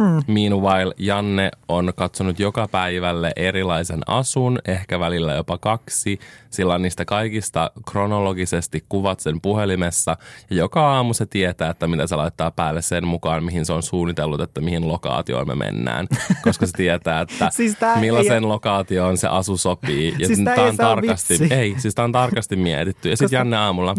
Mm. 0.00 0.22
Meanwhile 0.26 0.94
Janne 0.98 1.50
on 1.68 1.92
katsonut 1.96 2.38
joka 2.38 2.68
päivälle 2.68 3.32
erilaisen 3.36 4.00
asun, 4.06 4.58
ehkä 4.68 5.00
välillä 5.00 5.34
jopa 5.34 5.58
kaksi, 5.58 6.18
sillä 6.50 6.74
on 6.74 6.82
niistä 6.82 7.04
kaikista 7.04 7.70
kronologisesti 7.90 8.84
kuvat 8.88 9.20
sen 9.20 9.40
puhelimessa. 9.40 10.16
Ja 10.50 10.56
joka 10.56 10.92
aamu 10.92 11.14
se 11.14 11.26
tietää, 11.26 11.70
että 11.70 11.86
mitä 11.86 12.06
se 12.06 12.16
laittaa 12.16 12.50
päälle 12.50 12.82
sen 12.82 13.06
mukaan, 13.06 13.44
mihin 13.44 13.66
se 13.66 13.72
on 13.72 13.82
suunnitellut, 13.82 14.40
että 14.40 14.60
mihin 14.60 14.88
lokaatioon 14.88 15.46
me 15.46 15.54
mennään. 15.54 16.06
Koska 16.44 16.66
se 16.66 16.72
tietää, 16.72 17.20
että 17.20 17.50
siis 17.52 17.76
millaisen 18.00 18.34
ei... 18.34 18.40
lokaatioon 18.40 19.16
se 19.16 19.28
asu 19.28 19.56
sopii. 19.56 20.14
Ja 20.18 20.26
siis 20.26 20.40
tämä 20.44 20.66
on 20.66 20.76
tarkasti, 20.76 21.38
vitsi. 21.40 21.54
ei, 21.54 21.74
siis 21.78 21.94
tämä 21.94 22.04
on 22.04 22.12
tarkasti 22.12 22.56
mietitty. 22.56 23.10
Ja 23.10 23.16
sitten 23.16 23.36
Janne 23.36 23.56
aamulla, 23.56 23.94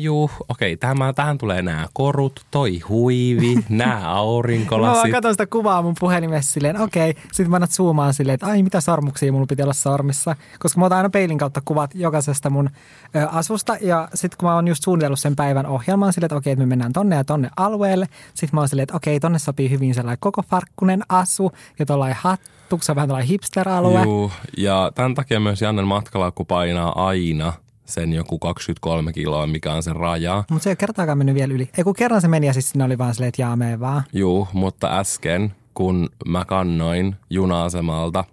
Juu, 0.00 0.30
okei, 0.48 0.72
okay, 0.72 1.12
tähän 1.14 1.38
tulee 1.38 1.62
nämä 1.62 1.88
korut, 1.92 2.46
toi 2.50 2.78
huivi, 2.78 3.54
nämä 3.68 4.10
aurinkolasit. 4.20 5.04
Mä 5.04 5.10
katson 5.10 5.32
sitä 5.32 5.46
kuvaa 5.46 5.82
mun 5.82 5.94
puhelimessa 6.00 6.52
silleen, 6.52 6.80
okei, 6.80 7.14
sitten 7.32 7.50
mä 7.50 7.56
annat 7.56 7.70
zoomaan 7.70 8.14
silleen, 8.14 8.34
että 8.34 8.46
ai 8.46 8.62
mitä 8.62 8.80
sormuksia 8.80 9.32
mulla 9.32 9.46
pitää 9.46 9.64
olla 9.64 9.72
sormissa. 9.72 10.36
Koska 10.58 10.80
mä 10.80 10.86
otan 10.86 10.96
aina 10.96 11.10
peilin 11.10 11.38
kautta 11.38 11.62
kuvat 11.64 11.90
jokaisesta 11.94 12.50
mun 12.50 12.70
ö, 13.16 13.26
asusta 13.26 13.76
ja 13.80 14.08
sitten 14.14 14.38
kun 14.38 14.48
mä 14.48 14.54
oon 14.54 14.68
just 14.68 14.84
suunnitellut 14.84 15.18
sen 15.18 15.36
päivän 15.36 15.66
ohjelman 15.66 16.12
silleen, 16.12 16.26
että 16.26 16.36
okei, 16.36 16.52
että 16.52 16.64
me 16.64 16.68
mennään 16.68 16.92
tonne 16.92 17.16
ja 17.16 17.24
tonne 17.24 17.50
alueelle. 17.56 18.06
Sitten 18.34 18.56
mä 18.56 18.60
oon 18.60 18.68
silleen, 18.68 18.82
että 18.82 18.96
okei, 18.96 19.20
tonne 19.20 19.38
sopii 19.38 19.70
hyvin 19.70 19.94
sellainen 19.94 20.18
koko 20.20 20.42
farkkunen 20.42 21.02
asu 21.08 21.52
ja 21.78 21.86
tollainen 21.86 22.18
hattu, 22.20 22.78
se 22.82 22.92
on 22.92 22.96
vähän 22.96 23.08
tällainen 23.08 23.28
hipster-alue. 23.28 24.02
Juu, 24.02 24.32
ja 24.56 24.92
tämän 24.94 25.14
takia 25.14 25.40
myös 25.40 25.62
Jannen 25.62 25.86
matkalaukku 25.86 26.44
painaa 26.44 27.06
aina– 27.06 27.52
sen 27.88 28.12
joku 28.12 28.38
23 28.38 29.12
kiloa, 29.12 29.46
mikä 29.46 29.72
on 29.72 29.82
sen 29.82 29.96
raja. 29.96 30.44
Mutta 30.50 30.64
se 30.64 30.70
ei 30.70 30.72
ole 30.72 30.76
kertaakaan 30.76 31.18
mennyt 31.18 31.34
vielä 31.34 31.54
yli. 31.54 31.70
Ei 31.78 31.84
kun 31.84 31.94
kerran 31.94 32.20
se 32.20 32.28
meni 32.28 32.46
ja 32.46 32.52
sitten 32.52 32.82
oli 32.82 32.98
vaan 32.98 33.14
silleen, 33.14 33.28
että 33.28 33.42
jaa, 33.42 33.56
mee 33.56 33.80
vaan. 33.80 34.02
Juu, 34.12 34.48
mutta 34.52 34.98
äsken, 34.98 35.54
kun 35.74 36.08
mä 36.26 36.44
kannoin 36.44 37.16
juna-asemalta 37.30 38.24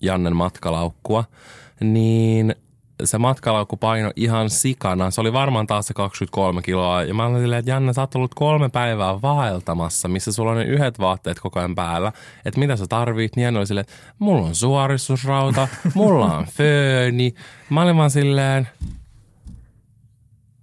Jannen 0.00 0.36
matkalaukkua, 0.36 1.24
niin 1.80 2.54
se 3.04 3.18
matkalaukku 3.18 3.76
paino 3.76 4.10
ihan 4.16 4.50
sikana. 4.50 5.10
Se 5.10 5.20
oli 5.20 5.32
varmaan 5.32 5.66
taas 5.66 5.86
se 5.86 5.94
23 5.94 6.62
kiloa. 6.62 7.02
Ja 7.02 7.14
mä 7.14 7.26
olin 7.26 7.40
silleen, 7.40 7.58
että 7.58 7.70
Janne, 7.70 7.92
sä 7.92 8.00
oot 8.00 8.14
ollut 8.14 8.34
kolme 8.34 8.68
päivää 8.68 9.22
vaeltamassa, 9.22 10.08
missä 10.08 10.32
sulla 10.32 10.50
on 10.50 10.56
ne 10.56 10.64
yhdet 10.64 10.98
vaatteet 10.98 11.40
koko 11.40 11.58
ajan 11.58 11.74
päällä. 11.74 12.12
Että 12.44 12.60
mitä 12.60 12.76
sä 12.76 12.86
tarvit? 12.86 13.36
Niin 13.36 13.44
Janne 13.44 13.58
oli 13.58 13.66
silleen, 13.66 13.86
että 13.88 13.94
mulla 14.18 14.46
on 14.46 14.54
suoristusrauta, 14.54 15.68
mulla 15.94 16.36
on 16.36 16.46
fööni. 16.46 17.34
Mä 17.70 17.82
olin 17.82 17.96
vaan 17.96 18.10
silleen, 18.10 18.68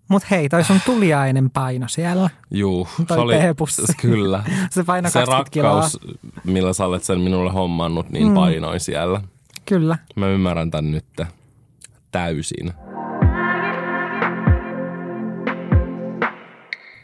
Mut 0.07 0.23
hei, 0.31 0.49
toi 0.49 0.63
sun 0.63 0.79
tuliainen 0.85 1.49
paino 1.49 1.87
siellä. 1.87 2.29
Juu, 2.51 2.87
toi 3.07 3.17
se 3.17 3.21
oli, 3.21 3.35
kyllä. 4.01 4.43
se 4.71 4.83
paino 4.83 5.09
se 5.09 5.25
rakkaus, 5.25 5.49
kiloa. 5.51 5.89
millä 6.43 6.73
sä 6.73 6.85
olet 6.85 7.03
sen 7.03 7.19
minulle 7.19 7.51
hommannut, 7.51 8.09
niin 8.09 8.27
mm. 8.27 8.33
painoi 8.33 8.79
siellä. 8.79 9.21
Kyllä. 9.65 9.97
Mä 10.15 10.27
ymmärrän 10.27 10.71
tän 10.71 10.91
nyt 10.91 11.05
täysin. 12.11 12.73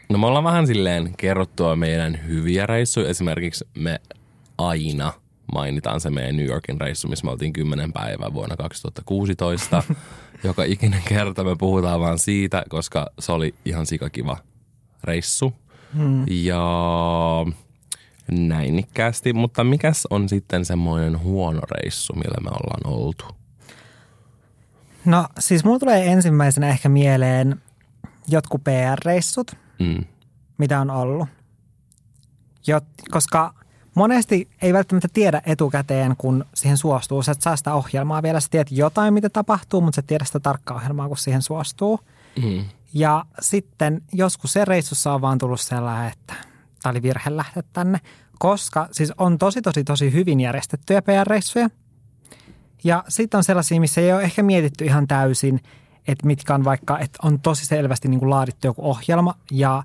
No 0.08 0.18
me 0.18 0.26
ollaan 0.26 0.44
vähän 0.44 0.66
silleen 0.66 1.14
kerrottua 1.16 1.76
meidän 1.76 2.20
hyviä 2.26 2.66
reissuja. 2.66 3.08
Esimerkiksi 3.08 3.64
me 3.74 4.00
aina 4.58 5.12
mainitaan 5.52 6.00
se 6.00 6.10
meidän 6.10 6.36
New 6.36 6.46
Yorkin 6.46 6.80
reissu, 6.80 7.08
missä 7.08 7.24
me 7.24 7.30
oltiin 7.30 7.52
10 7.52 7.92
päivää 7.92 8.34
vuonna 8.34 8.56
2016. 8.56 9.82
Joka 10.44 10.64
ikinen 10.64 11.02
kerta 11.08 11.44
me 11.44 11.56
puhutaan 11.58 12.00
vaan 12.00 12.18
siitä, 12.18 12.64
koska 12.68 13.06
se 13.18 13.32
oli 13.32 13.54
ihan 13.64 13.86
sikakiva 13.86 14.36
reissu. 15.04 15.52
Hmm. 15.94 16.24
Ja 16.30 16.66
näin 18.30 18.78
ikkäästi. 18.78 19.32
Mutta 19.32 19.64
mikäs 19.64 20.06
on 20.10 20.28
sitten 20.28 20.64
semmoinen 20.64 21.20
huono 21.20 21.60
reissu, 21.70 22.12
millä 22.12 22.38
me 22.42 22.50
ollaan 22.50 22.98
oltu? 22.98 23.37
No 25.04 25.28
siis 25.38 25.64
mulla 25.64 25.78
tulee 25.78 26.06
ensimmäisenä 26.06 26.68
ehkä 26.68 26.88
mieleen 26.88 27.62
jotkut 28.28 28.64
PR-reissut, 28.64 29.56
mm. 29.78 30.04
mitä 30.58 30.80
on 30.80 30.90
ollut. 30.90 31.28
Jot, 32.66 32.84
koska 33.10 33.54
monesti 33.94 34.48
ei 34.62 34.72
välttämättä 34.72 35.08
tiedä 35.12 35.42
etukäteen, 35.46 36.16
kun 36.18 36.44
siihen 36.54 36.76
suostuu. 36.76 37.22
Sä 37.22 37.32
et 37.32 37.42
saa 37.42 37.56
sitä 37.56 37.74
ohjelmaa 37.74 38.22
vielä. 38.22 38.40
Sä 38.40 38.48
tiedät 38.50 38.72
jotain, 38.72 39.14
mitä 39.14 39.28
tapahtuu, 39.28 39.80
mutta 39.80 39.96
sä 39.96 40.00
et 40.00 40.06
tiedä 40.06 40.24
sitä 40.24 40.40
tarkkaa 40.40 40.76
ohjelmaa, 40.76 41.08
kun 41.08 41.16
siihen 41.16 41.42
suostuu. 41.42 42.00
Mm. 42.42 42.64
Ja 42.94 43.24
sitten 43.40 44.02
joskus 44.12 44.52
se 44.52 44.64
reissussa 44.64 45.12
on 45.12 45.20
vaan 45.20 45.38
tullut 45.38 45.60
sellainen, 45.60 46.12
että 46.12 46.34
tämä 46.82 46.90
oli 46.90 47.02
virhe 47.02 47.36
lähteä 47.36 47.62
tänne. 47.72 48.00
Koska 48.38 48.88
siis 48.92 49.12
on 49.18 49.38
tosi, 49.38 49.62
tosi, 49.62 49.84
tosi 49.84 50.12
hyvin 50.12 50.40
järjestettyjä 50.40 51.02
PR-reissuja– 51.02 51.70
ja 52.84 53.04
sitten 53.08 53.38
on 53.38 53.44
sellaisia, 53.44 53.80
missä 53.80 54.00
ei 54.00 54.12
ole 54.12 54.22
ehkä 54.22 54.42
mietitty 54.42 54.84
ihan 54.84 55.08
täysin, 55.08 55.60
että 56.08 56.26
mitkä 56.26 56.54
on 56.54 56.64
vaikka, 56.64 56.98
että 56.98 57.18
on 57.22 57.40
tosi 57.40 57.66
selvästi 57.66 58.08
niin 58.08 58.20
kuin 58.20 58.30
laadittu 58.30 58.66
joku 58.66 58.90
ohjelma 58.90 59.34
ja 59.50 59.82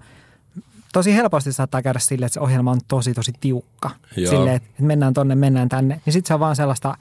tosi 0.93 1.15
helposti 1.15 1.53
saattaa 1.53 1.81
käydä 1.81 1.99
silleen, 1.99 2.25
että 2.25 2.33
se 2.33 2.39
ohjelma 2.39 2.71
on 2.71 2.79
tosi 2.87 3.13
tosi 3.13 3.33
tiukka. 3.39 3.91
Joo. 4.17 4.31
Silleen, 4.31 4.55
että 4.55 4.69
mennään 4.83 5.13
tonne, 5.13 5.35
mennään 5.35 5.69
tänne. 5.69 6.01
Niin 6.05 6.13
sitten 6.13 6.27
se 6.27 6.33
on 6.33 6.39
vaan 6.39 6.55
sellaista, 6.55 6.97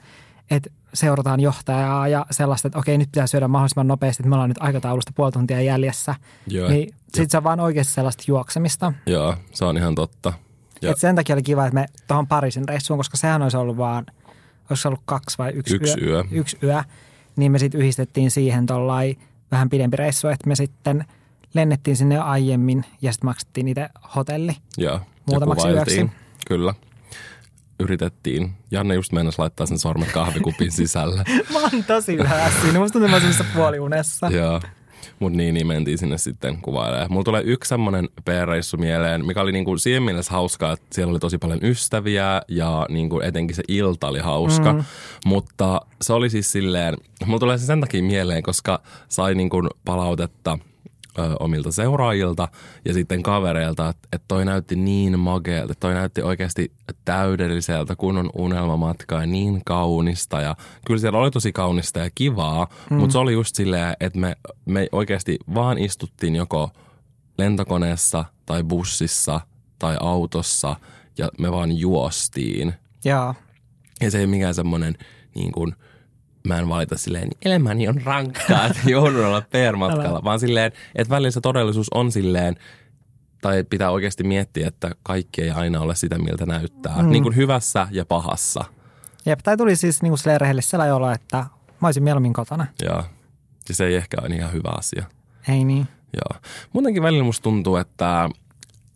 että 0.51 0.69
seurataan 0.93 1.39
johtajaa 1.39 2.07
ja 2.07 2.25
sellaista, 2.31 2.67
että 2.67 2.79
okei, 2.79 2.97
nyt 2.97 3.11
pitää 3.11 3.27
syödä 3.27 3.47
mahdollisimman 3.47 3.87
nopeasti, 3.87 4.23
että 4.23 4.29
me 4.29 4.35
ollaan 4.35 4.49
nyt 4.49 4.61
aikataulusta 4.61 5.11
puoli 5.15 5.31
tuntia 5.31 5.61
jäljessä. 5.61 6.15
Joo. 6.47 6.69
Niin 6.69 6.93
sitten 7.03 7.29
se 7.29 7.37
on 7.37 7.43
vaan 7.43 7.59
oikeasti 7.59 7.93
sellaista 7.93 8.23
juoksemista. 8.27 8.93
Joo, 9.05 9.35
se 9.51 9.65
on 9.65 9.77
ihan 9.77 9.95
totta. 9.95 10.33
Et 10.81 10.97
sen 10.97 11.15
takia 11.15 11.35
oli 11.35 11.43
kiva, 11.43 11.65
että 11.65 11.75
me 11.75 11.85
tuohon 12.07 12.27
Pariisin 12.27 12.67
reissuun, 12.67 12.99
koska 12.99 13.17
sehän 13.17 13.41
olisi 13.41 13.57
ollut 13.57 13.77
vaan– 13.77 14.05
olisi 14.69 14.87
ollut 14.87 15.01
kaksi 15.05 15.37
vai 15.37 15.51
yksi, 15.51 15.75
yksi 15.75 16.01
yö, 16.01 16.09
yö. 16.09 16.23
Yksi 16.31 16.57
yö. 16.63 16.83
Niin 17.35 17.51
me 17.51 17.59
sitten 17.59 17.81
yhdistettiin 17.81 18.31
siihen 18.31 18.65
tuollain 18.65 19.19
vähän 19.51 19.69
pidempi 19.69 19.97
reissu, 19.97 20.27
että 20.27 20.47
me 20.47 20.55
sitten 20.55 21.05
lennettiin 21.53 21.97
sinne 21.97 22.17
aiemmin 22.17 22.85
ja 23.01 23.11
sitten 23.11 23.27
maksettiin 23.27 23.65
niitä 23.65 23.89
hotelli 24.15 24.55
Joo, 24.77 24.99
muutamaksi 25.25 25.67
yöksi. 25.67 26.09
Kyllä 26.47 26.73
yritettiin. 27.79 28.53
Janne 28.71 28.95
just 28.95 29.11
meinasi 29.11 29.39
laittaa 29.39 29.65
sen 29.65 29.79
sormet 29.79 30.11
kahvikupin 30.11 30.71
sisälle. 30.71 31.23
mä 31.53 31.59
oon 31.59 31.83
tosi 31.87 32.17
vähän 32.17 32.51
siinä. 32.61 32.79
Musta 32.79 32.99
tuntuu, 32.99 33.17
että 33.17 33.45
puoliunessa. 33.55 34.27
Joo. 34.27 34.61
Mutta 35.19 35.37
niin, 35.37 35.53
niin 35.53 35.67
mentiin 35.67 35.97
sinne 35.97 36.17
sitten 36.17 36.57
kuvailemaan. 36.61 37.07
Mulla 37.11 37.23
tulee 37.23 37.41
yksi 37.45 37.69
semmoinen 37.69 38.09
PR-reissu 38.25 38.77
mieleen, 38.77 39.25
mikä 39.25 39.41
oli 39.41 39.51
niinku 39.51 39.77
siihen 39.77 40.03
mielessä 40.03 40.31
hauskaa, 40.31 40.73
että 40.73 40.85
siellä 40.91 41.11
oli 41.11 41.19
tosi 41.19 41.37
paljon 41.37 41.59
ystäviä 41.63 42.41
ja 42.47 42.85
niinku 42.89 43.19
etenkin 43.19 43.55
se 43.55 43.63
ilta 43.67 44.07
oli 44.07 44.19
hauska. 44.19 44.73
Mm. 44.73 44.83
Mutta 45.25 45.81
se 46.01 46.13
oli 46.13 46.29
siis 46.29 46.51
silleen, 46.51 46.97
mulla 47.25 47.39
tulee 47.39 47.57
se 47.57 47.65
sen 47.65 47.81
takia 47.81 48.03
mieleen, 48.03 48.43
koska 48.43 48.81
sai 49.09 49.35
niinku 49.35 49.69
palautetta– 49.85 50.57
ö, 51.17 51.35
omilta 51.39 51.71
seuraajilta 51.71 52.47
ja 52.85 52.93
sitten 52.93 53.23
kavereilta, 53.23 53.89
että, 53.89 54.07
että 54.13 54.25
toi 54.27 54.45
näytti 54.45 54.75
niin 54.75 55.19
mageelta, 55.19 55.73
toi 55.75 55.93
näytti 55.93 56.21
oikeasti 56.21 56.71
täydelliseltä 57.05 57.95
kunnon 57.95 58.29
unelmamatkaa 58.33 59.21
ja 59.21 59.27
niin 59.27 59.61
kaunista 59.65 60.41
ja 60.41 60.55
kyllä 60.85 60.99
siellä 60.99 61.19
oli 61.19 61.31
tosi 61.31 61.51
kaunista 61.51 61.99
ja 61.99 62.09
kivaa, 62.15 62.67
mm. 62.89 62.97
mutta 62.97 63.11
se 63.11 63.17
oli 63.17 63.33
just 63.33 63.55
silleen, 63.55 63.93
että 63.99 64.19
me, 64.19 64.35
me 64.65 64.87
oikeasti 64.91 65.39
vaan 65.55 65.77
istuttiin 65.77 66.35
joko 66.35 66.69
lentokoneessa 67.37 68.25
tai 68.45 68.63
bussissa 68.63 69.41
tai 69.79 69.97
autossa 69.99 70.75
ja 71.17 71.29
me 71.39 71.51
vaan 71.51 71.77
juostiin. 71.77 72.73
Jaa. 73.05 73.35
Ja 74.01 74.11
se 74.11 74.19
ei 74.19 74.27
mikään 74.27 74.55
semmoinen 74.55 74.95
niin 75.35 75.51
kuin– 75.51 75.75
mä 76.47 76.59
en 76.59 76.69
valita 76.69 76.97
silleen, 76.97 77.29
elämäni 77.45 77.87
on 77.87 78.01
rankkaa, 78.01 78.65
että 78.65 78.89
joudun 78.89 79.25
olla 79.25 79.41
PR-matkalla, 79.41 80.23
vaan 80.23 80.39
silleen, 80.39 80.71
että 80.95 81.09
välillä 81.09 81.31
se 81.31 81.41
todellisuus 81.41 81.87
on 81.93 82.11
silleen, 82.11 82.55
tai 83.41 83.63
pitää 83.63 83.91
oikeasti 83.91 84.23
miettiä, 84.23 84.67
että 84.67 84.91
kaikki 85.03 85.41
ei 85.41 85.51
aina 85.51 85.79
ole 85.79 85.95
sitä, 85.95 86.17
miltä 86.17 86.45
näyttää. 86.45 87.01
Mm. 87.01 87.09
Niin 87.09 87.23
kuin 87.23 87.35
hyvässä 87.35 87.87
ja 87.91 88.05
pahassa. 88.05 88.65
Jep, 89.25 89.39
tai 89.43 89.57
tuli 89.57 89.75
siis 89.75 90.01
niin 90.01 90.11
kuin 90.11 90.39
rehellisesti 90.39 90.77
olo, 90.77 91.11
että 91.11 91.37
mä 91.81 91.87
olisin 91.87 92.03
mieluummin 92.03 92.33
kotona. 92.33 92.67
Joo, 92.85 93.03
ja 93.69 93.75
se 93.75 93.85
ei 93.85 93.95
ehkä 93.95 94.17
ole 94.21 94.35
ihan 94.35 94.53
hyvä 94.53 94.69
asia. 94.77 95.05
Ei 95.47 95.63
niin. 95.63 95.87
Joo. 96.13 96.41
Muutenkin 96.73 97.03
välillä 97.03 97.23
musta 97.23 97.43
tuntuu, 97.43 97.75
että 97.75 98.29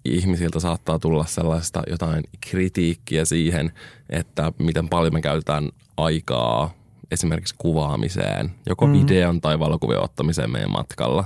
ihmisiltä 0.05 0.59
saattaa 0.59 0.99
tulla 0.99 1.25
sellaista 1.25 1.83
jotain 1.89 2.23
kritiikkiä 2.49 3.25
siihen, 3.25 3.71
että 4.09 4.51
miten 4.59 4.89
paljon 4.89 5.13
me 5.13 5.21
käytetään 5.21 5.69
aikaa 5.97 6.73
esimerkiksi 7.11 7.55
kuvaamiseen, 7.57 8.51
joko 8.65 8.87
mm. 8.87 8.93
videon 8.93 9.41
tai 9.41 9.59
valokuvien 9.59 10.01
ottamiseen 10.01 10.51
meidän 10.51 10.71
matkalla. 10.71 11.25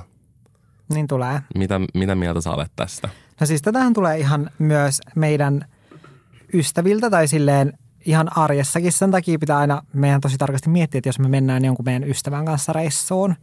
Niin 0.94 1.08
tulee. 1.08 1.42
Mitä, 1.56 1.82
mitä 1.94 2.16
mieltä 2.16 2.42
sä 2.42 2.52
olet 2.52 2.72
tästä? 2.76 3.10
No 3.40 3.48
siis 3.48 3.62
tätähän 3.62 3.94
tulee 3.94 4.18
ihan 4.18 4.50
myös 4.60 5.02
meidän 5.16 5.66
ystäviltä 6.54 7.10
tai 7.10 7.28
silleen 7.28 7.74
ihan 8.06 8.38
arjessakin. 8.38 8.92
Sen 8.92 9.12
takia 9.12 9.40
pitää 9.40 9.58
aina 9.58 9.82
meidän 9.94 10.22
tosi 10.22 10.38
tarkasti 10.38 10.70
miettiä, 10.70 11.00
että 11.00 11.10
jos 11.10 11.20
me 11.20 11.28
mennään 11.30 11.66
jonkun 11.66 11.86
meidän 11.86 12.10
ystävän 12.10 12.46
kanssa 12.46 12.74
reissuun, 12.74 13.36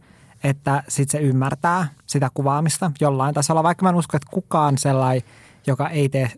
että 0.43 0.83
sitten 0.87 1.21
se 1.21 1.27
ymmärtää 1.27 1.87
sitä 2.05 2.29
kuvaamista 2.33 2.91
jollain 3.01 3.33
tasolla. 3.33 3.63
Vaikka 3.63 3.83
mä 3.83 3.89
en 3.89 3.95
usko, 3.95 4.17
että 4.17 4.29
kukaan 4.31 4.77
sellainen, 4.77 5.23
joka 5.67 5.89
ei 5.89 6.09
tee 6.09 6.31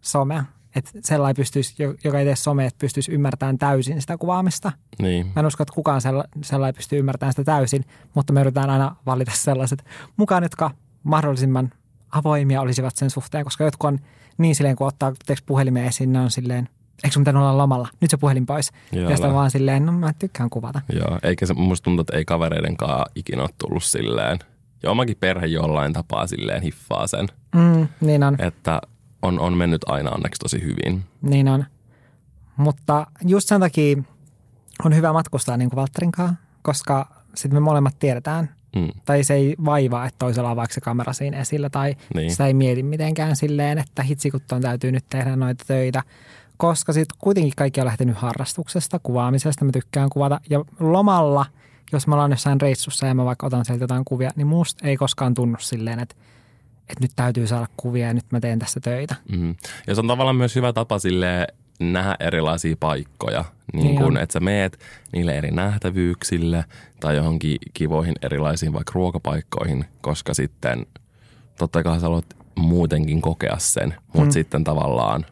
somea, 0.00 0.44
että 0.78 0.90
sellainen 1.02 1.36
pystyisi, 1.36 1.74
joka 2.04 2.18
ei 2.18 2.24
tee 2.24 2.36
some, 2.36 2.66
että 2.66 2.78
pystyisi 2.78 3.12
ymmärtämään 3.12 3.58
täysin 3.58 4.00
sitä 4.00 4.18
kuvaamista. 4.18 4.72
Niin. 5.02 5.26
Mä 5.26 5.40
en 5.40 5.46
usko, 5.46 5.62
että 5.62 5.74
kukaan 5.74 6.00
sellainen 6.42 6.74
pystyy 6.74 6.98
ymmärtämään 6.98 7.32
sitä 7.32 7.44
täysin, 7.44 7.84
mutta 8.14 8.32
me 8.32 8.40
yritetään 8.40 8.70
aina 8.70 8.96
valita 9.06 9.32
sellaiset 9.34 9.84
mukaan, 10.16 10.42
jotka 10.42 10.70
mahdollisimman 11.02 11.70
avoimia 12.10 12.60
olisivat 12.60 12.96
sen 12.96 13.10
suhteen, 13.10 13.44
koska 13.44 13.64
jotkut 13.64 13.88
on 13.88 13.98
niin 14.38 14.54
silleen, 14.54 14.76
kun 14.76 14.86
ottaa 14.86 15.12
puhelimeen 15.46 15.86
esiin, 15.86 16.12
ne 16.12 16.20
on 16.20 16.30
silleen, 16.30 16.68
eikö 17.04 17.14
sun 17.14 17.22
pitänyt 17.22 17.42
olla 17.42 17.58
lomalla? 17.58 17.88
Nyt 18.00 18.10
se 18.10 18.16
puhelin 18.16 18.46
pois. 18.46 18.72
Joo, 18.92 19.10
ja 19.10 19.16
sitten 19.16 19.34
vaan 19.34 19.50
silleen, 19.50 19.86
no 19.86 19.92
mä 19.92 20.12
tykkään 20.18 20.50
kuvata. 20.50 20.80
Joo, 20.92 21.18
eikä 21.22 21.46
se, 21.46 21.54
musta 21.54 21.84
tuntuu, 21.84 22.00
että 22.00 22.16
ei 22.16 22.24
kavereidenkaan 22.24 23.06
ikinä 23.14 23.42
ole 23.42 23.50
tullut 23.58 23.82
silleen. 23.84 24.38
Ja 24.82 24.90
omakin 24.90 25.16
perhe 25.20 25.46
jollain 25.46 25.92
tapaa 25.92 26.26
silleen 26.26 26.62
hiffaa 26.62 27.06
sen. 27.06 27.28
Mm, 27.54 27.88
niin 28.00 28.24
on. 28.24 28.36
Että 28.40 28.80
on, 29.22 29.40
on 29.40 29.56
mennyt 29.56 29.82
aina 29.86 30.10
onneksi 30.10 30.38
tosi 30.38 30.62
hyvin. 30.62 31.04
Niin 31.22 31.48
on. 31.48 31.64
Mutta 32.56 33.06
just 33.24 33.48
sen 33.48 33.60
takia 33.60 33.96
on 34.84 34.96
hyvä 34.96 35.12
matkustaa 35.12 35.56
niin 35.56 35.70
kuin 35.70 35.76
Valtterin 35.76 36.12
kanssa, 36.12 36.36
koska 36.62 37.06
sitten 37.34 37.56
me 37.56 37.60
molemmat 37.60 37.98
tiedetään, 37.98 38.50
mm. 38.76 38.88
tai 39.04 39.24
se 39.24 39.34
ei 39.34 39.56
vaivaa, 39.64 40.06
että 40.06 40.18
toisella 40.18 40.50
on 40.50 40.56
vaikka 40.56 40.74
se 40.74 40.80
kamera 40.80 41.12
siinä 41.12 41.40
esillä, 41.40 41.70
tai 41.70 41.96
niin. 42.14 42.30
sitä 42.30 42.46
ei 42.46 42.54
mieti 42.54 42.82
mitenkään 42.82 43.36
silleen, 43.36 43.78
että 43.78 44.02
hitsi 44.02 44.30
kun 44.30 44.40
täytyy 44.62 44.92
nyt 44.92 45.04
tehdä 45.10 45.36
noita 45.36 45.64
töitä, 45.66 46.02
koska 46.56 46.92
sitten 46.92 47.18
kuitenkin 47.20 47.52
kaikki 47.56 47.80
on 47.80 47.86
lähtenyt 47.86 48.16
harrastuksesta, 48.16 49.00
kuvaamisesta, 49.02 49.64
mä 49.64 49.72
tykkään 49.72 50.10
kuvata, 50.10 50.40
ja 50.50 50.64
lomalla, 50.80 51.46
jos 51.92 52.06
me 52.06 52.14
ollaan 52.14 52.30
jossain 52.30 52.60
reissussa 52.60 53.06
ja 53.06 53.14
mä 53.14 53.24
vaikka 53.24 53.46
otan 53.46 53.64
sieltä 53.64 53.84
jotain 53.84 54.04
kuvia, 54.04 54.30
niin 54.36 54.46
musta 54.46 54.88
ei 54.88 54.96
koskaan 54.96 55.34
tunnu 55.34 55.56
silleen, 55.60 56.00
että 56.00 56.14
että 56.88 57.04
nyt 57.04 57.12
täytyy 57.16 57.46
saada 57.46 57.66
kuvia 57.76 58.06
ja 58.06 58.14
nyt 58.14 58.24
mä 58.30 58.40
teen 58.40 58.58
tässä 58.58 58.80
töitä. 58.80 59.14
Mm. 59.32 59.54
Ja 59.86 59.94
se 59.94 60.00
on 60.00 60.06
tavallaan 60.06 60.36
myös 60.36 60.56
hyvä 60.56 60.72
tapa 60.72 60.98
sille 60.98 61.46
nähdä 61.80 62.16
erilaisia 62.20 62.76
paikkoja, 62.80 63.44
niin, 63.72 63.86
niin 63.86 63.96
kun, 63.96 64.16
että 64.16 64.32
sä 64.32 64.40
meet 64.40 64.78
niille 65.12 65.38
eri 65.38 65.50
nähtävyyksille 65.50 66.64
tai 67.00 67.16
johonkin 67.16 67.58
kivoihin 67.74 68.14
erilaisiin 68.22 68.72
vaikka 68.72 68.92
ruokapaikkoihin, 68.94 69.84
koska 70.00 70.34
sitten 70.34 70.86
totta 71.58 71.82
kai 71.82 71.94
sä 71.94 72.02
haluat 72.02 72.36
muutenkin 72.54 73.20
kokea 73.20 73.56
sen, 73.58 73.94
mutta 74.06 74.24
mm. 74.24 74.30
sitten 74.30 74.64
tavallaan 74.64 75.26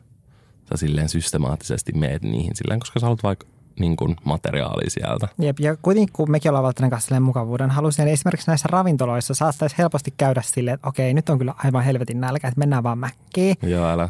sä 0.68 0.76
silleen 0.76 1.09
systemaattisesti 1.09 1.92
meet 1.92 2.22
niihin 2.22 2.57
silleen, 2.57 2.80
koska 2.80 3.00
sä 3.00 3.07
haluat 3.07 3.22
vaikka 3.22 3.46
niin 3.81 3.97
kuin 3.97 4.16
materiaalia 4.24 4.91
sieltä. 4.91 5.29
Jep, 5.39 5.61
ja 5.61 5.77
kuitenkin 5.77 6.12
kun 6.12 6.31
mekin 6.31 6.51
ollaan 6.51 6.64
välttänyt 6.64 6.91
kanssa 6.91 7.20
mukavuuden 7.20 7.70
halusin, 7.70 8.05
niin 8.05 8.12
esimerkiksi 8.12 8.49
näissä 8.49 8.68
ravintoloissa 8.70 9.35
saattaisi 9.35 9.79
helposti 9.79 10.14
käydä 10.16 10.43
silleen, 10.45 10.74
että 10.74 10.89
okei, 10.89 11.14
nyt 11.14 11.29
on 11.29 11.39
kyllä 11.39 11.55
aivan 11.64 11.85
helvetin 11.85 12.20
nälkä, 12.20 12.49
että 12.49 12.59
mennään 12.59 12.83
vaan 12.83 12.99
mäkkiin. 12.99 13.57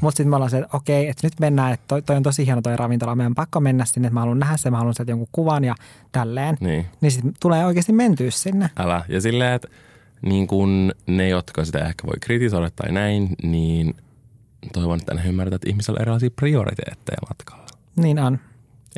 Mutta 0.01 0.17
sitten 0.17 0.31
me 0.31 0.37
ollaan 0.37 0.51
se, 0.51 0.59
että 0.59 0.77
okei, 0.77 1.09
että 1.09 1.27
nyt 1.27 1.41
mennään, 1.41 1.73
että 1.73 1.85
toi, 1.89 2.03
toi 2.03 2.17
on 2.17 2.23
tosi 2.23 2.47
hieno 2.47 2.62
toi 2.62 2.77
ravintola, 2.77 3.14
meidän 3.14 3.35
pakko 3.35 3.61
mennä 3.61 3.85
sinne, 3.85 4.07
että 4.07 4.14
mä 4.14 4.21
haluan 4.21 4.39
nähdä 4.39 4.57
sen, 4.57 4.73
mä 4.73 4.79
haluan 4.79 4.95
sieltä 4.95 5.12
jonkun 5.12 5.29
kuvan 5.33 5.64
ja 5.64 5.75
tälleen. 6.12 6.57
Niin, 6.61 6.87
niin 7.01 7.11
sitten 7.11 7.35
tulee 7.41 7.67
oikeasti 7.67 7.93
mentyä 7.93 8.31
sinne. 8.31 8.71
Älä. 8.77 9.05
Ja 9.09 9.21
silleen, 9.21 9.53
että 9.53 9.69
niin 10.23 10.47
kun 10.47 10.93
ne, 11.07 11.29
jotka 11.29 11.64
sitä 11.64 11.79
ehkä 11.79 12.07
voi 12.07 12.17
kritisoida 12.21 12.71
tai 12.71 12.93
näin, 12.93 13.29
niin 13.43 13.95
toivon, 14.73 14.99
että 14.99 15.14
ne 15.14 15.29
ymmärtää, 15.29 15.57
että 15.57 15.71
ihmisillä 15.71 15.97
on 15.97 16.03
erilaisia 16.03 16.31
prioriteetteja 16.31 17.19
matkalla. 17.29 17.67
Niin 17.97 18.19
on. 18.19 18.39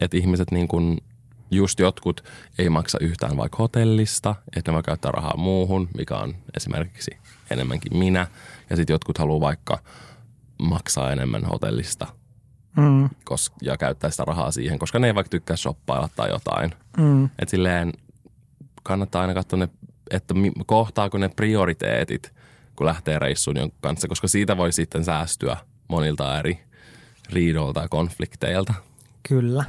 Että 0.00 0.16
ihmiset 0.16 0.50
niin 0.50 0.68
kuin, 0.68 0.98
just 1.50 1.78
jotkut 1.78 2.24
ei 2.58 2.70
maksa 2.70 2.98
yhtään 3.00 3.36
vaikka 3.36 3.58
hotellista, 3.58 4.34
että 4.56 4.70
ne 4.70 4.74
voi 4.74 4.82
käyttää 4.82 5.12
rahaa 5.12 5.36
muuhun, 5.36 5.88
mikä 5.96 6.16
on 6.16 6.34
esimerkiksi 6.56 7.10
enemmänkin 7.50 7.96
minä. 7.96 8.26
Ja 8.70 8.76
sitten 8.76 8.94
jotkut 8.94 9.18
haluaa 9.18 9.40
vaikka 9.40 9.78
maksaa 10.58 11.12
enemmän 11.12 11.44
hotellista 11.44 12.06
mm. 12.76 13.08
kos, 13.24 13.52
ja 13.62 13.76
käyttää 13.76 14.10
sitä 14.10 14.24
rahaa 14.24 14.50
siihen, 14.50 14.78
koska 14.78 14.98
ne 14.98 15.06
ei 15.06 15.14
vaikka 15.14 15.30
tykkää 15.30 15.56
shoppailla 15.56 16.08
tai 16.16 16.28
jotain. 16.28 16.70
Mm. 16.96 17.24
Että 17.24 17.50
silleen 17.50 17.92
kannattaa 18.82 19.20
aina 19.20 19.34
katsoa 19.34 19.58
ne, 19.58 19.68
että 20.10 20.34
kohtaako 20.66 21.18
ne 21.18 21.28
prioriteetit, 21.28 22.32
kun 22.76 22.86
lähtee 22.86 23.18
reissuun 23.18 23.56
jonkun 23.56 23.78
kanssa, 23.80 24.08
koska 24.08 24.28
siitä 24.28 24.56
voi 24.56 24.72
sitten 24.72 25.04
säästyä 25.04 25.56
monilta 25.88 26.38
eri 26.38 26.60
riidolta 27.32 27.80
ja 27.80 27.88
konflikteilta. 27.88 28.74
Kyllä. 29.28 29.64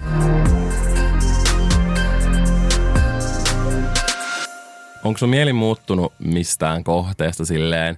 Onko 5.04 5.18
sun 5.18 5.30
mieli 5.30 5.54
muuttunut 5.54 6.14
mistään 6.20 6.84
kohteesta 6.84 7.46
silleen, 7.46 7.98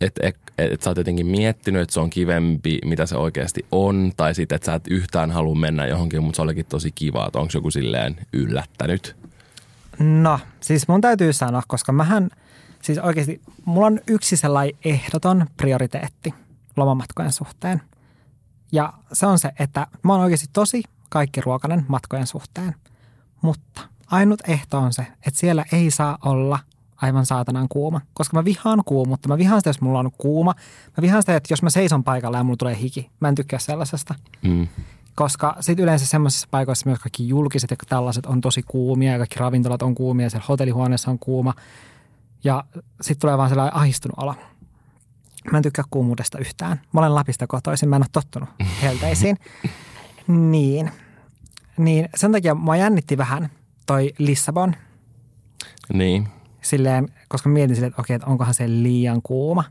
että 0.00 0.20
et, 0.26 0.36
et, 0.58 0.72
et 0.72 0.82
sä 0.82 0.90
oot 0.90 0.96
jotenkin 0.96 1.26
miettinyt, 1.26 1.82
että 1.82 1.94
se 1.94 2.00
on 2.00 2.10
kivempi, 2.10 2.78
mitä 2.84 3.06
se 3.06 3.16
oikeasti 3.16 3.66
on, 3.72 4.12
tai 4.16 4.34
sitten, 4.34 4.56
että 4.56 4.66
sä 4.66 4.74
et 4.74 4.88
yhtään 4.88 5.30
halua 5.30 5.54
mennä 5.54 5.86
johonkin, 5.86 6.22
mutta 6.22 6.36
se 6.36 6.42
olikin 6.42 6.66
tosi 6.66 6.90
kiva, 6.92 7.26
että 7.26 7.38
onko 7.38 7.50
joku 7.54 7.70
silleen 7.70 8.16
yllättänyt? 8.32 9.16
No, 9.98 10.40
siis 10.60 10.88
mun 10.88 11.00
täytyy 11.00 11.32
sanoa, 11.32 11.62
koska 11.68 11.92
mähän, 11.92 12.30
siis 12.82 12.98
oikeasti, 12.98 13.40
mulla 13.64 13.86
on 13.86 14.00
yksi 14.06 14.36
sellainen 14.36 14.78
ehdoton 14.84 15.46
prioriteetti 15.56 16.34
lomamatkojen 16.76 17.32
suhteen– 17.32 17.82
ja 18.72 18.92
se 19.12 19.26
on 19.26 19.38
se, 19.38 19.50
että 19.58 19.86
mä 20.02 20.12
oon 20.12 20.22
oikeasti 20.22 20.46
tosi 20.52 20.82
kaikki 21.08 21.40
ruokainen 21.40 21.84
matkojen 21.88 22.26
suhteen. 22.26 22.74
Mutta 23.42 23.80
ainut 24.06 24.40
ehto 24.48 24.78
on 24.78 24.92
se, 24.92 25.06
että 25.26 25.40
siellä 25.40 25.64
ei 25.72 25.90
saa 25.90 26.18
olla 26.24 26.58
aivan 26.96 27.26
saatanan 27.26 27.68
kuuma. 27.68 28.00
Koska 28.14 28.36
mä 28.36 28.44
vihaan 28.44 28.82
kuumuutta. 28.84 29.28
Mä 29.28 29.38
vihaan 29.38 29.60
sitä, 29.60 29.68
jos 29.68 29.80
mulla 29.80 29.98
on 29.98 30.10
kuuma. 30.18 30.54
Mä 30.96 31.02
vihaan 31.02 31.22
sitä, 31.22 31.36
että 31.36 31.52
jos 31.52 31.62
mä 31.62 31.70
seison 31.70 32.04
paikalla 32.04 32.36
ja 32.36 32.44
mulla 32.44 32.56
tulee 32.56 32.78
hiki. 32.78 33.10
Mä 33.20 33.28
en 33.28 33.34
tykkää 33.34 33.58
sellaisesta. 33.58 34.14
Mm. 34.42 34.68
Koska 35.14 35.56
sitten 35.60 35.82
yleensä 35.82 36.06
semmoisissa 36.06 36.48
paikoissa 36.50 36.86
myös 36.86 36.98
kaikki 36.98 37.28
julkiset 37.28 37.70
ja 37.70 37.76
tällaiset 37.88 38.26
on 38.26 38.40
tosi 38.40 38.62
kuumia 38.62 39.12
ja 39.12 39.18
kaikki 39.18 39.38
ravintolat 39.38 39.82
on 39.82 39.94
kuumia 39.94 40.26
ja 40.26 40.30
siellä 40.30 40.46
hotellihuoneessa 40.48 41.10
on 41.10 41.18
kuuma. 41.18 41.54
Ja 42.44 42.64
sitten 43.00 43.20
tulee 43.20 43.38
vaan 43.38 43.48
sellainen 43.48 43.76
ahistunut 43.76 44.18
olo. 44.18 44.34
Mä 45.52 45.56
en 45.56 45.62
tykkää 45.62 45.84
kuumuudesta 45.90 46.38
yhtään. 46.38 46.80
Mä 46.92 47.00
olen 47.00 47.14
Lapista 47.14 47.46
kotoisin, 47.46 47.88
mä 47.88 47.96
en 47.96 48.02
ole 48.02 48.08
tottunut 48.12 48.48
helteisiin. 48.82 49.36
niin. 50.50 50.90
Niin 51.78 52.08
sen 52.14 52.32
takia 52.32 52.54
mua 52.54 52.76
jännitti 52.76 53.18
vähän 53.18 53.50
toi 53.86 54.12
Lissabon. 54.18 54.74
Niin. 55.92 56.28
Silleen, 56.62 57.08
koska 57.28 57.48
mietin 57.48 57.76
silleen, 57.76 57.90
että 57.90 58.02
okei, 58.02 58.14
että 58.14 58.26
onkohan 58.26 58.54
se 58.54 58.68
liian 58.68 59.22
kuuma. 59.22 59.64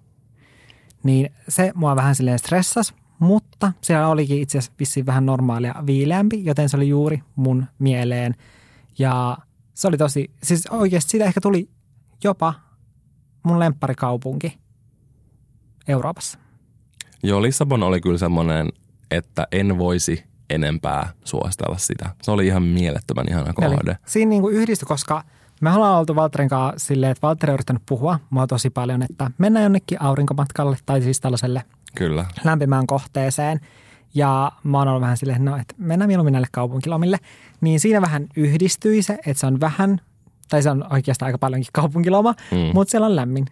Niin 1.03 1.29
se 1.49 1.71
mua 1.75 1.95
vähän 1.95 2.15
silleen 2.15 2.39
stressas, 2.39 2.93
mutta 3.19 3.73
siellä 3.81 4.07
olikin 4.07 4.41
itse 4.41 4.57
asiassa 4.57 4.75
vissiin 4.79 5.05
vähän 5.05 5.25
normaalia 5.25 5.75
viileämpi, 5.85 6.45
joten 6.45 6.69
se 6.69 6.77
oli 6.77 6.89
juuri 6.89 7.23
mun 7.35 7.65
mieleen. 7.79 8.35
Ja 8.99 9.37
se 9.73 9.87
oli 9.87 9.97
tosi, 9.97 10.31
siis 10.43 10.67
oikeasti 10.67 11.09
siitä 11.09 11.25
ehkä 11.25 11.41
tuli 11.41 11.69
jopa 12.23 12.53
mun 13.43 13.59
lempparikaupunki– 13.59 14.59
Euroopassa. 15.89 16.39
Joo, 17.23 17.41
Lissabon 17.41 17.83
oli 17.83 18.01
kyllä 18.01 18.17
semmoinen, 18.17 18.69
että 19.11 19.47
en 19.51 19.77
voisi 19.77 20.23
enempää 20.49 21.09
suositella 21.23 21.77
sitä. 21.77 22.09
Se 22.21 22.31
oli 22.31 22.47
ihan 22.47 22.63
mielettömän 22.63 23.25
ihana 23.29 23.53
kohde. 23.53 23.77
Eli 23.85 23.95
siinä 24.05 24.29
niin 24.29 24.41
kuin 24.41 24.55
yhdistyi, 24.55 24.85
koska 24.85 25.23
me 25.61 25.73
ollaan 25.73 25.99
oltu 25.99 26.15
Valtterin 26.15 26.49
kanssa 26.49 26.87
silleen, 26.87 27.11
että 27.11 27.27
Valtteri 27.27 27.51
on 27.51 27.53
yrittänyt 27.53 27.83
puhua 27.85 28.19
mua 28.29 28.47
tosi 28.47 28.69
paljon, 28.69 29.01
että 29.01 29.31
mennään 29.37 29.63
jonnekin 29.63 30.01
aurinkomatkalle 30.01 30.77
tai 30.85 31.01
siis 31.01 31.19
tällaiselle 31.19 31.63
Kyllä. 31.95 32.25
lämpimään 32.43 32.87
kohteeseen. 32.87 33.59
Ja 34.13 34.51
mä 34.63 34.77
oon 34.77 34.87
ollut 34.87 35.01
vähän 35.01 35.17
silleen, 35.17 35.45
no, 35.45 35.57
että 35.57 35.75
mennään 35.77 36.09
mieluummin 36.09 36.31
näille 36.31 36.47
kaupunkilomille. 36.51 37.17
Niin 37.61 37.79
siinä 37.79 38.01
vähän 38.01 38.27
yhdistyi 38.35 39.01
se, 39.01 39.13
että 39.13 39.39
se 39.39 39.47
on 39.47 39.59
vähän, 39.59 40.01
tai 40.49 40.63
se 40.63 40.69
on 40.69 40.85
oikeastaan 40.93 41.27
aika 41.27 41.37
paljonkin 41.37 41.69
kaupunkiloma, 41.73 42.33
mm. 42.51 42.57
mutta 42.73 42.91
siellä 42.91 43.05
on 43.05 43.15
lämmin. 43.15 43.45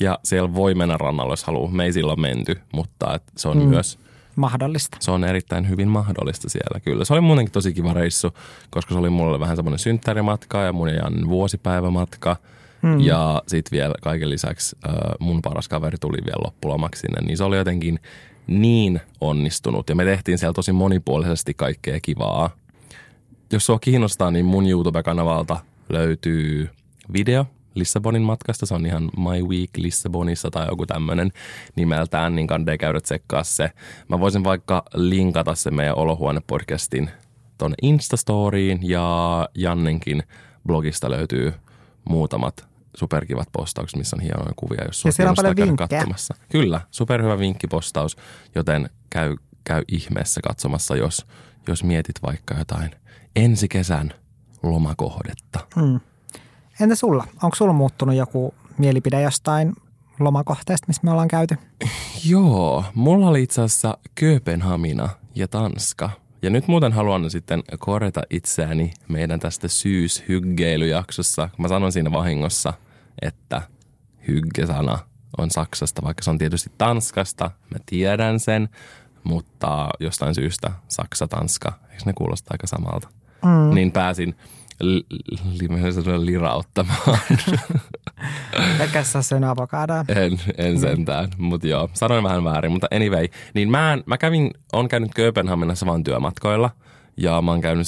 Ja 0.00 0.18
siellä 0.24 0.54
voi 0.54 0.74
mennä 0.74 0.96
rannalle, 0.96 1.32
jos 1.32 1.44
haluaa. 1.44 1.70
Me 1.70 1.84
ei 1.84 1.92
silloin 1.92 2.20
menty, 2.20 2.60
mutta 2.72 3.14
et 3.14 3.22
se 3.36 3.48
on 3.48 3.58
mm. 3.58 3.68
myös 3.68 3.98
mahdollista. 4.36 4.96
Se 5.00 5.10
on 5.10 5.24
erittäin 5.24 5.68
hyvin 5.68 5.88
mahdollista 5.88 6.48
siellä, 6.48 6.80
kyllä. 6.80 7.04
Se 7.04 7.12
oli 7.12 7.20
muutenkin 7.20 7.52
tosi 7.52 7.72
kiva 7.72 7.92
reissu, 7.92 8.30
koska 8.70 8.94
se 8.94 8.98
oli 8.98 9.10
mulle 9.10 9.40
vähän 9.40 9.56
semmoinen 9.56 9.78
synttärimatka 9.78 10.62
ja 10.62 10.72
mun 10.72 10.88
ja 10.88 10.94
Jan 10.94 11.28
vuosipäivämatka. 11.28 12.36
Mm. 12.82 13.00
Ja 13.00 13.42
sitten 13.46 13.76
vielä 13.76 13.94
kaiken 14.02 14.30
lisäksi 14.30 14.76
äh, 14.88 14.94
mun 15.20 15.42
paras 15.42 15.68
kaveri 15.68 15.98
tuli 16.00 16.18
vielä 16.24 16.44
loppulomaksi 16.44 17.00
sinne, 17.00 17.26
niin 17.26 17.36
se 17.36 17.44
oli 17.44 17.56
jotenkin 17.56 17.98
niin 18.46 19.00
onnistunut. 19.20 19.88
Ja 19.88 19.94
me 19.94 20.04
tehtiin 20.04 20.38
siellä 20.38 20.52
tosi 20.52 20.72
monipuolisesti 20.72 21.54
kaikkea 21.54 22.00
kivaa. 22.00 22.50
Jos 23.52 23.66
sua 23.66 23.78
kiinnostaa, 23.78 24.30
niin 24.30 24.44
mun 24.44 24.66
YouTube-kanavalta 24.66 25.56
löytyy 25.88 26.68
video, 27.12 27.46
Lissabonin 27.74 28.22
matkasta. 28.22 28.66
Se 28.66 28.74
on 28.74 28.86
ihan 28.86 29.10
My 29.16 29.48
Week 29.48 29.70
Lissabonissa 29.76 30.50
tai 30.50 30.66
joku 30.70 30.86
tämmöinen 30.86 31.32
nimeltään, 31.76 32.36
niin 32.36 32.46
kannattaa 32.46 32.76
käydä 32.76 33.00
tsekkaa 33.00 33.44
se. 33.44 33.70
Mä 34.08 34.20
voisin 34.20 34.44
vaikka 34.44 34.82
linkata 34.94 35.54
se 35.54 35.70
meidän 35.70 35.96
Olohuone-podcastin 35.96 37.10
ton 37.58 37.74
Instastoriin 37.82 38.78
ja 38.82 39.48
Jannenkin 39.54 40.22
blogista 40.66 41.10
löytyy 41.10 41.52
muutamat 42.04 42.66
superkivat 42.96 43.48
postaukset, 43.52 43.98
missä 43.98 44.16
on 44.16 44.22
hienoja 44.22 44.52
kuvia, 44.56 44.84
jos 44.86 45.04
ja 45.04 45.12
siellä 45.12 45.30
on 45.30 45.36
paljon 45.36 45.56
vinkkejä. 45.56 45.88
katsomassa. 45.88 46.34
Kyllä, 46.52 46.80
superhyvä 46.90 47.38
vinkkipostaus, 47.38 48.16
joten 48.54 48.90
käy 49.10 49.36
käy 49.64 49.82
ihmeessä 49.88 50.40
katsomassa, 50.40 50.96
jos, 50.96 51.26
jos 51.68 51.84
mietit 51.84 52.22
vaikka 52.22 52.54
jotain 52.58 52.90
ensi 53.36 53.68
kesän 53.68 54.14
lomakohdetta. 54.62 55.66
Hmm. 55.80 56.00
Entä 56.80 56.94
sulla? 56.94 57.24
Onko 57.42 57.56
sulla 57.56 57.72
muuttunut 57.72 58.14
joku 58.14 58.54
mielipide 58.78 59.22
jostain 59.22 59.72
lomakohteesta, 60.20 60.86
missä 60.86 61.02
me 61.04 61.10
ollaan 61.10 61.28
käyty? 61.28 61.56
Joo, 62.24 62.84
mulla 62.94 63.28
oli 63.28 63.42
itse 63.42 63.62
asiassa 63.62 63.98
Kööpenhamina 64.14 65.08
ja 65.34 65.48
Tanska. 65.48 66.10
Ja 66.42 66.50
nyt 66.50 66.68
muuten 66.68 66.92
haluan 66.92 67.30
sitten 67.30 67.62
korjata 67.78 68.22
itseäni 68.30 68.90
meidän 69.08 69.40
tästä 69.40 69.68
syyshyggeilyjaksossa. 69.68 71.48
Mä 71.58 71.68
sanon 71.68 71.92
siinä 71.92 72.12
vahingossa, 72.12 72.72
että 73.22 73.62
hyggesana 74.28 74.98
on 75.38 75.50
Saksasta, 75.50 76.02
vaikka 76.02 76.22
se 76.22 76.30
on 76.30 76.38
tietysti 76.38 76.70
Tanskasta. 76.78 77.50
Mä 77.70 77.78
tiedän 77.86 78.40
sen, 78.40 78.68
mutta 79.24 79.88
jostain 80.00 80.34
syystä 80.34 80.72
Saksa, 80.88 81.28
Tanska, 81.28 81.72
eikö 81.90 82.02
ne 82.06 82.12
kuulosta 82.12 82.48
aika 82.54 82.66
samalta? 82.66 83.08
Mm. 83.44 83.74
Niin 83.74 83.92
pääsin 83.92 84.34
li- 84.80 85.06
li- 85.60 86.26
lirauttamaan. 86.26 87.18
Eikä 88.80 89.02
sä 89.02 89.22
sen 89.22 89.44
avokadaa. 89.44 90.04
En, 90.08 90.40
en 90.58 90.80
sentään, 90.80 91.28
mutta 91.38 91.66
joo, 91.66 91.90
sanoin 91.92 92.24
vähän 92.24 92.44
väärin, 92.44 92.72
mutta 92.72 92.86
anyway. 92.90 93.28
Niin 93.54 93.70
mä, 93.70 93.92
en, 93.92 94.02
mä 94.06 94.18
kävin, 94.18 94.50
on 94.72 94.88
käynyt 94.88 95.14
Kööpenhaminassa 95.14 95.86
vaan 95.86 96.04
työmatkoilla 96.04 96.70
ja 97.16 97.42
mä 97.42 97.50
oon 97.50 97.60
käynyt 97.60 97.86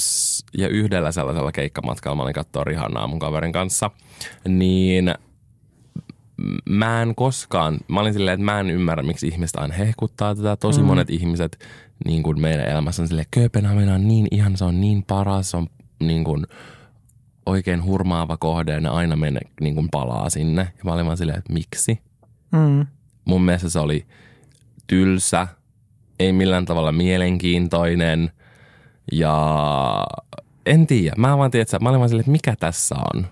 ja 0.57 0.67
yhdellä 0.67 1.11
sellaisella 1.11 1.51
keikkamatkalla, 1.51 2.15
mä 2.15 2.23
olin 2.23 2.33
katsoa 2.33 2.63
Rihannaa 2.63 3.07
mun 3.07 3.19
kaverin 3.19 3.51
kanssa, 3.51 3.91
niin 4.47 5.13
mä 6.69 7.01
en 7.01 7.15
koskaan, 7.15 7.77
mä 7.87 7.99
olin 7.99 8.13
silleen, 8.13 8.33
että 8.33 8.45
mä 8.45 8.59
en 8.59 8.69
ymmärrä, 8.69 9.03
miksi 9.03 9.27
ihmiset 9.27 9.55
aina 9.55 9.73
hehkuttaa 9.73 10.35
tätä. 10.35 10.55
Tosi 10.55 10.81
mm. 10.81 10.87
monet 10.87 11.09
ihmiset 11.09 11.65
niin 12.05 12.23
kuin 12.23 12.41
meidän 12.41 12.65
elämässä 12.65 13.01
on 13.01 13.07
silleen, 13.07 13.27
Kööpenhamina 13.31 13.93
on 13.93 14.07
niin 14.07 14.27
ihan, 14.31 14.57
se 14.57 14.65
on 14.65 14.81
niin 14.81 15.03
paras, 15.03 15.51
se 15.51 15.57
on 15.57 15.67
niin 15.99 16.23
kuin 16.23 16.47
oikein 17.47 17.83
hurmaava 17.83 18.37
kohde 18.37 18.73
ja 18.73 18.79
ne 18.79 18.89
aina 18.89 19.15
mene, 19.15 19.39
niin 19.61 19.75
kuin 19.75 19.87
palaa 19.91 20.29
sinne. 20.29 20.61
Ja 20.61 20.83
mä 20.83 20.93
olin 20.93 21.05
vaan 21.05 21.17
silleen, 21.17 21.37
että 21.37 21.53
miksi? 21.53 22.01
Mm. 22.51 22.87
Mun 23.25 23.41
mielestä 23.41 23.69
se 23.69 23.79
oli 23.79 24.05
tylsä, 24.87 25.47
ei 26.19 26.33
millään 26.33 26.65
tavalla 26.65 26.91
mielenkiintoinen 26.91 28.31
ja 29.11 29.35
en 30.65 30.87
tiedä. 30.87 31.15
Mä 31.17 31.37
vaan 31.37 31.51
tiedän, 31.51 31.61
että 31.61 31.79
mä 31.79 31.89
olin 31.89 31.99
vaan 31.99 32.09
silleen, 32.09 32.21
että 32.21 32.31
mikä 32.31 32.55
tässä 32.59 32.95
on 33.13 33.27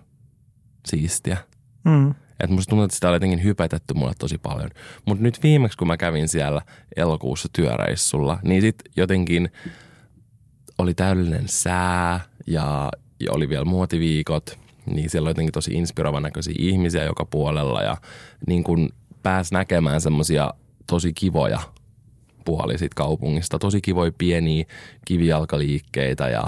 siistiä. 0.87 1.37
Mm. 1.83 2.09
Että 2.39 2.55
musta 2.55 2.69
tuntuu, 2.69 2.83
että 2.83 2.95
sitä 2.95 3.07
oli 3.07 3.15
jotenkin 3.15 3.43
hypetetty 3.43 3.93
mulle 3.93 4.13
tosi 4.19 4.37
paljon. 4.37 4.69
Mutta 5.05 5.23
nyt 5.23 5.43
viimeksi, 5.43 5.77
kun 5.77 5.87
mä 5.87 5.97
kävin 5.97 6.27
siellä 6.27 6.61
elokuussa 6.95 7.49
työreissulla, 7.53 8.39
niin 8.43 8.61
sit 8.61 8.75
jotenkin 8.95 9.51
oli 10.77 10.93
täydellinen 10.93 11.47
sää 11.47 12.19
ja, 12.47 12.91
ja 13.19 13.31
oli 13.31 13.49
vielä 13.49 13.65
muotiviikot. 13.65 14.59
Niin 14.85 15.09
siellä 15.09 15.27
oli 15.27 15.29
jotenkin 15.29 15.53
tosi 15.53 15.71
inspiroivan 15.73 16.23
näköisiä 16.23 16.55
ihmisiä 16.59 17.03
joka 17.03 17.25
puolella 17.25 17.81
ja 17.81 17.97
niin 18.47 18.63
kun 18.63 18.89
pääsi 19.23 19.53
näkemään 19.53 20.01
semmosia 20.01 20.53
tosi 20.87 21.13
kivoja 21.13 21.59
puolia 22.45 22.77
siitä 22.77 22.95
kaupungista. 22.95 23.59
Tosi 23.59 23.81
kivoja 23.81 24.11
pieniä 24.17 24.65
kivijalkaliikkeitä 25.05 26.29
ja 26.29 26.43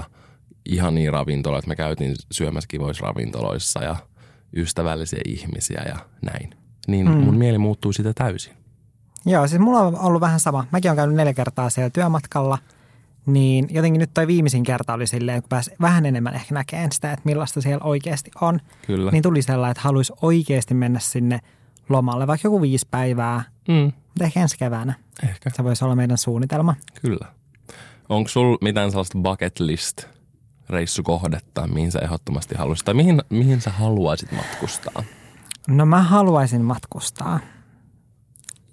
ihania 0.64 1.10
ravintoloita. 1.10 1.68
Me 1.68 1.76
käytiin 1.76 2.14
syömässä 2.30 2.68
kivoissa 2.68 3.06
ravintoloissa 3.06 3.84
ja 3.84 3.96
ystävällisiä 4.56 5.20
ihmisiä 5.24 5.82
ja 5.88 5.96
näin. 6.22 6.50
Niin 6.86 7.06
mm. 7.06 7.12
mun 7.12 7.36
mieli 7.36 7.58
muuttui 7.58 7.94
sitä 7.94 8.12
täysin. 8.14 8.52
Joo, 9.26 9.46
siis 9.46 9.60
mulla 9.60 9.80
on 9.80 9.98
ollut 9.98 10.20
vähän 10.20 10.40
sama. 10.40 10.64
Mäkin 10.72 10.90
olen 10.90 10.96
käynyt 10.96 11.16
neljä 11.16 11.34
kertaa 11.34 11.70
siellä 11.70 11.90
työmatkalla, 11.90 12.58
niin 13.28 13.66
jotenkin 13.70 14.00
nyt 14.00 14.10
toi 14.14 14.26
viimeisin 14.26 14.62
kerta 14.62 14.94
oli 14.94 15.06
silleen, 15.06 15.42
kun 15.42 15.48
pääsi 15.48 15.70
vähän 15.80 16.06
enemmän 16.06 16.34
ehkä 16.34 16.54
näkemään 16.54 16.92
sitä, 16.92 17.12
että 17.12 17.22
millaista 17.24 17.60
siellä 17.60 17.84
oikeasti 17.84 18.30
on. 18.40 18.60
Kyllä. 18.86 19.10
Niin 19.10 19.22
tuli 19.22 19.42
sellainen, 19.42 19.70
että 19.70 19.80
haluaisi 19.82 20.12
oikeasti 20.22 20.74
mennä 20.74 20.98
sinne 20.98 21.38
lomalle, 21.88 22.26
vaikka 22.26 22.46
joku 22.46 22.62
viisi 22.62 22.86
päivää, 22.90 23.44
Mm, 23.68 23.74
mutta 23.84 24.24
ehkä 24.24 24.40
ensi 24.40 24.58
keväänä. 24.58 24.94
ehkä. 25.28 25.50
Se 25.50 25.64
voisi 25.64 25.84
olla 25.84 25.96
meidän 25.96 26.18
suunnitelma. 26.18 26.74
Kyllä. 27.02 27.26
Onko 28.08 28.28
sulla 28.28 28.58
mitään 28.60 28.90
sellaista 28.90 29.18
bucket 29.18 29.60
list 29.60 30.02
reissukohdetta, 30.70 31.66
mihin 31.66 31.92
sä 31.92 31.98
ehdottomasti 31.98 32.54
haluaisit, 32.54 32.84
tai 32.84 32.94
mihin, 32.94 33.22
mihin 33.30 33.60
sä 33.60 33.70
haluaisit 33.70 34.32
matkustaa? 34.32 35.02
No 35.68 35.86
mä 35.86 36.02
haluaisin 36.02 36.62
matkustaa 36.62 37.40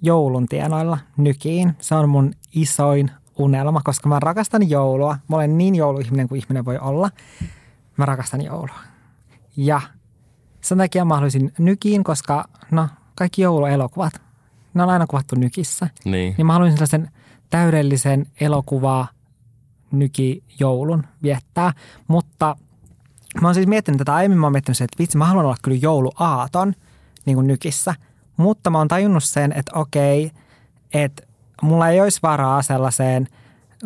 joulun 0.02 0.46
tienoilla 0.46 0.98
nykiin. 1.18 1.74
Se 1.80 1.96
on 1.96 2.10
mun 2.10 2.34
isoin 2.56 3.12
unelma, 3.38 3.82
koska 3.84 4.10
mä 4.10 4.20
rakastan 4.20 4.70
joulua. 4.70 5.18
Mä 5.28 5.36
olen 5.36 5.58
niin 5.58 5.76
jouluihminen 5.76 6.28
kuin 6.28 6.40
ihminen 6.40 6.66
voi 6.66 6.78
olla. 6.78 7.10
Mä 7.98 8.06
rakastan 8.06 8.42
joulua. 8.42 8.80
Ja 9.58 9.82
sen 10.62 10.78
takia 10.78 11.06
mä 11.06 11.14
haluaisin 11.14 11.54
nykiin, 11.58 12.04
koska 12.04 12.46
no, 12.72 12.88
kaikki 13.16 13.42
jouluelokuvat, 13.42 14.22
ne 14.74 14.84
on 14.84 14.90
aina 14.90 15.08
kuvattu 15.08 15.36
nykissä. 15.36 15.90
Niin. 16.06 16.36
Niin 16.38 16.46
mä 16.46 16.54
haluaisin 16.54 16.78
sellaisen 16.78 17.12
täydellisen 17.50 18.26
elokuvaa 18.40 19.08
nykijoulun 19.92 21.04
viettää. 21.24 21.74
Mutta 22.08 22.58
mä 23.42 23.48
oon 23.48 23.56
siis 23.56 23.68
miettinyt 23.68 23.98
tätä 23.98 24.14
aiemmin, 24.14 24.40
mä 24.40 24.46
oon 24.46 24.52
miettinyt 24.52 24.78
sen, 24.78 24.86
että 24.86 25.00
vitsi, 25.00 25.18
mä 25.18 25.26
haluan 25.26 25.46
olla 25.46 25.58
kyllä 25.62 25.78
jouluaaton 25.82 26.74
niin 27.26 27.36
kuin 27.36 27.48
nykissä. 27.48 27.96
Mutta 28.38 28.70
mä 28.70 28.78
oon 28.78 28.88
tajunnut 28.88 29.24
sen, 29.24 29.52
että 29.52 29.80
okei, 29.80 30.32
että 30.94 31.24
mulla 31.66 31.90
ei 31.90 32.02
olisi 32.02 32.20
varaa 32.24 32.62
sellaiseen 32.62 33.28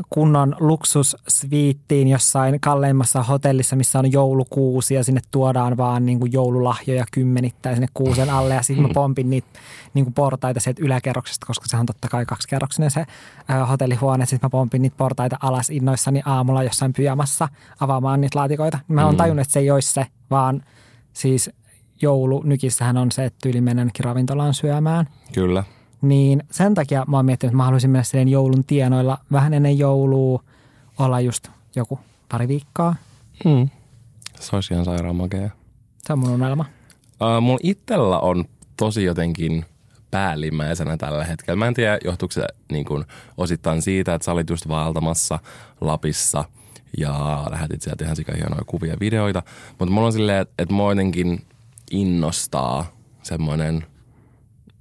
kunnon 0.10 0.56
luksussviittiin 0.60 2.08
jossain 2.08 2.60
kalleimmassa 2.60 3.24
hotellissa, 3.24 3.76
missä 3.76 4.00
on 4.00 4.12
joulukuusi 4.12 4.94
ja 4.94 5.04
sinne 5.04 5.22
tuodaan 5.32 5.78
vaan 5.78 6.06
niin 6.06 6.20
kuin 6.20 6.34
joululahjoja 6.34 7.06
kymmenittäin 7.12 7.76
sinne 7.76 7.88
kuusen 7.94 8.30
alle 8.30 8.54
ja 8.54 8.62
sitten 8.64 8.88
mä 8.88 8.94
pompin 8.94 9.30
niitä 9.30 9.48
niin 9.94 10.06
kuin 10.06 10.14
portaita 10.14 10.60
sieltä 10.60 10.84
yläkerroksesta, 10.86 11.46
koska 11.46 11.66
se 11.68 11.78
on 11.78 11.86
totta 11.86 12.08
kai 12.08 12.26
kaksikerroksinen 12.26 12.92
se 12.92 13.06
hotellihuone. 13.70 14.26
Sitten 14.26 14.48
mä 14.48 14.50
pompin 14.50 14.82
niitä 14.82 14.98
portaita 14.98 15.38
alas 15.42 15.70
innoissani 15.70 16.22
aamulla 16.26 16.64
jossain 16.64 16.94
pyjamassa 16.94 17.50
avaamaan 17.80 18.22
niitä 18.22 18.40
laatikoita. 18.40 18.80
Mä 18.88 19.06
oon 19.06 19.14
Mm. 19.14 19.18
tajunnut, 19.18 19.42
että 19.42 19.54
se 19.54 19.60
ei 19.60 19.72
olisi 19.72 19.94
se, 19.94 20.06
vaan 20.32 20.64
siis 21.14 21.50
joulu 22.02 22.42
nykissähän 22.46 22.98
on 22.98 23.12
se, 23.12 23.26
että 23.26 23.38
tyyli 23.44 23.62
mennä 23.62 23.82
jonnekin 23.82 24.06
ravintolaan 24.06 24.54
syömään. 24.54 25.08
Kyllä. 25.34 25.64
Niin 26.02 26.44
sen 26.52 26.74
takia 26.74 27.06
mä 27.08 27.18
oon 27.18 27.26
miettinyt, 27.26 27.50
että 27.50 27.58
mä 27.58 27.64
haluaisin 27.64 27.90
mennä 27.90 28.04
silleen 28.04 28.28
joulun 28.28 28.64
tienoilla 28.64 29.18
vähän 29.32 29.54
ennen 29.54 29.78
joulua, 29.78 30.44
olla 31.00 31.20
just 31.20 31.48
joku 31.76 32.00
pari 32.30 32.48
viikkoa. 32.48 32.96
Mm. 33.46 33.70
Se 34.40 34.56
olisi 34.56 34.74
ihan 34.74 34.86
sairaan 34.86 35.16
makea. 35.16 35.50
Se 36.02 36.14
on 36.14 36.20
mun 36.20 36.30
unelma. 36.30 36.66
Uh, 37.22 37.42
mulla 37.42 37.60
itsellä 37.64 38.20
on 38.20 38.46
tosi 38.78 39.04
jotenkin 39.04 39.66
päällimmäisenä 40.12 40.98
tällä 40.98 41.24
hetkellä. 41.26 41.56
Mä 41.56 41.68
en 41.68 41.74
tiedä, 41.74 41.98
johtuuko 42.04 42.32
se 42.32 42.44
niin 42.72 42.86
kuin 42.86 43.06
osittain 43.38 43.82
siitä, 43.82 44.14
että 44.14 44.26
sä 44.26 44.32
olit 44.32 44.50
just 44.50 44.68
vaeltamassa 44.68 45.40
Lapissa 45.82 46.44
ja 46.98 47.46
lähetit 47.50 47.82
sieltä 47.82 48.04
ihan 48.04 48.16
sika 48.16 48.34
hienoja 48.34 48.64
kuvia 48.66 48.92
ja 48.92 49.00
videoita. 49.00 49.44
Mutta 49.80 49.94
mulla 49.94 50.08
on 50.08 50.14
silleen, 50.14 50.42
että, 50.42 50.54
että 50.58 50.74
mua 50.74 50.92
jotenkin 50.92 51.46
innostaa 51.92 52.86
semmoinen 53.24 53.86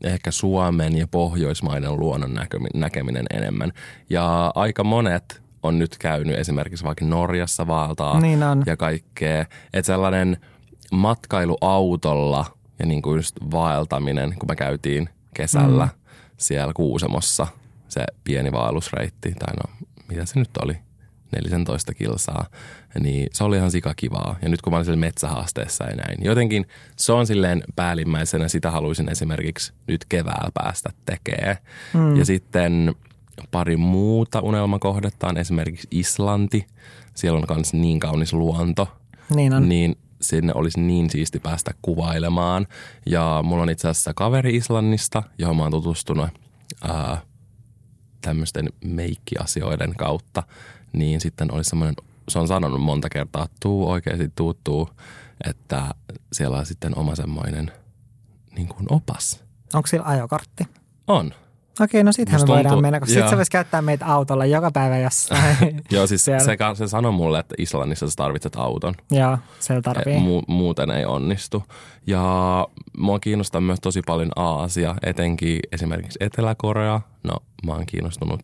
ehkä 0.04 0.30
Suomen 0.30 0.98
ja 0.98 1.06
Pohjoismaiden 1.06 1.96
luonnon 1.96 2.34
näkemi- 2.34 2.70
näkeminen 2.74 3.26
enemmän. 3.30 3.72
Ja 4.10 4.52
aika 4.54 4.84
monet 4.84 5.42
on 5.62 5.78
nyt 5.78 5.98
käynyt 5.98 6.38
esimerkiksi 6.38 6.84
vaikka 6.84 7.04
Norjassa 7.04 7.66
vaeltaa 7.66 8.20
Niin 8.20 8.42
on. 8.42 8.62
ja 8.66 8.76
kaikkea. 8.76 9.40
Että 9.72 9.86
sellainen 9.86 10.36
matkailuautolla 10.92 12.46
ja 12.78 12.86
niin 12.86 13.02
kuin 13.02 13.16
just 13.16 13.36
vaeltaminen, 13.50 14.34
kun 14.38 14.48
me 14.48 14.56
käytiin 14.56 15.08
kesällä 15.34 15.84
mm. 15.84 15.90
siellä 16.36 16.72
Kuusamossa, 16.72 17.46
se 17.88 18.04
pieni 18.24 18.52
vaellusreitti, 18.52 19.34
tai 19.38 19.54
no 19.56 19.86
mitä 20.08 20.24
se 20.24 20.38
nyt 20.38 20.56
oli, 20.62 20.78
14 21.36 21.94
kilsaa, 21.94 22.46
niin 23.00 23.28
se 23.32 23.44
oli 23.44 23.56
ihan 23.56 23.70
sikakivaa. 23.70 24.36
Ja 24.42 24.48
nyt 24.48 24.62
kun 24.62 24.72
mä 24.72 24.76
olin 24.76 24.84
siellä 24.84 25.00
metsähaasteessa 25.00 25.84
ja 25.84 25.96
näin, 25.96 26.24
jotenkin 26.24 26.66
se 26.96 27.12
on 27.12 27.26
silleen 27.26 27.62
päällimmäisenä, 27.76 28.48
sitä 28.48 28.70
haluaisin 28.70 29.08
esimerkiksi 29.08 29.72
nyt 29.86 30.04
keväällä 30.08 30.50
päästä 30.54 30.90
tekemään. 31.06 31.56
Mm. 31.94 32.16
Ja 32.16 32.24
sitten 32.24 32.94
pari 33.50 33.76
muuta 33.76 34.40
unelmakohdetta 34.40 35.28
on 35.28 35.36
esimerkiksi 35.36 35.88
Islanti. 35.90 36.66
Siellä 37.14 37.38
on 37.38 37.44
myös 37.56 37.72
niin 37.72 38.00
kaunis 38.00 38.32
luonto, 38.32 38.88
Niin 39.34 39.54
on. 39.54 39.68
niin 39.68 39.96
sinne 40.20 40.52
olisi 40.54 40.80
niin 40.80 41.10
siisti 41.10 41.38
päästä 41.40 41.70
kuvailemaan. 41.82 42.66
Ja 43.06 43.40
mulla 43.44 43.62
on 43.62 43.70
itse 43.70 43.88
asiassa 43.88 44.14
kaveri 44.14 44.56
Islannista, 44.56 45.22
johon 45.38 45.56
mä 45.56 45.62
oon 45.62 45.72
tutustunut 45.72 46.28
ää, 46.82 47.22
tämmöisten 48.20 48.68
meikkiasioiden 48.84 49.94
kautta. 49.94 50.42
Niin 50.92 51.20
sitten 51.20 51.52
olisi 51.54 51.70
semmoinen, 51.70 51.94
se 52.28 52.38
on 52.38 52.48
sanonut 52.48 52.80
monta 52.82 53.08
kertaa, 53.08 53.44
että 53.44 53.56
tuu 53.60 53.90
oikeasti, 53.90 54.32
tuu, 54.36 54.54
tuu, 54.64 54.88
että 55.48 55.82
siellä 56.32 56.58
on 56.58 56.66
sitten 56.66 56.98
oma 56.98 57.14
semmoinen 57.14 57.72
niin 58.56 58.68
kuin 58.68 58.86
opas. 58.90 59.44
Onko 59.74 59.86
sillä 59.86 60.04
ajokortti? 60.06 60.64
On. 61.06 61.32
Okei, 61.80 62.04
no 62.04 62.12
sittenhän 62.12 62.38
me 62.38 62.42
Musta 62.42 62.52
voidaan 62.54 62.70
tuntuu- 62.72 62.82
mennä, 62.82 63.00
koska 63.00 63.12
sitten 63.12 63.30
se 63.30 63.36
voisi 63.36 63.50
käyttää 63.50 63.82
meitä 63.82 64.06
autolla 64.06 64.46
joka 64.46 64.70
päivä 64.70 64.98
jossain. 64.98 65.56
Joo, 65.90 66.06
siis 66.06 66.24
se, 66.24 66.32
se 66.74 66.88
sanoi 66.88 67.12
mulle, 67.12 67.38
että 67.38 67.54
Islannissa 67.58 68.10
sä 68.10 68.16
tarvitset 68.16 68.56
auton. 68.56 68.94
Joo, 69.10 69.38
se 69.60 69.82
tarvii. 69.82 70.18
Mu- 70.18 70.44
muuten 70.48 70.90
ei 70.90 71.04
onnistu. 71.04 71.62
Ja 72.06 72.22
mua 72.98 73.18
kiinnostaa 73.18 73.60
myös 73.60 73.80
tosi 73.80 74.00
paljon 74.06 74.30
Aasia, 74.36 74.94
etenkin 75.02 75.58
esimerkiksi 75.72 76.18
Etelä-Korea. 76.20 77.00
No, 77.24 77.36
mä 77.66 77.72
oon 77.72 77.86
kiinnostunut 77.86 78.40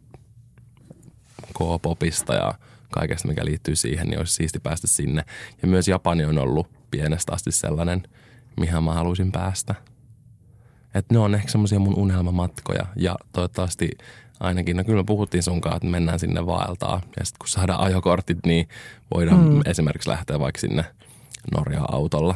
K-popista 1.58 2.34
ja 2.34 2.54
kaikesta, 2.94 3.28
mikä 3.28 3.44
liittyy 3.44 3.76
siihen, 3.76 4.06
niin 4.06 4.18
olisi 4.18 4.32
siisti 4.32 4.60
päästä 4.60 4.86
sinne. 4.86 5.24
Ja 5.62 5.68
myös 5.68 5.88
Japani 5.88 6.24
on 6.24 6.38
ollut 6.38 6.66
pienestä 6.90 7.32
asti 7.32 7.52
sellainen, 7.52 8.02
mihin 8.60 8.84
mä 8.84 8.94
haluaisin 8.94 9.32
päästä. 9.32 9.74
Että 10.94 11.14
ne 11.14 11.18
on 11.18 11.34
ehkä 11.34 11.48
semmoisia 11.48 11.78
mun 11.78 11.98
unelmamatkoja 11.98 12.86
ja 12.96 13.16
toivottavasti 13.32 13.90
ainakin, 14.40 14.76
no 14.76 14.84
kyllä 14.84 15.00
me 15.02 15.04
puhuttiin 15.06 15.42
sunkaan, 15.42 15.76
että 15.76 15.88
mennään 15.88 16.18
sinne 16.18 16.46
vaeltaa 16.46 17.00
ja 17.18 17.24
sitten 17.24 17.38
kun 17.38 17.48
saadaan 17.48 17.80
ajokortit, 17.80 18.38
niin 18.46 18.68
voidaan 19.14 19.48
mm. 19.48 19.60
esimerkiksi 19.66 20.10
lähteä 20.10 20.38
vaikka 20.40 20.60
sinne 20.60 20.84
Norjaan 21.56 21.94
autolla. 21.94 22.34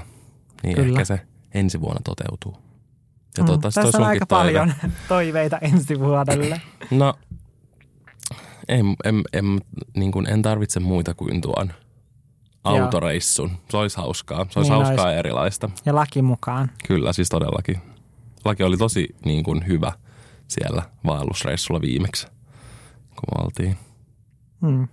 Niin 0.62 0.74
Kyllä. 0.74 0.88
ehkä 0.88 1.04
se 1.04 1.20
ensi 1.54 1.80
vuonna 1.80 2.00
toteutuu. 2.04 2.56
Ja 3.38 3.44
Mm, 3.44 3.61
Tässä 3.61 3.80
on 3.98 4.04
aika 4.04 4.26
toive. 4.26 4.48
paljon 4.52 4.72
toiveita 5.09 5.59
ensi 5.59 5.98
vuodelle. 6.00 6.61
No, 6.90 7.14
en, 8.68 8.96
en, 9.04 9.22
en, 9.32 9.60
niin 9.96 10.12
kuin 10.12 10.26
en 10.28 10.42
tarvitse 10.42 10.80
muita 10.80 11.14
kuin 11.14 11.40
tuon 11.40 11.72
autoreissun. 12.64 13.50
Se 13.70 13.76
olisi 13.76 13.96
hauskaa. 13.96 14.46
Se 14.50 14.58
olisi 14.58 14.72
Niin 14.72 14.84
hauskaa 14.84 15.06
olisi. 15.06 15.18
erilaista. 15.18 15.70
Ja 15.86 15.94
laki 15.94 16.22
mukaan. 16.22 16.70
Kyllä, 16.88 17.12
siis 17.12 17.28
todellakin. 17.28 17.76
Laki 18.44 18.62
oli 18.62 18.76
tosi 18.76 19.08
niin 19.24 19.44
kuin, 19.44 19.66
hyvä 19.66 19.92
siellä 20.48 20.82
vaellusreissulla 21.06 21.80
viimeksi, 21.80 22.26
kun 23.16 23.38
me 23.38 23.44
oltiin. 23.44 23.76
Mm. 24.60 24.88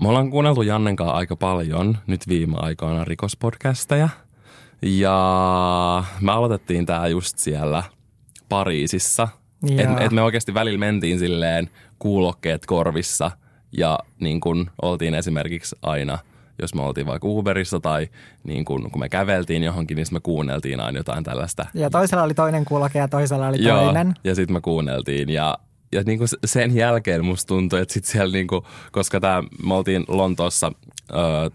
Me 0.00 0.08
ollaan 0.08 0.30
kuunneltu 0.30 0.62
Jannen 0.62 0.96
kanssa 0.96 1.14
aika 1.16 1.36
paljon 1.36 1.98
nyt 2.06 2.28
viime 2.28 2.56
aikoina 2.58 3.04
rikospodcasteja. 3.04 4.08
Ja 4.82 6.04
me 6.20 6.32
aloitettiin 6.32 6.86
tää 6.86 7.08
just 7.08 7.38
siellä 7.38 7.82
Pariisissa. 8.48 9.28
Joo. 9.62 9.80
Et, 9.80 10.02
et 10.02 10.12
me 10.12 10.22
oikeasti 10.22 10.54
välillä 10.54 10.78
mentiin 10.78 11.18
silleen 11.18 11.70
kuulokkeet 11.98 12.66
korvissa 12.66 13.30
ja 13.78 13.98
niin 14.20 14.40
kun 14.40 14.70
oltiin 14.82 15.14
esimerkiksi 15.14 15.76
aina, 15.82 16.18
jos 16.62 16.74
me 16.74 16.82
oltiin 16.82 17.06
vaikka 17.06 17.28
Uberissa 17.28 17.80
tai 17.80 18.08
niin 18.44 18.64
kun, 18.64 18.90
kun 18.90 19.00
me 19.00 19.08
käveltiin 19.08 19.62
johonkin, 19.62 19.96
niin 19.96 20.06
me 20.12 20.20
kuunneltiin 20.20 20.80
aina 20.80 20.98
jotain 20.98 21.24
tällaista 21.24 21.66
Ja 21.74 21.90
toisella 21.90 22.22
oli 22.22 22.34
toinen 22.34 22.64
kuuloke 22.64 22.98
ja 22.98 23.08
toisella 23.08 23.48
oli 23.48 23.58
toinen. 23.58 24.14
ja 24.24 24.34
sitten 24.34 24.56
me 24.56 24.60
kuunneltiin 24.60 25.28
ja 25.28 25.58
ja 25.92 26.02
niinku 26.06 26.26
s- 26.26 26.36
sen 26.44 26.74
jälkeen 26.76 27.24
musta 27.24 27.48
tuntui, 27.48 27.80
että 27.80 27.94
sit 27.94 28.04
siellä 28.04 28.32
niinku, 28.32 28.66
koska 28.92 29.20
tää, 29.20 29.42
me 29.66 29.74
oltiin 29.74 30.04
Lontoossa 30.08 30.72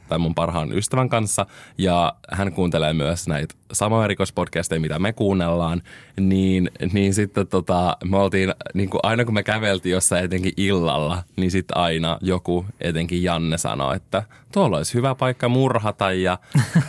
tämän 0.09 0.21
mun 0.21 0.35
parhaan 0.35 0.73
ystävän 0.73 1.09
kanssa 1.09 1.45
ja 1.77 2.13
hän 2.31 2.51
kuuntelee 2.53 2.93
myös 2.93 3.27
näitä 3.27 3.55
samoja 3.73 4.07
rikospodcasteja, 4.07 4.79
mitä 4.81 4.99
me 4.99 5.13
kuunnellaan, 5.13 5.81
niin, 6.19 6.71
niin 6.93 7.13
sitten 7.13 7.47
tota, 7.47 7.97
me 8.05 8.17
oltiin, 8.17 8.53
niinku 8.73 8.99
aina 9.03 9.25
kun 9.25 9.33
me 9.33 9.43
käveltiin 9.43 9.93
jossain 9.93 10.25
etenkin 10.25 10.53
illalla, 10.57 11.23
niin 11.37 11.51
sitten 11.51 11.77
aina 11.77 12.17
joku, 12.21 12.65
etenkin 12.81 13.23
Janne 13.23 13.57
sanoi, 13.57 13.95
että 13.95 14.23
tuolla 14.51 14.77
olisi 14.77 14.93
hyvä 14.93 15.15
paikka 15.15 15.49
murhata 15.49 16.11
ja, 16.11 16.37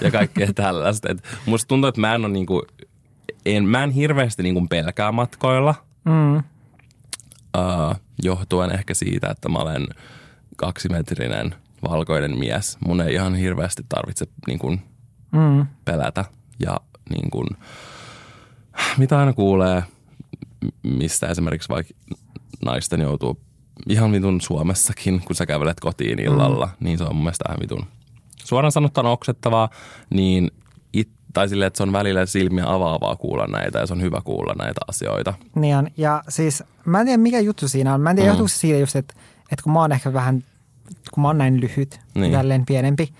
ja 0.00 0.10
kaikkea 0.10 0.52
tällaista. 0.54 1.08
Et 1.10 1.22
musta 1.46 1.68
tuntuu, 1.68 1.88
että 1.88 2.00
mä 2.00 2.14
en 2.14 2.24
ole 2.24 2.32
niinku, 2.32 2.62
en, 3.46 3.64
mä 3.64 3.84
en 3.84 3.90
hirveästi 3.90 4.42
niinku 4.42 4.66
pelkää 4.70 5.12
matkoilla, 5.12 5.74
Mm. 6.04 6.42
Uh, 7.58 7.96
johtuen 8.22 8.74
ehkä 8.74 8.94
siitä, 8.94 9.30
että 9.30 9.48
mä 9.48 9.58
olen 9.58 9.86
kaksimetrinen 10.56 11.54
valkoinen 11.88 12.38
mies. 12.38 12.78
Mun 12.86 13.00
ei 13.00 13.14
ihan 13.14 13.34
hirveästi 13.34 13.82
tarvitse 13.88 14.26
niin 14.46 14.58
kuin, 14.58 14.80
Mm. 15.32 15.66
pelätä. 15.84 16.24
Ja 16.60 16.80
niin 17.10 17.30
kuin, 17.30 17.46
mitä 18.98 19.18
aina 19.18 19.32
kuulee, 19.32 19.82
mistä 20.82 21.26
esimerkiksi 21.26 21.68
vaikka 21.68 21.94
naisten 22.64 23.00
joutuu 23.00 23.40
ihan 23.88 24.12
vitun 24.12 24.40
Suomessakin, 24.40 25.20
kun 25.20 25.36
sä 25.36 25.46
kävelet 25.46 25.80
kotiin 25.80 26.18
illalla, 26.18 26.66
mm. 26.66 26.72
niin 26.80 26.98
se 26.98 27.04
on 27.04 27.14
mun 27.14 27.24
mielestä 27.24 27.44
ihan 27.48 27.60
vitun 27.60 27.86
suoraan 28.44 28.72
sanottuna 28.72 29.10
oksettavaa, 29.10 29.68
niin 30.10 30.50
tai 31.34 31.48
silleen, 31.48 31.66
että 31.66 31.76
se 31.76 31.82
on 31.82 31.92
välillä 31.92 32.26
silmiä 32.26 32.64
avaavaa 32.72 33.16
kuulla 33.16 33.46
näitä 33.46 33.78
ja 33.78 33.86
se 33.86 33.92
on 33.92 34.02
hyvä 34.02 34.20
kuulla 34.24 34.54
näitä 34.58 34.80
asioita. 34.88 35.34
Niin 35.54 35.76
on. 35.76 35.88
Ja 35.96 36.22
siis 36.28 36.62
mä 36.84 37.00
en 37.00 37.06
tiedä 37.06 37.22
mikä 37.22 37.40
juttu 37.40 37.68
siinä 37.68 37.94
on. 37.94 38.00
Mä 38.00 38.10
en 38.10 38.16
tiedä 38.16 38.26
Mm. 38.28 38.30
johtuuko 38.30 38.48
se 38.48 38.56
siitä 38.58 38.78
just, 38.78 38.96
että, 38.96 39.14
että 39.52 39.62
kun 39.62 39.72
mä 39.72 39.80
oon 39.80 39.92
ehkä 39.92 40.12
vähän, 40.12 40.44
kun 41.14 41.22
mä 41.22 41.28
oon 41.28 41.38
näin 41.38 41.60
lyhyt, 41.60 42.00
Niin. 42.14 42.32
tälleen 42.32 42.66
pienempi, 42.66 43.12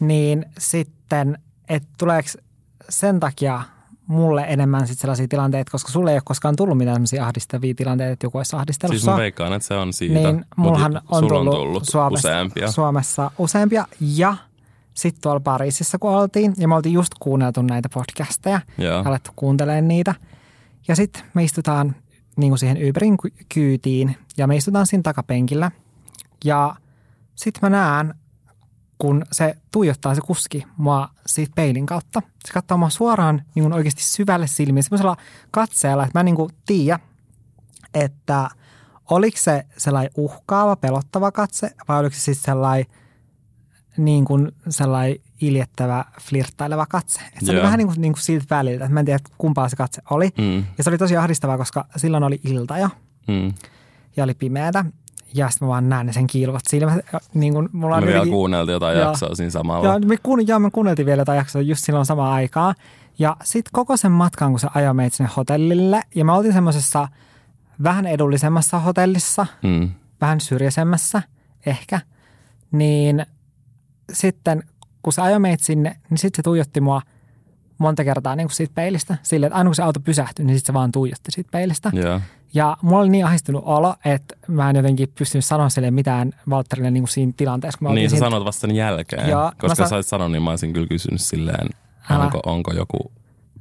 niin 0.00 0.44
sitten, 0.58 1.38
että 1.68 1.88
tuleeko 1.98 2.28
sen 2.88 3.20
takia 3.20 3.62
mulle 4.06 4.44
enemmän 4.48 4.86
sit 4.86 4.98
sellaisia 4.98 5.28
tilanteita, 5.28 5.70
koska 5.70 5.92
sulle 5.92 6.10
ei 6.10 6.16
ole 6.16 6.22
koskaan 6.24 6.56
tullut 6.56 6.78
mitään 6.78 6.94
sellaisia 6.96 7.24
ahdistavia 7.26 7.74
tilanteita, 7.74 8.12
että 8.12 8.26
joku 8.26 8.38
olisi 8.38 8.56
ahdistellut 8.56 8.96
Siis 8.96 9.06
mä 9.10 9.16
veikkaan, 9.16 9.52
että 9.52 9.68
se 9.68 9.74
on 9.74 9.92
siitä. 9.92 10.14
Niin 10.14 10.44
mullahan 10.56 11.00
on 11.10 11.28
tullut, 11.28 11.54
on 11.54 11.60
tullut 11.60 11.84
Suomessa, 11.84 12.28
useampia. 12.28 12.70
Suomessa 12.70 13.30
useampia 13.38 13.86
ja 14.00 14.36
sitten 14.94 15.22
tuolla 15.22 15.40
Pariisissa 15.40 15.98
kun 15.98 16.10
oltiin 16.10 16.54
ja 16.58 16.68
me 16.68 16.74
oltiin 16.74 16.92
just 16.92 17.12
kuunneltu 17.20 17.62
näitä 17.62 17.88
podcasteja 17.88 18.60
Joo. 18.78 19.02
alettu 19.04 19.30
kuuntelemaan 19.36 19.88
niitä. 19.88 20.14
Ja 20.88 20.96
sitten 20.96 21.22
me 21.34 21.44
istutaan 21.44 21.96
niin 22.36 22.50
kuin 22.50 22.58
siihen 22.58 22.88
Uberin 22.88 23.18
ky- 23.18 23.44
kyytiin 23.48 24.16
ja 24.36 24.46
me 24.46 24.56
istutaan 24.56 24.86
siinä 24.86 25.02
takapenkillä. 25.02 25.70
Ja 26.44 26.76
sitten 27.34 27.60
mä 27.62 27.70
näen, 27.78 28.14
kun 28.98 29.24
se 29.32 29.54
tuijottaa 29.72 30.14
se 30.14 30.20
kuski 30.20 30.64
mua 30.76 31.08
siitä 31.26 31.52
peilin 31.54 31.86
kautta. 31.86 32.22
Se 32.46 32.52
katsoo 32.52 32.78
mua 32.78 32.90
suoraan 32.90 33.42
niin 33.54 33.62
kuin 33.62 33.72
oikeasti 33.72 34.02
syvälle 34.02 34.46
silmiin, 34.46 34.82
semmoisella 34.82 35.16
katseella, 35.50 36.02
että 36.04 36.18
mä 36.18 36.20
en 36.20 36.24
niin 36.24 36.36
kuin 36.36 36.50
tiedä, 36.66 36.98
että 37.94 38.50
oliko 39.10 39.36
se 39.40 39.66
sellainen 39.76 40.12
uhkaava, 40.16 40.76
pelottava 40.76 41.32
katse 41.32 41.70
vai 41.88 42.00
oliko 42.00 42.14
se 42.14 42.20
sitten 42.20 42.44
sellainen 42.44 42.86
niin 43.96 44.24
kuin 44.24 44.52
sellainen 44.68 45.16
iljettävä, 45.40 46.04
flirttaileva 46.20 46.86
katse. 46.86 47.20
Et 47.20 47.44
se 47.46 47.52
oli 47.52 47.62
vähän 47.62 47.78
niin 47.78 47.88
kuin, 47.88 48.00
niin 48.00 48.12
kuin 48.12 48.22
siltä 48.22 48.46
väliltä, 48.50 48.84
että 48.84 48.94
mä 48.94 49.00
en 49.00 49.06
tiedä 49.06 49.20
kumpaa 49.38 49.68
se 49.68 49.76
katse 49.76 50.02
oli. 50.10 50.30
Mm, 50.38 50.64
Ja 50.78 50.84
se 50.84 50.90
oli 50.90 50.98
tosi 50.98 51.16
ahdistavaa, 51.16 51.58
koska 51.58 51.84
silloin 51.96 52.24
oli 52.24 52.40
ilta 52.44 52.78
jo 52.78 52.88
mm. 53.28 53.52
ja 54.16 54.24
oli 54.24 54.34
pimeätä. 54.34 54.84
Ja 55.34 55.50
sitten 55.50 55.66
mä 55.66 55.70
vaan 55.70 55.88
näen 55.88 56.14
sen 56.14 56.26
kiilvat 56.26 56.62
silmät. 56.68 56.98
Niin 57.34 57.52
kuin 57.52 57.68
mulla 57.72 57.96
on 57.96 58.02
Me 58.02 58.06
vielä 58.06 58.16
jotenkin- 58.18 58.32
kuunneltiin 58.34 58.72
jotain 58.72 58.98
Joo. 58.98 59.08
jaksoa 59.08 59.34
siinä 59.34 59.50
samalla. 59.50 59.84
Joo, 59.88 59.98
me, 59.98 60.16
kuun, 60.22 60.46
joo, 60.46 60.58
me 60.58 60.70
kuunneltiin 60.70 61.06
vielä 61.06 61.20
jotain 61.20 61.36
jaksoa 61.36 61.62
just 61.62 61.84
silloin 61.84 62.06
samaan 62.06 62.32
aikaan. 62.32 62.74
Ja 63.18 63.36
sitten 63.44 63.70
koko 63.72 63.96
sen 63.96 64.12
matkan, 64.12 64.50
kun 64.50 64.60
se 64.60 64.68
ajoi 64.74 64.94
meitä 64.94 65.16
sinne 65.16 65.30
hotellille, 65.36 66.02
ja 66.14 66.24
me 66.24 66.32
oltiin 66.32 66.52
semmoisessa 66.54 67.08
vähän 67.82 68.06
edullisemmassa 68.06 68.78
hotellissa, 68.78 69.46
Mm. 69.62 69.90
vähän 70.20 70.40
syrjäisemmässä 70.40 71.22
ehkä, 71.66 72.00
niin 72.72 73.26
sitten 74.12 74.62
kun 75.02 75.12
se 75.12 75.22
ajoi 75.22 75.38
meitä 75.38 75.64
sinne, 75.64 75.96
niin 76.10 76.18
sitten 76.18 76.36
se 76.38 76.42
tuijotti 76.42 76.80
mua 76.80 77.02
monta 77.78 78.04
kertaa 78.04 78.36
niin 78.36 78.46
kuin 78.46 78.54
siitä 78.56 78.72
peilistä. 78.74 79.16
Silleen, 79.22 79.48
että 79.48 79.56
aina 79.56 79.68
kun 79.68 79.74
se 79.74 79.82
auto 79.82 80.00
pysähtyi, 80.00 80.44
niin 80.44 80.56
sitten 80.58 80.72
se 80.72 80.74
vaan 80.74 80.92
tuijotti 80.92 81.30
siitä 81.32 81.48
peilistä. 81.52 81.90
Joo. 81.94 82.20
Ja 82.54 82.76
mulla 82.82 83.02
oli 83.02 83.08
niin 83.08 83.26
ahdistunut 83.26 83.62
olo, 83.66 83.94
että 84.04 84.34
mä 84.48 84.70
en 84.70 84.76
jotenkin 84.76 85.08
pystynyt 85.18 85.44
sanoa 85.44 85.68
sille 85.68 85.90
mitään 85.90 86.32
Valtterille 86.50 86.90
niin 86.90 87.02
kuin 87.02 87.08
siinä 87.08 87.32
tilanteessa. 87.36 87.78
Kun 87.78 87.88
me 87.88 87.94
Niin 87.94 88.10
sä 88.10 88.16
siinä- 88.16 88.26
sanot 88.30 88.44
vasta 88.44 88.60
sen 88.60 88.76
jälkeen. 88.76 89.28
Joo, 89.30 89.44
mä 89.44 89.52
koska 89.58 89.88
sä 89.88 89.94
olisit 89.94 90.10
sanonut, 90.10 90.32
niin 90.32 90.42
mä 90.42 90.50
olisin 90.50 90.72
kyllä 90.72 90.86
kysynyt 90.86 91.20
silleen, 91.20 91.68
Älä. 92.10 92.24
onko, 92.24 92.40
onko 92.46 92.72
joku 92.72 93.12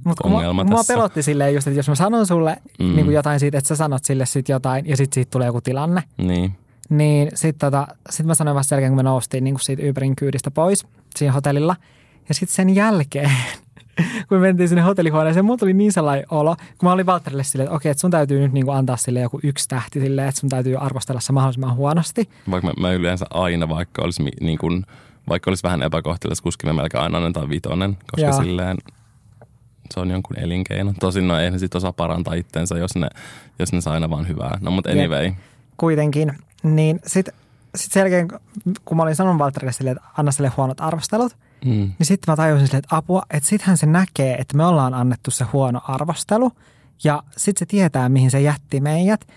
Mut 0.06 0.20
ongelma 0.24 0.54
mua, 0.54 0.70
mua 0.70 0.78
tässä. 0.78 0.94
pelotti 0.94 1.24
silleen 1.24 1.54
just, 1.54 1.68
että 1.68 1.80
jos 1.80 1.90
mä 1.90 1.96
sanon 1.96 2.28
sulle 2.28 2.58
mm. 2.80 2.86
niin 2.96 3.06
kuin 3.06 3.16
jotain 3.16 3.40
siitä, 3.40 3.58
että 3.58 3.68
sä 3.68 3.76
sanot 3.76 4.04
sille 4.06 4.26
sit 4.26 4.50
jotain 4.50 4.88
ja 4.88 4.98
sitten 4.98 5.14
siitä 5.16 5.32
tulee 5.32 5.46
joku 5.48 5.62
tilanne, 5.62 6.04
Niin. 6.18 6.56
Niin 6.92 7.32
sitten 7.34 7.72
tota, 7.72 7.88
sit 8.10 8.26
mä 8.26 8.36
sanoin 8.36 8.56
vasta 8.56 8.70
sen 8.70 8.76
jälkeen, 8.76 8.92
kun 8.92 8.98
me 8.98 9.04
noustiin 9.04 9.44
niin 9.44 9.54
kuin 9.54 9.62
siitä 9.62 9.84
Uberin 9.90 10.16
kyydistä 10.16 10.52
pois 10.52 10.86
siinä 11.16 11.34
hotellilla. 11.34 11.76
Ja 12.30 12.34
sitten 12.34 12.56
sen 12.56 12.76
jälkeen, 12.76 13.32
kun 14.30 14.38
me 14.38 14.40
mentiin 14.40 14.70
sinne 14.70 14.82
hotellihuoneeseen, 14.82 15.46
mulla 15.46 15.58
tuli 15.58 15.74
niin 15.74 15.92
sellainen 15.92 16.26
olo, 16.32 16.56
kun 16.56 16.88
mä 16.90 16.92
olin 16.92 17.06
Valtterille 17.06 17.44
silleen, 17.44 17.66
että 17.66 17.76
okei, 17.76 17.90
että 17.90 18.02
sun 18.02 18.12
täytyy 18.12 18.40
nyt 18.40 18.54
niin 18.54 18.66
kuin 18.66 18.78
antaa 18.78 18.98
sille 18.98 19.20
joku 19.20 19.40
yksi 19.44 19.70
tähti 19.70 20.00
silleen, 20.00 20.28
että 20.28 20.42
sun 20.42 20.50
täytyy 20.50 20.76
arvostella 20.76 21.22
se 21.22 21.34
mahdollisimman 21.34 21.76
huonosti. 21.76 22.30
Vaikka 22.52 22.68
mä, 22.68 22.74
mä 22.88 22.94
yleensä 22.94 23.26
aina, 23.30 23.70
vaikka 23.70 24.02
olisi, 24.02 24.24
niin 24.42 24.58
kun, 24.58 24.86
vaikka 25.30 25.52
olisi 25.52 25.64
vähän 25.64 25.82
epäkohtelis 25.82 26.42
kuski, 26.42 26.68
mä 26.68 26.74
melkein 26.74 27.04
aina 27.04 27.18
annan 27.18 27.50
vitonen, 27.50 27.98
koska 28.12 28.32
Joo. 28.32 28.44
silleen 28.44 28.78
se 29.94 30.00
on 30.00 30.12
jonkun 30.12 30.40
elinkeino. 30.40 30.94
Tosin 31.00 31.28
no 31.28 31.40
eihän 31.40 31.60
sit 31.60 31.76
osaa 31.76 31.94
parantaa 31.94 32.34
itteensä, 32.34 32.78
jos 32.78 32.96
ne, 32.96 33.08
jos 33.60 33.74
ne 33.74 33.82
saa 33.82 33.94
aina 33.94 34.10
vaan 34.10 34.28
hyvää. 34.28 34.58
No 34.62 34.72
mutta 34.72 34.90
Jep. 34.90 34.98
Kuitenkin, 35.82 36.32
niin 36.64 37.00
sitten 37.06 37.34
sitten 37.76 37.94
sen 37.94 38.00
jälkeen, 38.12 38.28
kun 38.86 38.98
mä 38.98 39.04
olin 39.04 39.16
sanonut 39.16 39.40
Valtterille 39.40 39.72
silleen, 39.72 39.98
että 39.98 40.10
anna 40.18 40.32
sille 40.32 40.52
huonot 40.58 40.82
arvostelut, 40.82 41.36
Mm. 41.66 41.72
niin 41.72 42.06
sitten 42.06 42.32
mä 42.32 42.36
tajusin 42.36 42.68
silleen, 42.68 42.84
että 42.84 42.96
apua, 42.96 43.24
että 43.30 43.50
sittenhän 43.50 43.78
se 43.78 43.86
näkee, 43.86 44.36
että 44.36 44.58
me 44.58 44.66
ollaan 44.66 44.94
annettu 44.94 45.32
se 45.32 45.46
huono 45.54 45.82
arvostelu. 45.88 46.52
Ja 47.04 47.24
sitten 47.38 47.60
se 47.60 47.66
tietää, 47.66 48.10
mihin 48.10 48.32
se 48.32 48.42
jätti 48.42 48.82
meidät. 48.82 49.28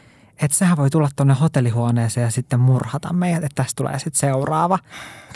Että 0.43 0.57
sehän 0.57 0.77
voi 0.77 0.91
tulla 0.91 1.09
tuonne 1.17 1.35
hotellihuoneeseen 1.35 2.25
ja 2.25 2.31
sitten 2.31 2.61
murhata 2.61 3.13
meidät. 3.13 3.45
Että 3.45 3.63
tästä 3.63 3.77
tulee 3.77 3.99
sitten 3.99 4.21
seuraava 4.21 4.79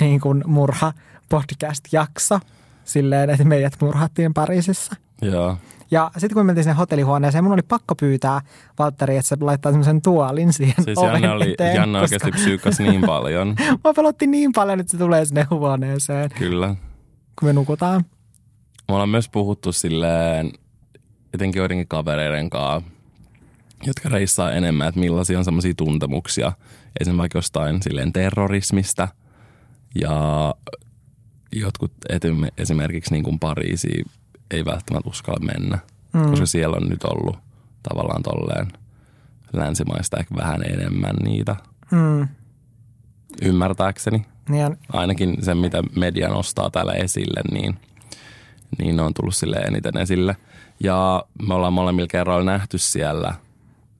niin 0.00 0.20
kuin 0.20 0.42
murha 0.46 0.92
podcast-jakso. 1.28 2.40
Silleen, 2.84 3.30
että 3.30 3.44
meidät 3.44 3.72
murhattiin 3.80 4.34
Pariisissa. 4.34 4.96
Joo. 5.22 5.56
Ja 5.90 6.10
sitten 6.14 6.34
kun 6.34 6.42
me 6.42 6.46
mentiin 6.46 6.64
sinne 6.64 6.74
hotellihuoneeseen, 6.74 7.44
mun 7.44 7.52
oli 7.52 7.62
pakko 7.62 7.94
pyytää 7.94 8.40
Valtteri, 8.78 9.16
että 9.16 9.28
se 9.28 9.36
laittaa 9.40 9.72
semmoisen 9.72 10.02
tuolin 10.02 10.52
siihen 10.52 10.84
Siis 10.84 10.98
oven 10.98 11.12
Janne, 11.12 11.30
oli, 11.30 11.52
eteen, 11.52 11.76
Janne 11.76 12.00
koska 12.00 12.14
oikeasti 12.14 12.40
psyykkas 12.40 12.78
niin 12.78 13.00
paljon. 13.00 13.48
Mä 13.84 13.94
pelotti 13.96 14.26
niin 14.26 14.52
paljon, 14.52 14.80
että 14.80 14.90
se 14.90 14.98
tulee 14.98 15.24
sinne 15.24 15.46
huoneeseen, 15.50 16.30
Kyllä. 16.38 16.74
kun 17.38 17.48
me 17.48 17.52
nukutaan. 17.52 18.04
Me 18.88 18.94
ollaan 18.94 19.08
myös 19.08 19.28
puhuttu 19.28 19.72
silleen, 19.72 20.52
etenkin 21.34 21.60
joidenkin 21.60 21.88
kavereiden 21.88 22.50
kanssa, 22.50 22.90
jotka 23.86 24.08
reissaa 24.08 24.52
enemmän, 24.52 24.88
että 24.88 25.00
millaisia 25.00 25.38
on 25.38 25.44
semmoisia 25.44 25.74
tuntemuksia. 25.76 26.52
Esimerkiksi 27.00 27.38
jostain 27.38 27.82
silleen 27.82 28.12
terrorismista 28.12 29.08
ja 30.00 30.54
jotkut 31.52 31.92
etim- 32.12 32.52
esimerkiksi 32.58 33.12
niin 33.12 33.24
kuin 33.24 33.38
Pariisiin 33.38 34.04
ei 34.50 34.64
välttämättä 34.64 35.08
uskalla 35.10 35.46
mennä, 35.46 35.78
mm. 36.12 36.30
koska 36.30 36.46
siellä 36.46 36.76
on 36.76 36.88
nyt 36.88 37.04
ollut 37.04 37.38
tavallaan 37.82 38.22
tolleen 38.22 38.66
länsimaista 39.52 40.16
ehkä 40.16 40.34
vähän 40.36 40.62
enemmän 40.62 41.16
niitä, 41.24 41.56
Mm. 41.90 42.28
ymmärtääkseni. 43.42 44.26
Niin 44.48 44.76
ainakin 44.92 45.36
se, 45.44 45.54
mitä 45.54 45.82
media 45.96 46.28
nostaa 46.28 46.70
täällä 46.70 46.92
esille, 46.92 47.40
niin, 47.52 47.76
niin 48.78 48.96
ne 48.96 49.02
on 49.02 49.14
tullut 49.14 49.36
sille 49.36 49.56
eniten 49.56 49.96
esille. 49.96 50.36
Ja 50.80 51.24
me 51.48 51.54
ollaan 51.54 51.72
molemmilla 51.72 52.06
kerroilla 52.08 52.52
nähty 52.52 52.78
siellä 52.78 53.34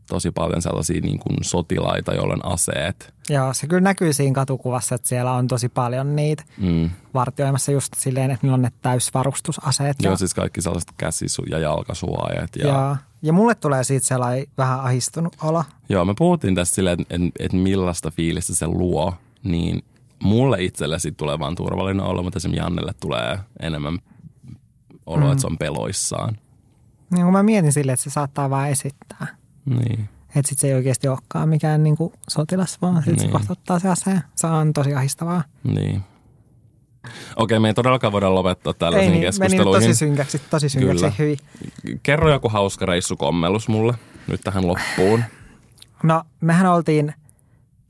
tosi 0.08 0.30
paljon 0.30 0.62
sellaisia 0.62 1.00
niin 1.00 1.18
kuin 1.18 1.36
sotilaita, 1.42 2.14
joilla 2.14 2.34
on 2.34 2.52
aseet. 2.52 3.14
joo, 3.30 3.54
se 3.54 3.66
kyllä 3.66 3.80
näkyy 3.80 4.12
siinä 4.12 4.34
katukuvassa, 4.34 4.94
että 4.94 5.08
siellä 5.08 5.32
on 5.32 5.46
tosi 5.46 5.68
paljon 5.68 6.16
niitä 6.16 6.44
Mm. 6.58 6.90
vartioimassa 7.14 7.72
just 7.72 7.92
silleen, 7.96 8.30
että 8.30 8.46
niillä 8.46 8.54
on 8.54 8.62
ne 8.62 8.72
täysvarustusaseet. 8.82 9.96
Joo, 10.02 10.12
ja, 10.12 10.16
siis 10.16 10.34
kaikki 10.34 10.62
sellaiset 10.62 10.92
käsisu- 10.96 11.44
ja 11.50 11.58
jalkasuojat. 11.58 12.56
Ja, 12.56 12.66
ja, 12.68 12.96
ja 13.22 13.32
mulle 13.32 13.54
tulee 13.54 13.84
siitä 13.84 14.06
sellainen 14.06 14.46
vähän 14.58 14.80
ahistunut 14.80 15.36
olo. 15.42 15.64
Joo, 15.88 16.04
me 16.04 16.14
puhuttiin 16.18 16.54
tästä 16.54 16.74
silleen, 16.74 17.00
että 17.00 17.14
et, 17.14 17.20
et 17.38 17.52
millaista 17.52 18.10
fiilistä 18.10 18.54
se 18.54 18.66
luo, 18.66 19.14
niin 19.44 19.84
mulle 20.22 20.62
itselle 20.64 20.98
siitä 20.98 21.16
tulee 21.16 21.38
vaan 21.38 21.54
turvallinen 21.54 22.06
olo, 22.06 22.22
mutta 22.22 22.36
esimerkiksi 22.36 22.64
Jannelle 22.64 22.92
tulee 23.00 23.38
enemmän 23.60 23.98
olo, 25.06 25.24
mm. 25.26 25.30
että 25.32 25.40
se 25.40 25.46
on 25.46 25.58
peloissaan. 25.58 26.36
Niin 27.10 27.24
kun 27.24 27.32
mä 27.32 27.42
mietin 27.42 27.72
silleen, 27.72 27.94
että 27.94 28.04
se 28.04 28.10
saattaa 28.10 28.50
vaan 28.50 28.68
esittää. 28.68 29.26
Niin. 29.68 30.08
Että 30.36 30.48
sit 30.48 30.58
se 30.58 30.66
ei 30.66 30.74
oikeasti 30.74 31.08
olekaan 31.08 31.48
mikään 31.48 31.82
niinku 31.82 32.12
sotilas, 32.30 32.82
vaan 32.82 33.02
sit 33.02 33.18
se 33.18 33.24
Niin. 33.24 33.32
kohta 33.32 33.52
ottaa 33.52 33.78
se 33.78 33.88
aseen. 33.88 34.22
Se 34.34 34.46
on 34.46 34.72
tosi 34.72 34.94
ahistavaa. 34.94 35.42
Niin. 35.64 36.02
Okei, 37.36 37.58
me 37.58 37.68
ei 37.68 37.74
todellakaan 37.74 38.12
voida 38.12 38.34
lopettaa 38.34 38.70
Ei 38.70 38.78
tällaisiin 38.78 39.10
niin, 39.12 39.20
meni 39.20 39.26
keskusteluihin. 39.26 39.88
tosi 39.88 39.94
synkäksi, 39.98 40.38
tosi 40.50 40.68
synkäksi 40.68 40.96
Kyllä. 40.98 41.12
hyvin. 41.18 41.38
Kerro 42.02 42.32
joku 42.32 42.48
hauska 42.48 42.86
reissukommellus 42.86 43.68
mulle 43.68 43.94
nyt 44.26 44.40
tähän 44.44 44.66
loppuun. 44.66 45.24
No, 46.02 46.22
mehän 46.40 46.66
oltiin 46.66 47.14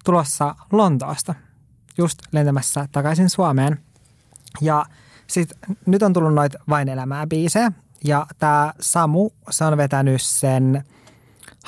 tulossa 0.05 0.55
Lontoosta, 0.73 1.35
just 1.99 2.19
lentämässä 2.33 2.89
takaisin 2.93 3.31
Suomeen. 3.31 3.79
Ja 4.61 4.87
sit 5.27 5.49
nyt 5.87 6.03
on 6.03 6.13
tullut 6.13 6.35
noit 6.35 6.53
Vain 6.69 6.89
elämää 6.89 7.27
biisejä. 7.27 7.73
Ja 8.05 8.27
tämä 8.39 8.73
Samu, 8.81 9.31
se 9.51 9.65
on 9.65 9.77
vetänyt 9.77 10.23
sen 10.23 10.85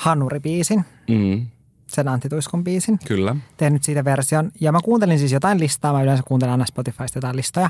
Hanuri-biisin, 0.01 0.85
Mm, 1.09 1.45
sen 1.87 2.07
Antti 2.07 2.29
Tuiskun 2.29 2.63
biisin. 2.63 2.99
kyllä. 3.07 3.35
tehnyt 3.57 3.83
siitä 3.83 4.05
version. 4.05 4.51
Ja 4.61 4.71
mä 4.71 4.79
kuuntelin 4.83 5.19
siis 5.19 5.31
jotain 5.31 5.59
listaa, 5.59 5.93
mä 5.93 6.03
yleensä 6.03 6.23
kuuntelen 6.27 6.51
aina 6.51 6.65
Spotifysta 6.65 7.17
jotain 7.17 7.35
listoja. 7.35 7.69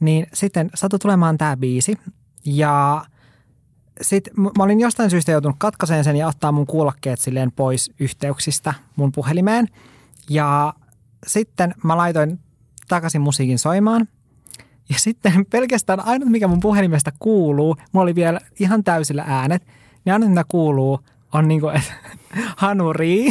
Niin 0.00 0.26
sitten 0.32 0.70
sattui 0.74 0.98
tulemaan 0.98 1.38
tämä 1.38 1.56
biisi. 1.56 1.98
Ja 2.44 3.04
sitten 4.02 4.32
mä 4.58 4.64
olin 4.64 4.80
jostain 4.80 5.10
syystä 5.10 5.32
joutunut 5.32 5.56
katkaiseen 5.58 6.04
sen 6.04 6.16
ja 6.16 6.28
ottaa 6.28 6.52
mun 6.52 6.66
kuulokkeet 6.66 7.20
silleen 7.20 7.52
pois 7.52 7.90
yhteyksistä 8.00 8.74
mun 8.96 9.12
puhelimeen. 9.12 9.68
Ja 10.30 10.74
sitten 11.26 11.74
mä 11.84 11.96
laitoin 11.96 12.40
takaisin 12.88 13.20
musiikin 13.20 13.58
soimaan. 13.58 14.08
Ja 14.88 14.98
sitten 14.98 15.46
pelkästään 15.50 16.06
ainut, 16.06 16.28
mikä 16.28 16.48
mun 16.48 16.60
puhelimesta 16.60 17.10
kuuluu, 17.18 17.76
mulla 17.92 18.02
oli 18.02 18.14
vielä 18.14 18.40
ihan 18.60 18.84
täysillä 18.84 19.24
äänet, 19.26 19.66
niin 20.04 20.12
ainut, 20.12 20.28
mitä 20.28 20.44
kuuluu, 20.48 21.00
on 21.34 21.48
niinku, 21.48 21.68
että 21.68 21.92
hanuri. 22.56 23.30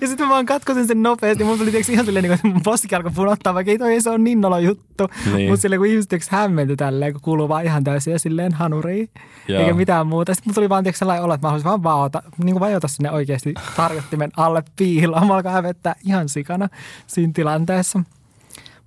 Ja 0.00 0.08
sitten 0.08 0.26
mä 0.26 0.32
vaan 0.32 0.46
katkosin 0.46 0.86
sen 0.86 1.02
nopeasti. 1.02 1.44
Mun 1.44 1.58
tuli 1.58 1.70
tiiäks, 1.70 1.88
ihan 1.88 2.04
silleen, 2.04 2.22
niin 2.22 2.28
kuin, 2.28 2.34
että 2.34 2.48
mun 2.48 2.62
postikin 2.62 2.96
alkoi 2.96 3.12
punottaa, 3.14 3.54
vaikka 3.54 3.70
ei 3.70 3.78
toi 3.78 4.00
se 4.00 4.10
on 4.10 4.24
niin 4.24 4.40
nolo 4.40 4.58
juttu. 4.58 5.08
Niin. 5.34 5.50
Mutta 5.50 5.62
silleen, 5.62 5.80
kun 5.80 5.86
ihmiset 5.86 6.08
tiiäks, 6.08 6.28
hämmentyi 6.28 6.76
tälleen, 6.76 7.12
kun 7.12 7.22
kuuluu 7.22 7.48
vaan 7.48 7.64
ihan 7.64 7.84
täysin 7.84 8.12
ja 8.12 8.18
silleen 8.18 8.52
hanuri. 8.52 9.10
Joo. 9.48 9.60
Eikä 9.60 9.74
mitään 9.74 10.06
muuta. 10.06 10.34
Sitten 10.34 10.50
mun 10.50 10.54
tuli 10.54 10.68
vaan 10.68 10.84
tiiäks, 10.84 10.98
sellainen 10.98 11.24
olo, 11.24 11.34
että 11.34 11.46
mä 11.46 11.48
haluaisin 11.48 11.68
vaan 11.68 11.82
vaota, 11.82 12.22
niin 12.38 12.54
kuin 12.54 12.60
vajota 12.60 12.88
sinne 12.88 13.10
oikeasti 13.10 13.54
tarjottimen 13.76 14.30
alle 14.36 14.62
piiloon. 14.76 15.26
Mä 15.26 15.34
alkaa 15.34 15.52
hävettää 15.52 15.94
ihan 16.04 16.28
sikana 16.28 16.68
siinä 17.06 17.32
tilanteessa. 17.34 18.02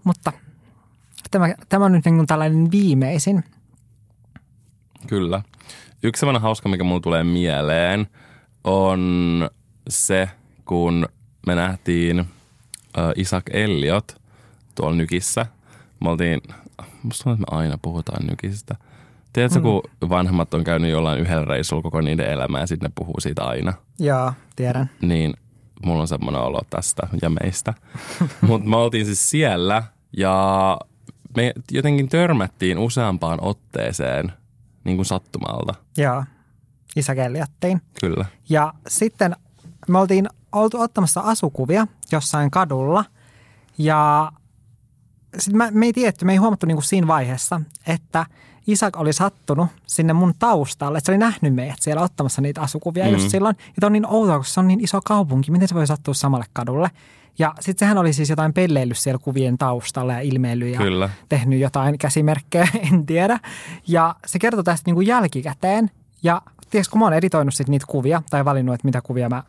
Mutta 0.03 0.32
tämä, 1.32 1.55
tämä 1.69 1.86
on 1.86 1.91
nyt 1.91 2.05
niin 2.05 2.15
kuin 2.15 2.28
tällainen 2.28 2.72
viimeisin. 2.72 3.43
Kyllä. 5.07 5.41
Yksi 6.03 6.19
sellainen 6.19 6.41
hauska, 6.41 6.69
mikä 6.69 6.83
mulle 6.83 7.01
tulee 7.01 7.23
mieleen, 7.23 8.07
on 8.63 9.49
se, 9.89 10.29
kun 10.65 11.05
me 11.47 11.55
nähtiin 11.55 12.19
äh, 12.19 12.25
Isaac 13.15 13.43
Elliot 13.53 14.21
tuolla 14.75 14.95
Nykissä. 14.95 15.45
Me 16.03 16.09
oltiin, 16.09 16.41
musta 17.03 17.23
tuntuu, 17.23 17.43
että 17.43 17.51
me 17.51 17.57
aina 17.57 17.77
puhutaan 17.81 18.27
Nykistä. 18.27 18.75
Tiedätkö, 19.33 19.59
mm. 19.59 19.63
kun 19.63 19.83
vanhemmat 20.09 20.53
on 20.53 20.63
käynyt 20.63 20.91
jollain 20.91 21.19
yhdellä 21.19 21.45
reissulla 21.45 21.81
koko 21.81 22.01
niiden 22.01 22.29
elämää 22.31 22.61
ja 22.61 22.67
sitten 22.67 22.89
ne 22.89 22.93
puhuu 22.95 23.19
siitä 23.19 23.43
aina, 23.43 23.73
Joo, 23.99 24.33
tiedän. 24.55 24.89
niin 25.01 25.33
mulla 25.85 26.01
on 26.01 26.07
semmoinen 26.07 26.41
olo 26.41 26.61
tästä 26.69 27.07
ja 27.21 27.29
meistä. 27.29 27.73
Mutta 28.47 28.69
me 28.69 28.75
oltiin 28.75 29.05
siis 29.05 29.29
siellä 29.29 29.83
ja 30.17 30.77
me 31.35 31.53
jotenkin 31.71 32.09
törmättiin 32.09 32.77
useampaan 32.77 33.39
otteeseen 33.41 34.33
niin 34.84 34.97
kuin 34.97 35.05
sattumalta. 35.05 35.73
Joo, 35.97 36.23
isä 36.95 37.15
kelliattiin. 37.15 37.82
Kyllä. 38.01 38.25
Ja 38.49 38.73
sitten 38.88 39.36
me 39.88 39.99
oltiin 39.99 40.29
oltu 40.51 40.82
ottamassa 40.82 41.21
asukuvia 41.21 41.88
jossain 42.11 42.51
kadulla 42.51 43.05
ja 43.77 44.32
sitten 45.38 45.57
me, 45.57 45.71
me 45.71 45.86
ei 45.86 45.93
tiedetty, 45.93 46.25
me 46.25 46.32
ei 46.32 46.38
huomattu 46.38 46.65
niinku 46.65 46.82
siinä 46.82 47.07
vaiheessa, 47.07 47.61
että 47.88 48.25
Isak 48.67 48.97
oli 48.97 49.13
sattunut 49.13 49.67
sinne 49.86 50.13
mun 50.13 50.34
taustalle, 50.39 50.97
että 50.97 51.05
se 51.05 51.11
oli 51.11 51.17
nähnyt 51.17 51.55
meidät 51.55 51.82
siellä 51.82 52.01
ottamassa 52.01 52.41
niitä 52.41 52.61
asukuvia 52.61 53.05
mm. 53.05 53.11
just 53.11 53.29
silloin. 53.29 53.55
Ja 53.82 53.86
on 53.86 53.93
niin 53.93 54.07
outoa, 54.07 54.38
koska 54.38 54.53
se 54.53 54.59
on 54.59 54.67
niin 54.67 54.84
iso 54.84 55.01
kaupunki, 55.05 55.51
miten 55.51 55.67
se 55.67 55.75
voi 55.75 55.88
sattua 55.88 56.13
samalle 56.13 56.45
kadulle. 56.53 56.91
Ja 57.39 57.53
sitten 57.59 57.79
sehän 57.86 57.97
oli 57.97 58.13
siis 58.13 58.29
jotain 58.29 58.53
pelleillyt 58.53 58.97
siellä 58.97 59.19
kuvien 59.23 59.57
taustalla 59.57 60.13
ja 60.13 60.19
ilmeillyt 60.19 60.73
ja 60.73 60.77
Kyllä. 60.77 61.09
tehnyt 61.29 61.59
jotain 61.59 61.97
käsimerkkejä, 61.97 62.67
en 62.93 63.05
tiedä. 63.05 63.39
Ja 63.88 64.15
se 64.25 64.39
kertoi 64.39 64.63
tästä 64.63 64.88
niin 64.88 64.95
kuin 64.95 65.07
jälkikäteen. 65.07 65.91
Ja 66.23 66.41
tiedätkö, 66.69 66.91
kun 66.91 66.99
mä 66.99 67.05
oon 67.05 67.13
editoinut 67.13 67.53
sit 67.53 67.67
niitä 67.67 67.86
kuvia 67.89 68.21
tai 68.29 68.45
valinnut, 68.45 68.75
että 68.75 68.88
mitä 68.88 69.01
kuvia 69.01 69.29
mä 69.29 69.43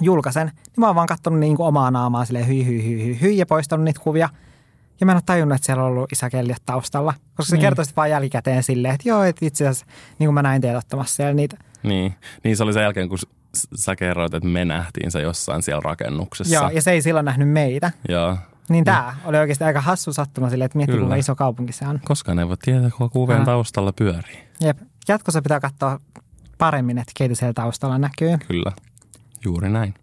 julkaisen, 0.00 0.46
niin 0.46 0.74
mä 0.76 0.86
oon 0.86 0.94
vaan 0.96 1.08
katsonut 1.08 1.40
niin 1.40 1.56
kuin 1.56 1.66
omaa 1.66 1.90
naamaa 1.90 2.24
silleen 2.24 2.48
hyi, 2.48 2.66
hyi, 2.66 2.84
hyi, 2.84 3.04
hyi, 3.04 3.20
hyi 3.20 3.38
ja 3.38 3.46
poistanut 3.46 3.84
niitä 3.84 4.00
kuvia. 4.00 4.28
Ja 5.00 5.06
mä 5.06 5.12
en 5.12 5.16
ole 5.16 5.22
tajunnut, 5.26 5.56
että 5.56 5.66
siellä 5.66 5.82
on 5.84 5.88
ollut 5.90 6.12
isä 6.12 6.30
Kelliot 6.30 6.62
taustalla. 6.66 7.14
Koska 7.34 7.50
se 7.50 7.56
Niin. 7.56 7.60
kertoi 7.60 7.84
sitten 7.84 7.96
vaan 7.96 8.10
jälkikäteen 8.10 8.62
silleen, 8.62 8.94
että 8.94 9.08
joo, 9.08 9.22
että 9.22 9.46
itse 9.46 9.68
asiassa 9.68 9.86
niin 10.18 10.26
kuin 10.26 10.34
mä 10.34 10.42
näin 10.42 10.60
teidät 10.62 10.78
ottamassa 10.78 11.16
siellä 11.16 11.34
niitä. 11.34 11.56
Niin. 11.82 12.14
niin 12.44 12.56
se 12.56 12.62
oli 12.62 12.72
sen 12.72 12.82
jälkeen, 12.82 13.08
kun 13.08 13.18
sä 13.74 13.96
kerroit, 13.96 14.34
että 14.34 14.48
me 14.48 14.64
nähtiin 14.64 15.10
se 15.10 15.20
jossain 15.22 15.62
siellä 15.62 15.80
rakennuksessa. 15.84 16.54
Joo, 16.54 16.68
ja 16.70 16.82
se 16.82 16.90
ei 16.90 17.02
silloin 17.02 17.24
nähnyt 17.24 17.48
meitä. 17.48 17.90
Joo. 18.08 18.36
Niin 18.68 18.84
tämä 18.84 19.16
oli 19.24 19.38
oikeasti 19.38 19.64
aika 19.64 19.80
hassu 19.80 20.12
sattuma 20.12 20.50
silleen, 20.50 20.66
että 20.66 20.78
miettii 20.78 20.92
Kyllä. 20.94 21.04
kuinka 21.06 21.16
iso 21.16 21.34
kaupunki 21.34 21.72
se 21.72 21.86
on. 21.88 22.00
Koskaan 22.04 22.38
ei 22.38 22.48
voi 22.48 22.56
tietää, 22.56 22.90
kuka 22.90 23.08
kuvien 23.08 23.44
taustalla 23.44 23.92
pyörii. 23.92 24.38
Jep. 24.60 24.78
Jatkossa 25.08 25.42
pitää 25.42 25.60
katsoa 25.60 26.00
paremmin, 26.58 26.98
että 26.98 27.12
keitä 27.16 27.34
siellä 27.34 27.52
taustalla 27.52 27.98
näkyy. 27.98 28.38
Kyllä. 28.48 28.72
Juuri 29.44 29.68
näin. 29.70 29.94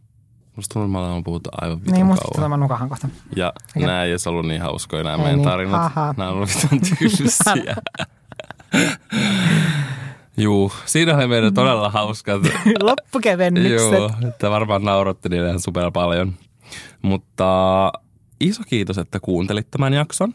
Musta 0.56 0.74
tuntuu, 0.74 0.86
että 0.86 0.92
me 0.92 0.98
ollaan 0.98 1.24
puhuttu 1.24 1.50
aivan 1.62 1.80
vitun 1.82 1.94
Niin 1.94 2.06
musta 2.06 2.28
kauan. 2.36 2.50
mä 2.50 2.58
nukahan 2.58 2.90
kohta. 2.90 3.08
Ja 3.36 3.54
Eikä- 3.76 3.88
nämä 3.88 4.04
ei 4.04 4.10
edes 4.12 4.28
ollut 4.28 4.48
niin 4.48 4.62
hauskoja 4.62 5.04
nämä 5.04 5.16
Ei 5.16 5.22
meidän 5.22 5.38
niin. 5.40 5.50
tarinat. 5.50 5.94
Haha. 5.94 6.14
Nämä 6.18 6.30
on 6.30 6.36
ollut 6.36 6.50
vitun 6.64 6.80
tylsiä. 6.98 7.76
Juu, 10.40 10.72
siinä 10.86 11.18
oli 11.18 11.28
meidän 11.28 11.54
todella 11.54 11.90
hauskat. 11.90 12.42
Loppukevennykset. 12.82 13.92
Joo, 13.92 14.12
että 14.28 14.50
varmaan 14.50 14.84
naurotti 14.84 15.30
niille 15.30 15.48
ihan 15.48 15.60
super 15.60 15.92
paljon. 15.92 16.34
Mutta 17.02 17.92
iso 18.40 18.64
kiitos, 18.68 18.98
että 18.98 19.20
kuuntelit 19.20 19.72
tämän 19.72 19.94
jakson. 19.94 20.34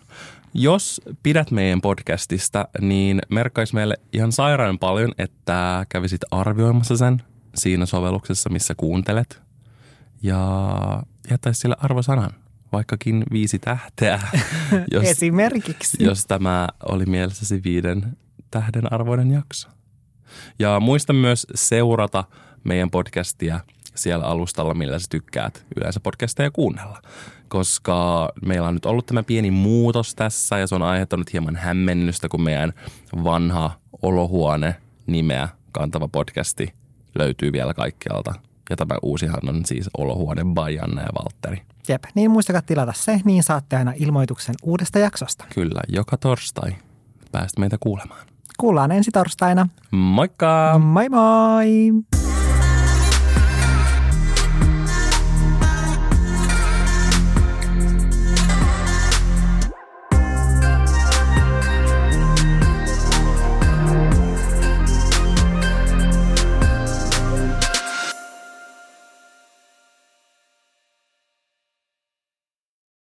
Jos 0.54 1.00
pidät 1.22 1.50
meidän 1.50 1.80
podcastista, 1.80 2.68
niin 2.80 3.20
merkkaisi 3.30 3.74
meille 3.74 3.96
ihan 4.12 4.32
sairaan 4.32 4.78
paljon, 4.78 5.12
että 5.18 5.86
kävisit 5.88 6.20
arvioimassa 6.30 6.96
sen 6.96 7.22
siinä 7.54 7.86
sovelluksessa, 7.86 8.50
missä 8.50 8.74
kuuntelet. 8.76 9.42
Ja 10.22 11.02
jättäisi 11.30 11.60
sille 11.60 11.76
arvosanan, 11.78 12.30
vaikkakin 12.72 13.24
viisi 13.32 13.58
tähteä, 13.58 14.20
jos, 14.92 15.04
Esimerkiksi. 15.04 16.04
jos 16.04 16.26
tämä 16.26 16.68
oli 16.88 17.06
mielessäsi 17.06 17.60
viiden 17.64 18.16
tähden 18.50 18.92
arvoinen 18.92 19.30
jakso. 19.30 19.68
Ja 20.58 20.80
muista 20.80 21.12
myös 21.12 21.46
seurata 21.54 22.24
meidän 22.64 22.90
podcastia 22.90 23.60
siellä 23.94 24.24
alustalla, 24.24 24.74
millä 24.74 24.98
sä 24.98 25.06
tykkäät 25.10 25.64
yleensä 25.76 26.00
podcasteja 26.00 26.50
kuunnella. 26.50 27.02
Koska 27.48 28.28
meillä 28.46 28.68
on 28.68 28.74
nyt 28.74 28.86
ollut 28.86 29.06
tämä 29.06 29.22
pieni 29.22 29.50
muutos 29.50 30.14
tässä 30.14 30.58
ja 30.58 30.66
se 30.66 30.74
on 30.74 30.82
aiheuttanut 30.82 31.32
hieman 31.32 31.56
hämmennystä, 31.56 32.28
kun 32.28 32.42
meidän 32.42 32.72
vanha 33.24 33.78
olohuone 34.02 34.76
nimeä 35.06 35.48
kantava 35.72 36.08
podcasti 36.08 36.74
löytyy 37.14 37.52
vielä 37.52 37.74
kaikkialta. 37.74 38.34
Ja 38.70 38.76
tämä 38.76 38.94
uusihan 39.02 39.48
on 39.48 39.64
siis 39.66 39.90
olohuone 39.98 40.42
by 40.44 40.74
Janne 40.74 41.02
ja 41.02 41.08
Valtteri. 41.22 41.62
Jep, 41.88 42.04
niin 42.14 42.30
muistakaa 42.30 42.62
tilata 42.62 42.92
se, 42.96 43.20
niin 43.24 43.42
saatte 43.42 43.76
aina 43.76 43.92
ilmoituksen 43.96 44.54
uudesta 44.62 44.98
jaksosta. 44.98 45.44
Kyllä, 45.54 45.80
joka 45.88 46.16
torstai 46.16 46.76
pääst 47.32 47.58
meitä 47.58 47.76
kuulemaan. 47.80 48.26
Kuullaan 48.58 48.92
ensi 48.92 49.10
torstaina. 49.10 49.66
Moikka! 49.90 50.78
Moi 50.78 51.08
moi! 51.08 52.23